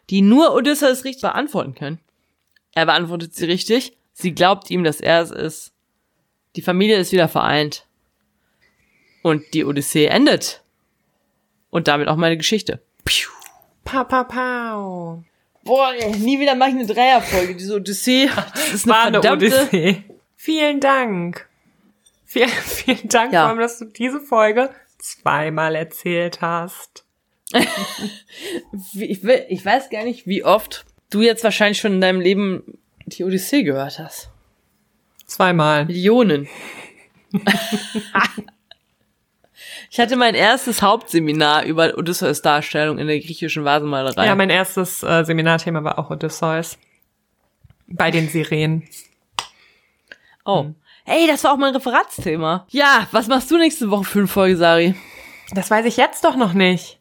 die 0.08 0.22
nur 0.22 0.54
Odysseus 0.54 1.04
richtig 1.04 1.22
beantworten 1.22 1.74
kann. 1.74 1.98
Er 2.74 2.86
beantwortet 2.86 3.34
sie 3.34 3.46
richtig. 3.46 3.96
Sie 4.12 4.34
glaubt 4.34 4.70
ihm, 4.70 4.84
dass 4.84 5.00
er 5.00 5.20
es 5.20 5.32
ist. 5.32 5.72
Die 6.54 6.62
Familie 6.62 6.96
ist 6.98 7.10
wieder 7.10 7.28
vereint. 7.28 7.84
Und 9.22 9.52
die 9.52 9.64
Odyssee 9.64 10.06
endet. 10.06 10.62
Und 11.70 11.88
damit 11.88 12.06
auch 12.06 12.16
meine 12.16 12.36
Geschichte. 12.36 12.80
Piu. 13.04 13.30
Pa, 13.84 14.04
pa, 14.04 14.24
pau. 14.24 15.24
Boah, 15.64 15.92
ey, 15.94 16.10
nie 16.16 16.40
wieder 16.40 16.54
mache 16.54 16.70
ich 16.70 16.76
eine 16.76 16.86
Dreierfolge. 16.86 17.54
Diese 17.56 17.76
Odyssee, 17.76 18.28
das 18.54 18.72
ist 18.74 18.84
eine 18.86 18.94
War 18.94 19.02
eine 19.04 19.20
verdammte... 19.20 19.46
Odyssee. 19.46 20.04
Vielen 20.36 20.80
Dank. 20.80 21.48
Vielen, 22.24 22.48
vielen 22.48 23.08
Dank, 23.08 23.32
Ja. 23.32 23.48
allem, 23.48 23.58
dass 23.58 23.78
du 23.78 23.86
diese 23.86 24.20
Folge 24.20 24.70
zweimal 24.98 25.74
erzählt 25.74 26.40
hast. 26.40 27.04
Ich, 28.94 29.22
will, 29.24 29.44
ich 29.48 29.64
weiß 29.64 29.88
gar 29.90 30.04
nicht, 30.04 30.26
wie 30.26 30.44
oft 30.44 30.84
du 31.10 31.22
jetzt 31.22 31.42
wahrscheinlich 31.44 31.78
schon 31.80 31.94
in 31.94 32.00
deinem 32.00 32.20
Leben 32.20 32.78
die 33.06 33.24
Odyssee 33.24 33.62
gehört 33.62 33.98
hast. 33.98 34.30
Zweimal. 35.26 35.86
Millionen. 35.86 36.48
ich 39.90 39.98
hatte 39.98 40.16
mein 40.16 40.34
erstes 40.34 40.82
Hauptseminar 40.82 41.64
über 41.64 41.96
Odysseus 41.96 42.42
Darstellung 42.42 42.98
in 42.98 43.06
der 43.06 43.20
griechischen 43.20 43.64
Vasenmalerei. 43.64 44.26
Ja, 44.26 44.34
mein 44.34 44.50
erstes 44.50 45.02
äh, 45.02 45.24
Seminarthema 45.24 45.82
war 45.82 45.98
auch 45.98 46.10
Odysseus. 46.10 46.78
Bei 47.86 48.10
den 48.10 48.28
Sirenen. 48.28 48.88
oh. 50.44 50.66
Ey, 51.06 51.26
das 51.26 51.42
war 51.42 51.54
auch 51.54 51.56
mein 51.56 51.74
Referatsthema. 51.74 52.66
Ja, 52.68 53.08
was 53.12 53.28
machst 53.28 53.50
du 53.50 53.56
nächste 53.56 53.90
Woche 53.90 54.04
für 54.04 54.18
eine 54.18 54.28
Folge, 54.28 54.58
Sari? 54.58 54.94
Das 55.52 55.70
weiß 55.70 55.86
ich 55.86 55.96
jetzt 55.96 56.22
doch 56.22 56.36
noch 56.36 56.52
nicht. 56.52 56.98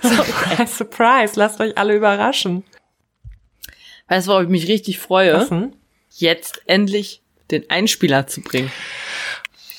Surprise, 0.00 0.66
surprise. 0.76 1.32
Lasst 1.34 1.60
euch 1.60 1.76
alle 1.76 1.96
überraschen. 1.96 2.62
Weißt 4.08 4.26
du, 4.26 4.30
worauf 4.30 4.44
ich 4.44 4.48
mich 4.48 4.68
richtig 4.68 5.00
freue? 5.00 5.34
Was 5.34 5.48
denn? 5.48 5.74
Jetzt 6.10 6.62
endlich 6.66 7.22
den 7.50 7.68
Einspieler 7.68 8.26
zu 8.26 8.42
bringen. 8.42 8.70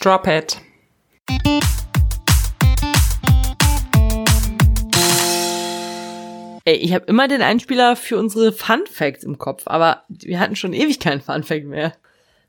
Drop 0.02 0.28
it. 0.28 0.58
Ey, 6.66 6.76
ich 6.78 6.94
habe 6.94 7.06
immer 7.06 7.28
den 7.28 7.42
Einspieler 7.44 7.96
für 7.96 8.18
unsere 8.18 8.52
Fun 8.52 8.82
Facts 8.92 9.24
im 9.24 9.38
Kopf, 9.38 9.64
aber 9.68 10.04
wir 10.10 10.40
hatten 10.40 10.56
schon 10.56 10.74
ewig 10.74 11.00
keinen 11.00 11.22
Fun 11.22 11.44
Fact 11.44 11.66
mehr. 11.66 11.94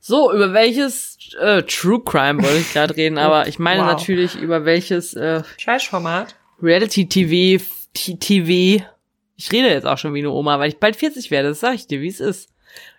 So, 0.01 0.33
über 0.33 0.53
welches 0.53 1.19
äh, 1.41 1.63
True 1.65 2.01
Crime 2.03 2.43
wollte 2.43 2.59
ich 2.59 2.73
gerade 2.73 2.97
reden, 2.97 3.19
aber 3.19 3.47
ich 3.49 3.59
meine 3.59 3.83
Wow. 3.83 3.89
natürlich 3.93 4.37
über 4.37 4.65
welches 4.65 5.15
äh, 5.15 5.43
Trash-Format. 5.63 6.35
Reality 6.63 7.07
TV, 7.09 7.63
T- 7.93 8.17
TV. 8.17 8.85
Ich 9.37 9.53
rede 9.53 9.69
jetzt 9.69 9.87
auch 9.87 9.99
schon 9.99 10.15
wie 10.15 10.21
eine 10.21 10.31
Oma, 10.31 10.59
weil 10.59 10.71
ich 10.71 10.79
bald 10.79 10.97
40 10.97 11.31
werde, 11.31 11.51
das 11.51 11.61
sag 11.61 11.75
ich 11.75 11.87
dir, 11.87 12.01
wie 12.01 12.09
es 12.09 12.21
ist. 12.21 12.49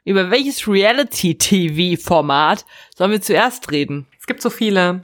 Über 0.05 0.29
welches 0.29 0.67
Reality 0.67 1.35
TV 1.35 1.99
Format 2.01 2.65
sollen 2.95 3.11
wir 3.11 3.21
zuerst 3.21 3.71
reden? 3.71 4.05
Es 4.19 4.27
gibt 4.27 4.41
so 4.41 4.49
viele. 4.51 5.03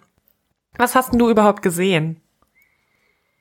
Was 0.77 0.93
hast 0.95 1.11
denn 1.11 1.19
du 1.19 1.29
überhaupt 1.29 1.61
gesehen? 1.63 2.19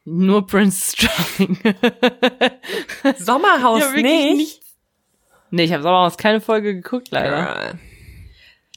Nur 0.04 0.46
Prince 0.46 0.94
Charming. 0.96 1.58
Sommerhaus 3.18 3.80
Ja, 3.80 3.86
wirklich 3.92 4.02
nicht? 4.04 4.36
nichts. 4.36 4.66
Nee, 5.50 5.64
ich 5.64 5.72
habe 5.72 5.82
Sommerhaus 5.82 6.16
keine 6.16 6.40
Folge 6.40 6.74
geguckt, 6.74 7.08
leider. 7.10 7.44
Girl. 7.44 7.78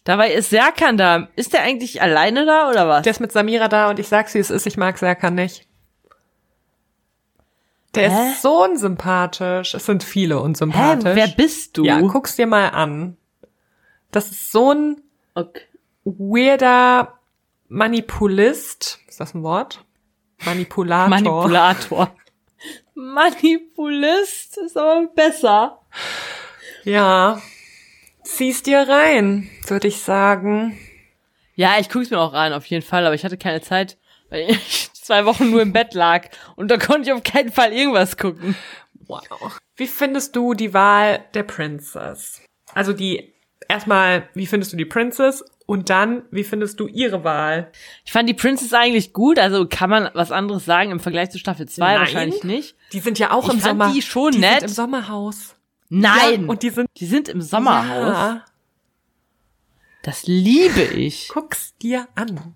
Dabei 0.03 0.33
ist 0.33 0.51
Serkan 0.51 0.97
da. 0.97 1.29
Ist 1.35 1.53
der 1.53 1.61
eigentlich 1.63 2.01
alleine 2.01 2.45
da 2.45 2.69
oder 2.69 2.87
was? 2.87 3.03
Der 3.03 3.11
ist 3.11 3.19
mit 3.21 3.31
Samira 3.31 3.67
da 3.67 3.89
und 3.89 3.97
ich 3.97 4.07
sag's 4.07 4.35
wie 4.35 4.39
es 4.39 4.51
ist, 4.51 4.67
ich 4.67 4.77
mag 4.77 4.97
Serkan 4.99 5.33
nicht. 5.33 5.67
Der 7.95 8.11
Hä? 8.11 8.29
ist 8.31 8.41
so 8.41 8.63
unsympathisch. 8.63 9.73
Es 9.73 9.85
sind 9.85 10.03
viele 10.03 10.35
Hä, 10.35 10.39
unsympathisch. 10.41 11.15
wer 11.15 11.27
bist 11.29 11.77
du? 11.77 11.85
Ja, 11.85 12.01
guck's 12.01 12.35
dir 12.35 12.45
mal 12.45 12.67
an. 12.69 13.17
Das 14.11 14.29
ist 14.29 14.51
so 14.51 14.71
ein 14.73 15.01
okay. 15.33 15.61
weirder 16.03 17.17
Manipulist. 17.69 18.99
Ist 19.07 19.19
das 19.21 19.33
ein 19.33 19.43
Wort? 19.43 19.84
Manipulator. 20.43 21.09
Manipulator. 21.09 22.15
Manipulist 22.93 24.57
ist 24.57 24.77
aber 24.77 25.07
besser. 25.07 25.81
Ja. 26.83 27.41
Zieh's 28.23 28.63
dir 28.63 28.87
rein, 28.87 29.49
würde 29.67 29.87
ich 29.87 30.01
sagen. 30.01 30.77
Ja, 31.55 31.75
ich 31.79 31.89
guck's 31.89 32.09
mir 32.09 32.19
auch 32.19 32.33
an, 32.33 32.53
auf 32.53 32.65
jeden 32.65 32.85
Fall, 32.85 33.05
aber 33.05 33.15
ich 33.15 33.23
hatte 33.23 33.37
keine 33.37 33.61
Zeit, 33.61 33.97
weil 34.29 34.49
ich 34.49 34.91
zwei 34.93 35.25
Wochen 35.25 35.51
nur 35.51 35.61
im 35.61 35.73
Bett 35.73 35.93
lag 35.93 36.27
und 36.55 36.69
da 36.69 36.77
konnte 36.77 37.09
ich 37.09 37.13
auf 37.13 37.23
keinen 37.23 37.51
Fall 37.51 37.71
irgendwas 37.71 38.17
gucken. 38.17 38.55
Wow. 39.07 39.59
Wie 39.75 39.87
findest 39.87 40.35
du 40.35 40.53
die 40.53 40.73
Wahl 40.73 41.23
der 41.33 41.43
Princess? 41.43 42.41
Also 42.73 42.93
die, 42.93 43.33
erstmal, 43.67 44.27
wie 44.33 44.47
findest 44.47 44.73
du 44.73 44.77
die 44.77 44.85
Princess? 44.85 45.43
Und 45.67 45.89
dann, 45.89 46.23
wie 46.29 46.43
findest 46.43 46.79
du 46.79 46.87
ihre 46.87 47.23
Wahl? 47.23 47.71
Ich 48.05 48.11
fand 48.11 48.29
die 48.29 48.33
Princess 48.35 48.71
eigentlich 48.73 49.13
gut, 49.13 49.39
also 49.39 49.65
kann 49.67 49.89
man 49.89 50.09
was 50.13 50.31
anderes 50.31 50.63
sagen 50.65 50.91
im 50.91 50.99
Vergleich 50.99 51.31
zu 51.31 51.39
Staffel 51.39 51.67
2 51.67 51.83
Nein. 51.85 51.99
wahrscheinlich 51.99 52.43
nicht. 52.43 52.75
Die 52.93 52.99
sind 52.99 53.17
ja 53.17 53.31
auch 53.31 53.47
Ich 53.47 53.53
im 53.55 53.59
fand 53.61 53.79
Sommer. 53.79 53.91
die 53.93 54.01
schon 54.03 54.31
die 54.33 54.37
nett. 54.39 54.59
Sind 54.59 54.69
im 54.69 54.73
Sommerhaus. 54.75 55.55
Nein! 55.89 56.43
Ja, 56.43 56.49
und 56.49 56.61
die 56.63 56.69
sind 56.69 56.87
die 56.97 57.05
sind 57.05 57.29
im 57.29 57.41
Sommerhaus. 57.41 58.13
Ja, 58.13 58.45
Das 60.03 60.27
liebe 60.27 60.81
ich. 60.81 61.29
guck's 61.29 61.75
dir 61.77 62.07
an. 62.15 62.53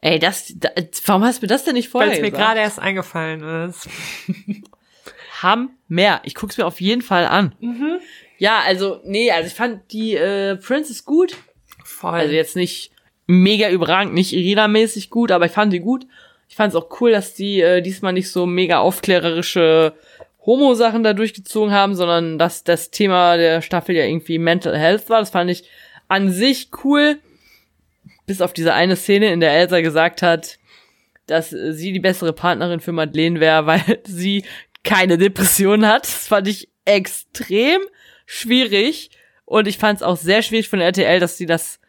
Ey, 0.00 0.18
das, 0.18 0.52
da, 0.56 0.68
warum 1.06 1.24
hast 1.24 1.40
du 1.40 1.44
mir 1.46 1.48
das 1.48 1.64
denn 1.64 1.74
nicht 1.74 1.88
vorher 1.88 2.10
Weil 2.10 2.16
es 2.18 2.22
mir 2.22 2.30
gerade 2.30 2.60
erst 2.60 2.78
eingefallen 2.78 3.42
ist. 3.68 3.88
Ham 5.42 5.70
mehr. 5.88 6.20
Ich 6.24 6.34
guck's 6.34 6.56
mir 6.58 6.66
auf 6.66 6.80
jeden 6.80 7.02
Fall 7.02 7.26
an. 7.26 7.54
Mhm. 7.60 7.98
Ja, 8.38 8.60
also, 8.60 9.00
nee, 9.04 9.30
also 9.30 9.46
ich 9.48 9.54
fand 9.54 9.90
die 9.92 10.14
äh, 10.14 10.56
Princess 10.56 11.04
gut. 11.04 11.36
Voll. 11.88 12.20
Also 12.20 12.34
jetzt 12.34 12.54
nicht 12.54 12.92
mega 13.26 13.70
überragend, 13.70 14.14
nicht 14.14 14.32
Irina-mäßig 14.32 15.10
gut, 15.10 15.32
aber 15.32 15.46
ich 15.46 15.52
fand 15.52 15.72
die 15.72 15.80
gut. 15.80 16.06
Ich 16.48 16.56
fand 16.56 16.72
es 16.72 16.76
auch 16.76 17.00
cool, 17.00 17.12
dass 17.12 17.34
die 17.34 17.60
äh, 17.60 17.80
diesmal 17.82 18.12
nicht 18.12 18.30
so 18.30 18.46
mega 18.46 18.78
aufklärerische 18.78 19.94
Homo-Sachen 20.46 21.02
da 21.02 21.12
durchgezogen 21.12 21.72
haben, 21.72 21.94
sondern 21.94 22.38
dass 22.38 22.62
das 22.62 22.90
Thema 22.90 23.36
der 23.36 23.62
Staffel 23.62 23.96
ja 23.96 24.04
irgendwie 24.04 24.38
Mental 24.38 24.78
Health 24.78 25.10
war. 25.10 25.20
Das 25.20 25.30
fand 25.30 25.50
ich 25.50 25.68
an 26.08 26.30
sich 26.30 26.70
cool. 26.84 27.18
Bis 28.26 28.40
auf 28.40 28.52
diese 28.52 28.74
eine 28.74 28.96
Szene, 28.96 29.32
in 29.32 29.40
der 29.40 29.52
Elsa 29.52 29.80
gesagt 29.80 30.22
hat, 30.22 30.58
dass 31.26 31.50
sie 31.50 31.92
die 31.92 32.00
bessere 32.00 32.32
Partnerin 32.32 32.80
für 32.80 32.92
Madeleine 32.92 33.40
wäre, 33.40 33.66
weil 33.66 34.00
sie 34.04 34.44
keine 34.84 35.18
Depression 35.18 35.86
hat. 35.86 36.04
Das 36.04 36.28
fand 36.28 36.48
ich 36.48 36.68
extrem 36.84 37.80
schwierig. 38.26 39.10
Und 39.48 39.66
ich 39.66 39.78
fand 39.78 39.96
es 39.96 40.02
auch 40.02 40.18
sehr 40.18 40.42
schwierig 40.42 40.68
von 40.68 40.78
RTL, 40.80 41.20
dass 41.20 41.38
sie 41.38 41.46
das 41.46 41.80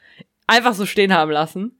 einfach 0.47 0.73
so 0.73 0.85
stehen 0.85 1.13
haben 1.13 1.29
lassen. 1.31 1.77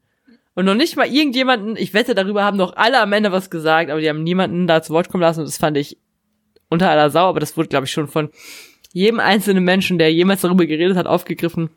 Und 0.54 0.66
noch 0.66 0.74
nicht 0.74 0.94
mal 0.96 1.06
irgendjemanden, 1.06 1.74
ich 1.76 1.94
wette, 1.94 2.14
darüber 2.14 2.44
haben 2.44 2.58
doch 2.58 2.76
alle 2.76 3.00
am 3.00 3.12
Ende 3.14 3.32
was 3.32 3.48
gesagt, 3.48 3.88
aber 3.90 4.00
die 4.00 4.08
haben 4.08 4.22
niemanden 4.22 4.66
da 4.66 4.82
zu 4.82 4.92
Wort 4.92 5.08
kommen 5.08 5.22
lassen 5.22 5.40
und 5.40 5.46
das 5.48 5.56
fand 5.56 5.78
ich 5.78 5.96
unter 6.68 6.90
aller 6.90 7.08
Sau, 7.08 7.28
aber 7.28 7.40
das 7.40 7.56
wurde, 7.56 7.68
glaube 7.70 7.86
ich, 7.86 7.92
schon 7.92 8.08
von 8.08 8.28
jedem 8.92 9.20
einzelnen 9.20 9.64
Menschen, 9.64 9.96
der 9.98 10.12
jemals 10.12 10.42
darüber 10.42 10.66
geredet 10.66 10.96
hat, 10.98 11.06
aufgegriffen. 11.06 11.70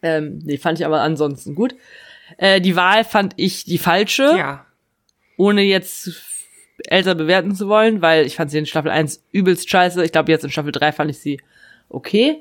Ähm, 0.00 0.38
nee, 0.44 0.56
fand 0.56 0.78
ich 0.80 0.86
aber 0.86 1.02
ansonsten 1.02 1.54
gut. 1.54 1.74
Äh, 2.38 2.60
die 2.62 2.76
Wahl 2.76 3.04
fand 3.04 3.34
ich 3.36 3.64
die 3.64 3.78
falsche, 3.78 4.36
Ja. 4.38 4.64
ohne 5.36 5.62
jetzt 5.62 6.12
älter 6.86 7.14
bewerten 7.14 7.54
zu 7.54 7.68
wollen, 7.68 8.00
weil 8.00 8.24
ich 8.24 8.36
fand 8.36 8.50
sie 8.50 8.58
in 8.58 8.66
Staffel 8.66 8.90
1 8.90 9.22
übelst 9.32 9.68
scheiße. 9.68 10.02
Ich 10.04 10.12
glaube, 10.12 10.30
jetzt 10.32 10.44
in 10.44 10.50
Staffel 10.50 10.72
3 10.72 10.92
fand 10.92 11.10
ich 11.10 11.18
sie 11.18 11.40
okay. 11.90 12.40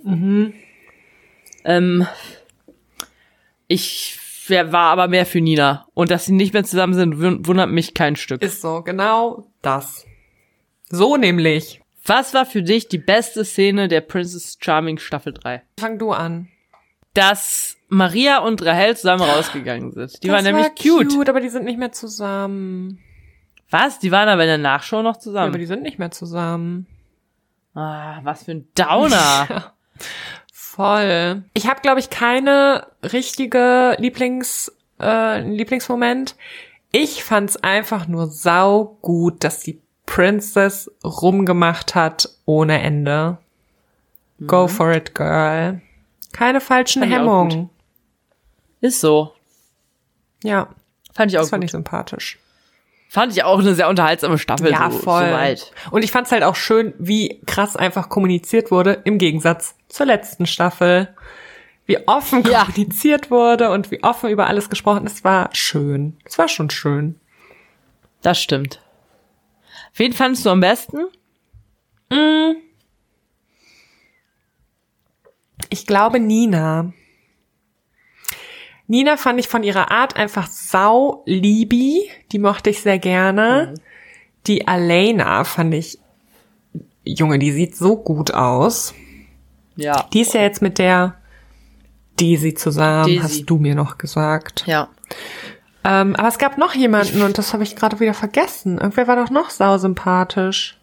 Ähm, 1.67 2.07
ich 3.67 4.17
wer- 4.47 4.71
war 4.71 4.91
aber 4.91 5.07
mehr 5.07 5.25
für 5.25 5.41
Nina. 5.41 5.87
Und 5.93 6.09
dass 6.11 6.25
sie 6.25 6.33
nicht 6.33 6.53
mehr 6.53 6.63
zusammen 6.63 6.93
sind, 6.93 7.15
wun- 7.15 7.45
wundert 7.45 7.69
mich 7.69 7.93
kein 7.93 8.15
Stück. 8.15 8.41
Ist 8.41 8.61
so, 8.61 8.81
genau 8.81 9.47
das. 9.61 10.05
So 10.89 11.17
nämlich. 11.17 11.81
Was 12.05 12.33
war 12.33 12.45
für 12.45 12.63
dich 12.63 12.87
die 12.87 12.97
beste 12.99 13.43
Szene 13.43 13.89
der 13.89 13.99
Princess 14.01 14.57
Charming 14.61 14.97
Staffel 14.97 15.33
3? 15.33 15.61
Fang 15.79 15.99
du 15.99 16.13
an. 16.13 16.47
Dass 17.13 17.75
Maria 17.89 18.37
und 18.39 18.63
Rahel 18.65 18.95
zusammen 18.95 19.23
rausgegangen 19.23 19.91
sind. 19.91 20.23
Die 20.23 20.27
Das 20.27 20.35
waren 20.37 20.43
nämlich 20.45 20.65
war 20.67 21.03
cute. 21.09 21.27
aber 21.29 21.41
die 21.41 21.49
sind 21.49 21.65
nicht 21.65 21.77
mehr 21.79 21.91
zusammen. 21.91 22.99
Was? 23.69 23.99
Die 23.99 24.11
waren 24.11 24.29
aber 24.29 24.43
in 24.43 24.47
der 24.47 24.57
Nachschau 24.57 25.01
noch 25.01 25.15
Ja, 25.15 25.19
zusammen. 25.19 25.49
aber 25.49 25.57
die 25.57 25.65
sind 25.65 25.81
nicht 25.83 25.99
mehr 25.99 26.11
zusammen. 26.11 26.87
ah, 27.73 28.21
was 28.23 28.43
für 28.45 28.51
ein 28.51 28.67
Downer. 28.75 29.73
Voll. 30.77 31.43
Ich 31.53 31.67
habe, 31.67 31.81
glaube 31.81 31.99
ich, 31.99 32.11
keine 32.11 32.87
richtige 33.01 33.95
Lieblings, 33.99 34.71
äh, 35.01 35.41
Lieblingsmoment. 35.41 36.35
Ich 36.91 37.23
fand's 37.23 37.57
einfach 37.57 38.07
nur 38.07 38.27
sau 38.27 38.97
gut, 39.01 39.43
dass 39.43 39.61
die 39.61 39.81
Princess 40.05 40.89
rumgemacht 41.03 41.95
hat 41.95 42.29
ohne 42.45 42.79
Ende. 42.81 43.39
Go 44.45 44.67
for 44.67 44.91
it, 44.93 45.15
girl. 45.15 45.81
Keine 46.31 46.61
falschen 46.61 47.01
Fand 47.01 47.11
Hemmungen. 47.11 47.69
Ist 48.79 49.01
so. 49.01 49.33
Ja, 50.43 50.69
Fand 51.11 51.31
ich 51.31 51.39
auch 51.39 51.41
das 51.41 51.49
fand 51.49 51.61
gut. 51.61 51.65
ich 51.65 51.71
sympathisch. 51.71 52.37
Fand 53.09 53.31
ich 53.31 53.43
auch 53.43 53.59
eine 53.59 53.73
sehr 53.73 53.87
unterhaltsame 53.87 54.37
Staffel. 54.37 54.71
Ja, 54.71 54.91
so, 54.91 54.99
voll. 54.99 55.25
Soweit. 55.25 55.71
Und 55.91 56.03
ich 56.03 56.11
fand's 56.11 56.31
halt 56.31 56.43
auch 56.43 56.55
schön, 56.55 56.93
wie 56.99 57.41
krass 57.45 57.75
einfach 57.77 58.09
kommuniziert 58.09 58.69
wurde, 58.69 59.01
im 59.05 59.17
Gegensatz 59.17 59.75
zur 59.87 60.05
letzten 60.05 60.45
Staffel. 60.45 61.15
Wie 61.85 62.05
offen 62.05 62.43
Ja. 62.43 62.65
kommuniziert 62.65 63.31
wurde 63.31 63.71
und 63.71 63.91
wie 63.91 64.03
offen 64.03 64.29
über 64.29 64.47
alles 64.47 64.69
gesprochen. 64.69 65.05
Es 65.07 65.23
war 65.23 65.49
schön. 65.53 66.17
Es 66.25 66.37
war 66.37 66.49
schon 66.49 66.69
schön. 66.69 67.17
Das 68.21 68.41
stimmt. 68.41 68.81
Wen 69.95 70.11
fandest 70.11 70.45
du 70.45 70.49
am 70.49 70.59
besten? 70.59 70.97
Ich 75.69 75.85
glaube 75.85 76.19
Nina. 76.19 76.91
Nina 78.87 79.17
fand 79.17 79.39
ich 79.39 79.49
von 79.49 79.63
ihrer 79.63 79.91
Art 79.91 80.15
einfach 80.15 80.47
sau 80.47 81.23
liebi. 81.25 82.09
Die 82.31 82.39
mochte 82.39 82.69
ich 82.69 82.81
sehr 82.81 82.99
gerne. 82.99 83.73
Die 84.47 84.67
Alena 84.67 85.43
fand 85.43 85.73
ich, 85.73 85.99
Junge, 87.03 87.37
die 87.37 87.51
sieht 87.51 87.75
so 87.75 87.97
gut 87.97 88.33
aus. 88.33 88.93
Ja. 89.75 90.07
Die 90.13 90.21
ist 90.21 90.33
ja 90.33 90.41
jetzt 90.41 90.61
mit 90.61 90.79
der 90.79 91.15
Daisy 92.19 92.53
zusammen, 92.53 93.07
Daisy. 93.07 93.19
hast 93.21 93.45
du 93.45 93.57
mir 93.57 93.75
noch 93.75 93.97
gesagt. 93.97 94.63
Ja. 94.65 94.89
Ähm, 95.83 96.15
aber 96.15 96.27
es 96.27 96.37
gab 96.37 96.57
noch 96.57 96.73
jemanden 96.73 97.21
und 97.21 97.37
das 97.37 97.53
habe 97.53 97.63
ich 97.63 97.75
gerade 97.75 97.99
wieder 97.99 98.13
vergessen. 98.13 98.77
Irgendwer 98.77 99.07
war 99.07 99.15
doch 99.15 99.29
noch 99.29 99.49
sausympathisch. 99.49 100.77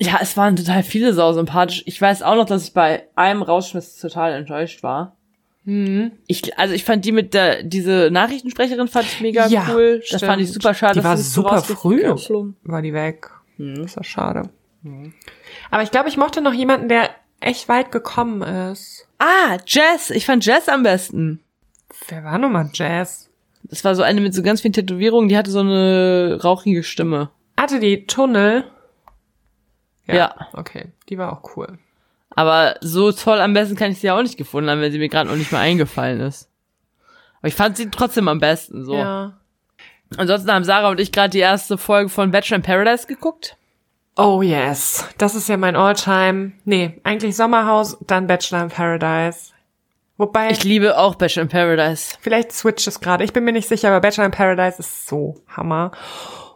Ja, 0.00 0.18
es 0.22 0.36
waren 0.36 0.56
total 0.56 0.82
viele 0.82 1.12
sau 1.12 1.32
sympathisch. 1.32 1.82
Ich 1.86 2.00
weiß 2.00 2.22
auch 2.22 2.36
noch, 2.36 2.46
dass 2.46 2.64
ich 2.64 2.72
bei 2.72 3.06
einem 3.16 3.42
Rausschmiss 3.42 3.96
total 3.96 4.32
enttäuscht 4.32 4.82
war. 4.82 5.16
Mhm. 5.64 6.12
Ich, 6.26 6.58
also 6.58 6.74
ich 6.74 6.84
fand 6.84 7.04
die 7.04 7.12
mit 7.12 7.34
der, 7.34 7.62
diese 7.62 8.08
Nachrichtensprecherin 8.10 8.88
fand 8.88 9.06
ich 9.06 9.20
mega 9.20 9.46
Ja, 9.46 9.66
cool. 9.70 9.98
Das 9.98 10.06
stimmt. 10.06 10.22
fand 10.22 10.42
ich 10.42 10.52
super 10.52 10.74
schade. 10.74 10.98
Die 11.00 11.04
war 11.04 11.16
super 11.16 11.62
früh. 11.62 12.02
War 12.62 12.82
die 12.82 12.94
weg. 12.94 13.28
Das 13.58 13.96
war 13.96 14.04
schade. 14.04 14.48
Aber 15.70 15.82
ich 15.82 15.90
glaube, 15.90 16.08
ich 16.08 16.16
mochte 16.16 16.40
noch 16.40 16.54
jemanden, 16.54 16.88
der 16.88 17.10
echt 17.40 17.68
weit 17.68 17.92
gekommen 17.92 18.42
ist. 18.42 19.06
Ah, 19.18 19.58
Jess. 19.66 20.10
Ich 20.10 20.24
fand 20.24 20.44
Jess 20.46 20.68
am 20.68 20.82
besten. 20.82 21.40
Wer 22.08 22.24
war 22.24 22.38
nochmal 22.38 22.70
Jazz? 22.72 23.28
Das 23.64 23.84
war 23.84 23.94
so 23.94 24.02
eine 24.02 24.20
mit 24.22 24.34
so 24.34 24.42
ganz 24.42 24.62
vielen 24.62 24.72
Tätowierungen, 24.72 25.28
die 25.28 25.36
hatte 25.36 25.50
so 25.50 25.60
eine 25.60 26.40
rauchige 26.42 26.82
Stimme. 26.82 27.30
Hatte 27.58 27.78
die 27.78 28.06
Tunnel? 28.06 28.64
Ja. 30.06 30.34
Okay, 30.54 30.86
die 31.08 31.18
war 31.18 31.32
auch 31.32 31.56
cool. 31.56 31.78
Aber 32.36 32.76
so 32.80 33.10
toll 33.12 33.40
am 33.40 33.52
besten 33.54 33.76
kann 33.76 33.90
ich 33.92 33.98
sie 34.00 34.06
ja 34.06 34.16
auch 34.16 34.22
nicht 34.22 34.36
gefunden 34.38 34.70
haben, 34.70 34.80
wenn 34.80 34.92
sie 34.92 34.98
mir 34.98 35.08
gerade 35.08 35.28
noch 35.28 35.36
nicht 35.36 35.52
mal 35.52 35.60
eingefallen 35.60 36.20
ist. 36.20 36.48
Aber 37.40 37.48
ich 37.48 37.54
fand 37.54 37.76
sie 37.76 37.90
trotzdem 37.90 38.28
am 38.28 38.38
besten, 38.38 38.84
so. 38.84 38.94
Ja. 38.96 39.32
Ansonsten 40.16 40.52
haben 40.52 40.64
Sarah 40.64 40.90
und 40.90 41.00
ich 41.00 41.12
gerade 41.12 41.30
die 41.30 41.38
erste 41.38 41.78
Folge 41.78 42.08
von 42.08 42.30
Bachelor 42.30 42.56
in 42.56 42.62
Paradise 42.62 43.06
geguckt. 43.06 43.56
Oh 44.16 44.42
yes, 44.42 45.04
das 45.18 45.34
ist 45.34 45.48
ja 45.48 45.56
mein 45.56 45.76
Alltime. 45.76 46.52
Nee, 46.64 47.00
eigentlich 47.04 47.36
Sommerhaus, 47.36 47.96
dann 48.06 48.26
Bachelor 48.26 48.62
in 48.64 48.68
Paradise. 48.68 49.52
Wobei, 50.18 50.50
Ich 50.50 50.64
liebe 50.64 50.98
auch 50.98 51.14
Bachelor 51.14 51.44
in 51.44 51.48
Paradise. 51.48 52.16
vielleicht 52.20 52.52
switcht 52.52 52.86
es 52.86 53.00
gerade. 53.00 53.24
Ich 53.24 53.32
bin 53.32 53.44
mir 53.44 53.52
nicht 53.52 53.68
sicher, 53.68 53.88
aber 53.88 54.00
Bachelor 54.00 54.26
in 54.26 54.32
Paradise 54.32 54.80
ist 54.80 55.06
so 55.06 55.36
Hammer. 55.48 55.92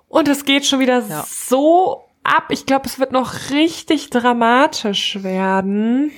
Und 0.09 0.29
es 0.29 0.45
geht 0.45 0.67
schon 0.67 0.81
wieder 0.81 1.01
Ja. 1.09 1.25
so 1.27 2.04
ab. 2.25 2.47
Ich 2.51 2.67
glaube, 2.67 2.87
es 2.87 2.99
wird 2.99 3.13
noch 3.13 3.51
richtig 3.51 4.11
dramatisch 4.11 5.23
werden. 5.23 6.11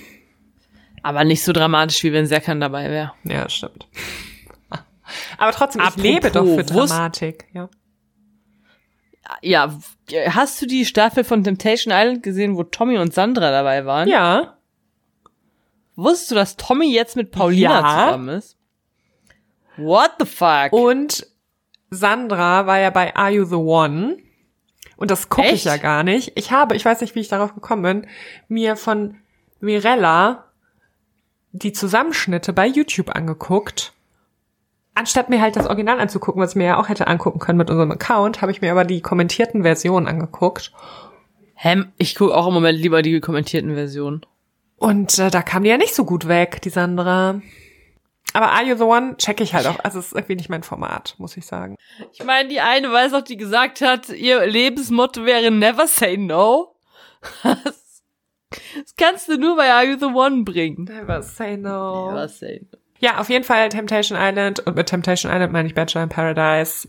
Aber 1.03 1.25
nicht 1.25 1.45
so 1.45 1.53
dramatisch, 1.53 2.03
wie 2.03 2.13
wenn 2.13 2.27
Serkan 2.27 2.61
dabei 2.61 2.91
wäre. 2.91 3.13
Ja, 3.25 3.49
stimmt. 3.49 3.87
Aber 5.39 5.53
trotzdem, 5.53 5.83
ich 5.83 5.87
Apropos, 5.87 6.03
lebe 6.05 6.31
doch 6.31 6.45
für 6.45 6.65
Dramatik. 6.65 7.47
Ja. 7.53 7.69
Ja, 9.43 9.79
hast 10.31 10.63
du 10.63 10.67
die 10.67 10.85
Staffel 10.85 11.25
von 11.25 11.43
Temptation 11.43 11.93
Island 11.95 12.23
gesehen, 12.23 12.57
wo 12.57 12.63
Tommy 12.63 12.99
und 12.99 13.13
Sandra 13.13 13.51
dabei 13.51 13.85
waren? 13.85 14.09
ja. 14.09 14.53
Wusstest 15.99 16.31
du, 16.31 16.35
dass 16.35 16.57
Tommy 16.59 16.93
jetzt 16.93 17.17
mit 17.17 17.31
Paulina 17.31 17.81
Ja. 17.81 18.05
zusammen 18.07 18.29
ist? 18.29 18.59
What 19.79 20.11
the 20.19 20.27
fuck? 20.27 20.73
Und 20.73 21.27
Sandra 21.89 22.67
war 22.67 22.79
ja 22.79 22.91
bei 22.91 23.17
Are 23.17 23.31
You 23.31 23.45
the 23.47 23.55
One? 23.55 24.19
Und 24.97 25.11
das 25.11 25.29
gucke 25.29 25.49
ich 25.49 25.65
ja 25.65 25.77
gar 25.77 26.03
nicht. 26.03 26.33
Ich 26.37 26.51
habe, 26.51 26.75
ich 26.75 26.85
weiß 26.85 27.01
nicht, 27.01 27.15
wie 27.15 27.21
ich 27.21 27.29
darauf 27.29 27.55
gekommen 27.55 27.83
bin, 27.83 28.07
mir 28.49 28.77
von 28.77 29.17
Mirella 29.61 30.45
die 31.53 31.73
Zusammenschnitte 31.73 32.53
bei 32.53 32.67
YouTube 32.67 33.15
angeguckt. 33.15 33.93
Anstatt 34.95 35.29
mir 35.29 35.41
halt 35.41 35.57
das 35.57 35.67
Original 35.67 36.01
anzugucken, 36.01 36.41
was 36.41 36.51
ich 36.51 36.57
mir 36.57 36.65
ja 36.65 36.81
auch 36.81 36.89
hätte 36.89 37.07
angucken 37.07 37.39
können 37.39 37.59
mit 37.59 37.69
unserem 37.69 37.91
Account, 37.91 38.41
habe 38.41 38.53
ich 38.53 38.63
mir 38.63 38.71
aber 38.71 38.85
die 38.85 39.03
kommentierten 39.03 39.63
Versionen 39.63 40.07
angeguckt. 40.07 40.73
Hä? 41.55 41.85
Ich 41.99 42.15
gucke 42.15 42.35
auch 42.35 42.47
im 42.47 42.55
Moment 42.55 42.79
lieber 42.79 43.03
die 43.03 43.21
kommentierten 43.21 43.75
Versionen. 43.75 44.25
Und 44.77 45.19
äh, 45.19 45.31
da 45.31 45.43
kam 45.43 45.63
die 45.63 45.71
ja 45.71 45.79
nicht 45.79 45.95
so 45.95 46.05
gut 46.05 46.29
weg, 46.29 46.61
die 46.63 46.71
Sandra. 46.71 47.41
Aber 48.37 48.53
Are 48.53 48.63
You 48.65 48.77
the 48.77 48.83
One 48.83 49.17
check 49.17 49.41
ich 49.41 49.55
halt 49.55 49.67
auch. 49.67 49.79
Also 49.83 49.99
es 49.99 50.09
ist 50.09 50.13
irgendwie 50.13 50.37
nicht 50.37 50.51
mein 50.51 50.63
Format, 50.63 51.15
muss 51.17 51.39
ich 51.39 51.47
sagen. 51.47 51.79
Ich 52.13 52.23
meine, 52.23 52.51
die 52.51 52.61
eine 52.61 52.93
weiß 52.93 53.15
auch, 53.15 53.23
die 53.23 53.39
gesagt 53.39 53.81
hat, 53.81 54.11
ihr 54.11 54.45
Lebensmotto 54.45 55.25
wäre 55.25 55.51
never 55.51 55.87
say 55.87 56.19
no. 56.19 56.77
Das, 57.43 57.55
das 58.51 58.95
kannst 58.99 59.31
du 59.31 59.39
nur 59.39 59.57
bei 59.57 59.73
Are 59.73 59.87
You 59.87 59.97
the 59.99 60.15
One 60.15 60.45
bringen. 60.45 60.85
Never 60.85 61.23
say 61.23 61.57
no. 61.57 62.11
Never 62.11 62.29
say 62.29 62.61
no. 62.71 62.79
Ja, 62.99 63.21
auf 63.21 63.31
jeden 63.31 63.43
Fall 63.43 63.71
Temptation 63.71 64.19
Island. 64.21 64.61
Und 64.61 64.77
mit 64.77 64.87
Temptation 64.87 65.33
Island 65.33 65.55
meine 65.55 65.69
ich 65.69 65.75
Bachelor 65.75 66.03
in 66.03 66.11
Paradise. 66.11 66.89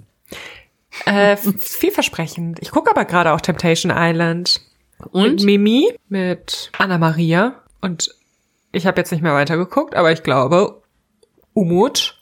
Äh, 1.06 1.38
vielversprechend. 1.38 2.60
Ich 2.62 2.72
gucke 2.72 2.92
aber 2.92 3.06
gerade 3.06 3.32
auch 3.32 3.40
Temptation 3.40 3.94
Island. 3.96 4.60
Mit 5.00 5.14
Und? 5.14 5.44
Mimi, 5.46 5.94
mit 6.10 6.72
Anna 6.78 6.98
Maria. 6.98 7.64
Und 7.80 8.14
ich 8.74 8.86
habe 8.86 9.00
jetzt 9.00 9.14
nicht 9.14 9.22
mehr 9.22 9.34
weitergeguckt, 9.34 9.96
aber 9.96 10.12
ich 10.12 10.24
glaube, 10.24 10.82
Umut 11.58 12.18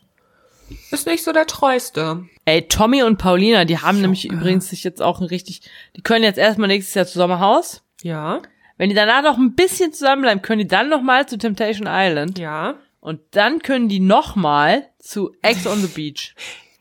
ist 0.91 1.05
nicht 1.07 1.23
so 1.23 1.31
der 1.31 1.45
treueste. 1.45 2.25
Ey, 2.45 2.67
Tommy 2.67 3.03
und 3.03 3.17
Paulina, 3.17 3.65
die 3.65 3.79
haben 3.79 4.01
nämlich 4.01 4.25
übrigens 4.25 4.69
sich 4.69 4.83
jetzt 4.83 5.01
auch 5.01 5.19
ein 5.19 5.27
richtig, 5.27 5.61
die 5.95 6.01
können 6.01 6.23
jetzt 6.23 6.37
erstmal 6.37 6.67
nächstes 6.67 6.93
Jahr 6.95 7.05
zu 7.05 7.19
Sommerhaus. 7.19 7.83
Ja, 8.01 8.41
Wenn 8.77 8.89
die 8.89 8.95
danach 8.95 9.23
noch 9.23 9.37
ein 9.37 9.55
bisschen 9.55 9.93
zusammenbleiben, 9.93 10.41
können 10.41 10.59
die 10.59 10.67
dann 10.67 10.89
noch 10.89 11.01
mal 11.01 11.27
zu 11.27 11.37
Temptation 11.37 11.87
Island. 11.89 12.37
ja. 12.39 12.75
Und 13.01 13.19
dann 13.31 13.59
können 13.59 13.87
die 13.87 13.99
noch 13.99 14.35
mal 14.35 14.87
zu 14.97 15.31
Ex 15.43 15.67
on 15.67 15.79
the 15.79 15.85
Beach. 15.87 16.33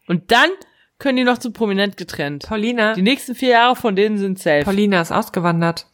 Und 0.07 0.30
dann 0.32 0.48
können 0.98 1.16
die 1.18 1.24
noch 1.24 1.36
zu 1.36 1.50
Prominent 1.50 1.98
getrennt. 1.98 2.46
Paulina, 2.48 2.94
Die 2.94 3.02
nächsten 3.02 3.34
vier 3.34 3.50
Jahre 3.50 3.76
von 3.76 3.94
denen 3.94 4.16
sind 4.16 4.38
safe. 4.38 4.64
Paulina 4.64 5.02
ist 5.02 5.12
ausgewandert. 5.12 5.86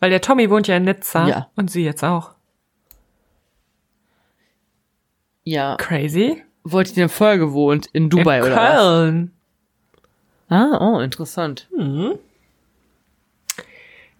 Weil 0.00 0.08
der 0.08 0.22
Tommy 0.22 0.48
wohnt 0.48 0.66
ja 0.66 0.78
in 0.78 0.84
Nizza. 0.84 1.28
Ja. 1.28 1.50
Und 1.56 1.70
sie 1.70 1.84
jetzt 1.84 2.02
auch. 2.04 2.30
Ja. 5.48 5.76
Crazy. 5.76 6.42
Wo 6.64 6.80
hat 6.80 6.90
die 6.90 6.94
denn 6.94 7.08
vorher 7.08 7.38
gewohnt? 7.38 7.88
In 7.92 8.10
Dubai 8.10 8.38
in 8.38 8.44
oder 8.44 8.56
was? 8.56 8.76
Köln. 8.76 9.32
Ah, 10.48 10.78
oh, 10.80 11.00
interessant. 11.00 11.68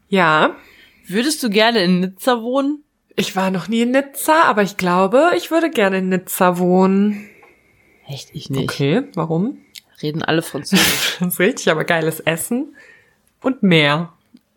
Ja. 0.08 0.56
Würdest 1.06 1.42
du 1.42 1.50
gerne 1.50 1.82
in 1.82 2.00
Nizza 2.00 2.42
wohnen? 2.42 2.82
Ich 3.16 3.34
war 3.36 3.50
noch 3.50 3.68
nie 3.68 3.82
in 3.82 3.90
Nizza, 3.90 4.42
aber 4.44 4.62
ich 4.62 4.76
glaube, 4.76 5.32
ich 5.36 5.50
würde 5.50 5.70
gerne 5.70 5.98
in 5.98 6.08
Nizza 6.08 6.58
wohnen. 6.58 7.28
Echt, 8.06 8.30
ich 8.32 8.48
nicht. 8.48 8.70
Okay, 8.70 9.02
warum? 9.14 9.58
Reden 10.02 10.22
alle 10.22 10.42
Französisch. 10.42 11.16
Das 11.20 11.34
ist 11.34 11.40
richtig, 11.40 11.70
aber 11.70 11.84
geiles 11.84 12.20
Essen 12.20 12.76
und 13.42 13.62
mehr. 13.62 14.12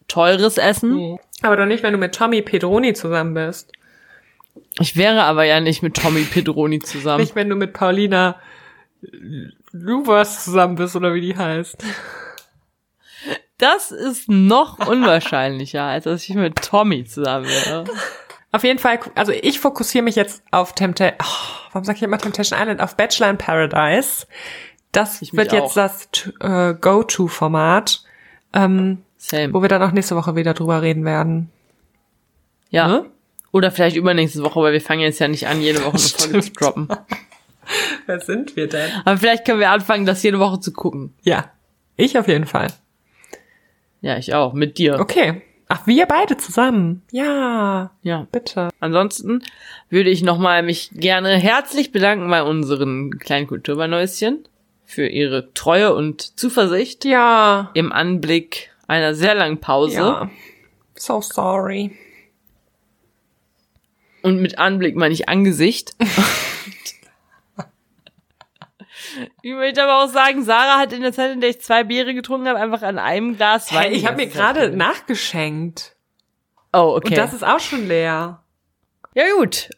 Teures 0.08 0.58
Essen. 0.58 1.18
Aber 1.42 1.58
doch 1.58 1.66
nicht, 1.66 1.84
wenn 1.84 1.94
du 1.94 1.98
mit 1.98 2.14
Tommy 2.14 2.42
Pedroni 2.42 2.94
zusammen 2.94 3.34
bist. 3.34 3.72
Ich 4.80 4.96
wäre 4.96 5.24
aber 5.24 5.44
ja 5.44 5.60
nicht 5.60 5.84
mit 5.84 5.96
Tommy 5.96 6.24
Pedroni 6.24 6.80
zusammen. 6.80 7.22
Nicht, 7.22 7.36
wenn 7.36 7.50
du 7.50 7.56
mit 7.56 7.74
Paulina 7.74 8.38
Luvas 9.72 10.44
zusammen 10.44 10.76
bist 10.76 10.96
oder 10.96 11.14
wie 11.14 11.22
die 11.22 11.38
heißt. 11.38 11.84
Das 13.58 13.92
ist 13.92 14.28
noch 14.28 14.88
unwahrscheinlicher, 14.88 15.84
als 15.84 16.06
dass 16.06 16.28
ich 16.28 16.36
mit 16.36 16.56
Tommy 16.56 17.06
zusammen 17.06 17.46
wäre. 17.46 17.86
Auf 18.52 18.64
jeden 18.64 18.80
Fall, 18.80 19.00
also 19.16 19.32
ich 19.32 19.60
fokussiere 19.60 20.04
mich 20.04 20.16
jetzt 20.16 20.44
auf 20.52 20.74
Temptation, 20.74 21.18
oh, 21.22 21.68
warum 21.72 21.86
sag 21.86 21.96
ich 21.96 22.04
immer 22.04 22.18
Temptation 22.18 22.60
Island? 22.60 22.82
Auf 22.82 22.98
Bachelor 22.98 23.30
in 23.30 23.38
Paradise. 23.38 24.26
Das 24.92 25.22
Ich 25.22 25.34
wird 25.34 25.54
jetzt 25.54 25.72
auch. 25.72 25.74
das 25.74 26.10
äh, 26.42 26.74
Go-To-Format, 26.74 28.04
ähm, 28.54 29.04
Same. 29.16 29.54
wo 29.54 29.62
wir 29.62 29.70
dann 29.70 29.82
auch 29.84 29.92
nächste 29.92 30.18
Woche 30.18 30.36
wieder 30.36 30.54
drüber 30.54 30.82
reden 30.82 31.06
werden. 31.06 31.50
Ja. 32.72 32.88
Ne? 32.88 33.06
Oder 33.52 33.72
vielleicht 33.72 33.96
übernächste 33.98 34.44
Woche, 34.44 34.62
weil 34.62 34.74
wir 34.74 34.82
fangen 34.82 35.02
jetzt 35.02 35.20
ja 35.20 35.28
nicht 35.28 35.48
an, 35.48 35.62
jede 35.62 35.80
Woche 35.84 35.98
eine 35.98 36.00
Folge 36.00 36.42
zu 36.42 36.52
droppen. 36.54 36.88
Wer 38.06 38.20
sind 38.20 38.56
wir 38.56 38.68
denn? 38.68 38.90
Aber 39.06 39.18
vielleicht 39.18 39.46
können 39.46 39.60
wir 39.60 39.70
anfangen, 39.72 40.06
das 40.06 40.24
jede 40.24 40.40
Woche 40.40 40.60
zu 40.60 40.74
gucken. 40.74 41.14
Ja, 41.24 41.52
ich 41.96 42.18
auf 42.18 42.28
jeden 42.28 42.46
Fall. 42.48 42.68
Ja, 44.02 44.18
ich 44.18 44.34
auch. 44.34 44.54
Mit 44.54 44.78
dir. 44.78 45.00
Okay. 45.00 45.42
Ach, 45.68 45.88
wir 45.88 46.06
beide 46.06 46.36
zusammen. 46.38 47.02
Ja, 47.12 47.92
Ja. 48.02 48.28
bitte. 48.32 48.70
Ansonsten 48.82 49.44
würde 49.90 50.10
ich 50.10 50.22
nochmal 50.22 50.64
mich 50.64 50.90
gerne 50.94 51.30
herzlich 51.38 51.92
bedanken 51.94 52.30
bei 52.30 52.44
unseren 52.44 53.20
kleinen 53.20 53.48
Kulturbanäuschen 53.48 54.46
für 54.86 55.08
ihre 55.08 55.54
Treue 55.54 55.94
und 55.94 56.38
Zuversicht 56.40 57.06
Ja. 57.06 57.70
im 57.74 57.94
Anblick 57.94 58.72
einer 58.88 59.14
sehr 59.14 59.36
langen 59.36 59.60
Pause. 59.60 59.96
Ja. 59.98 60.30
So 60.96 61.22
sorry. 61.22 61.92
Und 64.24 64.42
mit 64.42 64.60
Anblick 64.60 64.96
meine 64.96 65.14
ich 65.14 65.30
Angesicht. 65.30 65.92
ich 69.42 69.54
möchte 69.54 69.84
aber 69.84 70.04
auch 70.04 70.10
sagen, 70.10 70.44
Sarah 70.44 70.80
hat 70.80 70.94
in 70.94 71.02
der 71.02 71.14
Zeit, 71.14 71.32
in 71.32 71.42
der 71.42 71.50
ich 71.50 71.62
zwei 71.62 71.84
Biere 71.84 72.14
getrunken 72.14 72.48
habe, 72.48 72.60
einfach 72.60 72.82
an 72.84 73.00
einem 73.00 73.36
Glas 73.38 73.74
Wein. 73.74 73.90
Hey, 73.90 73.94
ich 73.94 74.06
habe 74.06 74.18
mir 74.18 74.28
gerade 74.28 74.76
nachgeschenkt. 74.76 75.96
Oh, 76.74 76.96
okay. 76.96 77.10
Und 77.10 77.18
das 77.18 77.34
ist 77.34 77.44
auch 77.44 77.60
schon 77.60 77.88
leer. 77.88 78.44
ja 79.14 79.24
gut. 79.38 79.70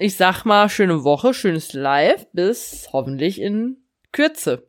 Ich 0.00 0.16
sag 0.16 0.44
mal, 0.44 0.68
schöne 0.68 1.02
Woche, 1.02 1.34
schönes 1.34 1.72
Live, 1.72 2.28
bis 2.32 2.88
hoffentlich 2.92 3.40
in 3.40 3.78
Kürze. 4.12 4.68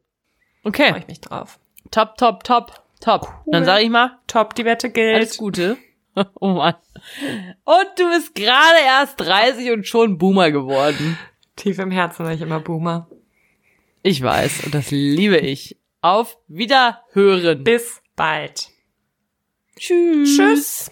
Okay. 0.64 0.90
Freue 0.90 1.02
ich 1.02 1.08
mich 1.08 1.22
drauf. 1.22 1.60
Top, 1.92 2.18
top, 2.18 2.44
top, 2.44 2.84
top. 3.00 3.28
Dann 3.46 3.64
sage 3.64 3.84
ich 3.84 3.90
mal, 3.90 4.18
Top, 4.26 4.56
die 4.56 4.66
Wette 4.66 4.90
gilt. 4.90 5.16
alles 5.16 5.38
Gute. 5.38 5.78
Oh 6.40 6.54
Mann. 6.54 6.76
Und 7.64 7.90
du 7.98 8.10
bist 8.10 8.36
gerade 8.36 8.80
erst 8.86 9.20
30 9.20 9.72
und 9.72 9.88
schon 9.88 10.18
Boomer 10.18 10.52
geworden. 10.52 11.18
Tief 11.56 11.80
im 11.80 11.92
Herzen 11.92 12.26
war 12.26 12.34
ich 12.34 12.42
immer 12.42 12.60
Boomer. 12.60 13.08
Ich 14.02 14.22
weiß, 14.22 14.66
und 14.66 14.74
das 14.74 14.92
liebe 14.92 15.38
ich. 15.38 15.78
Auf 16.02 16.38
Wiederhören. 16.48 17.64
Bis 17.64 18.02
bald. 18.16 18.70
Tschüss. 19.78 20.38
Tschüss. 20.38 20.92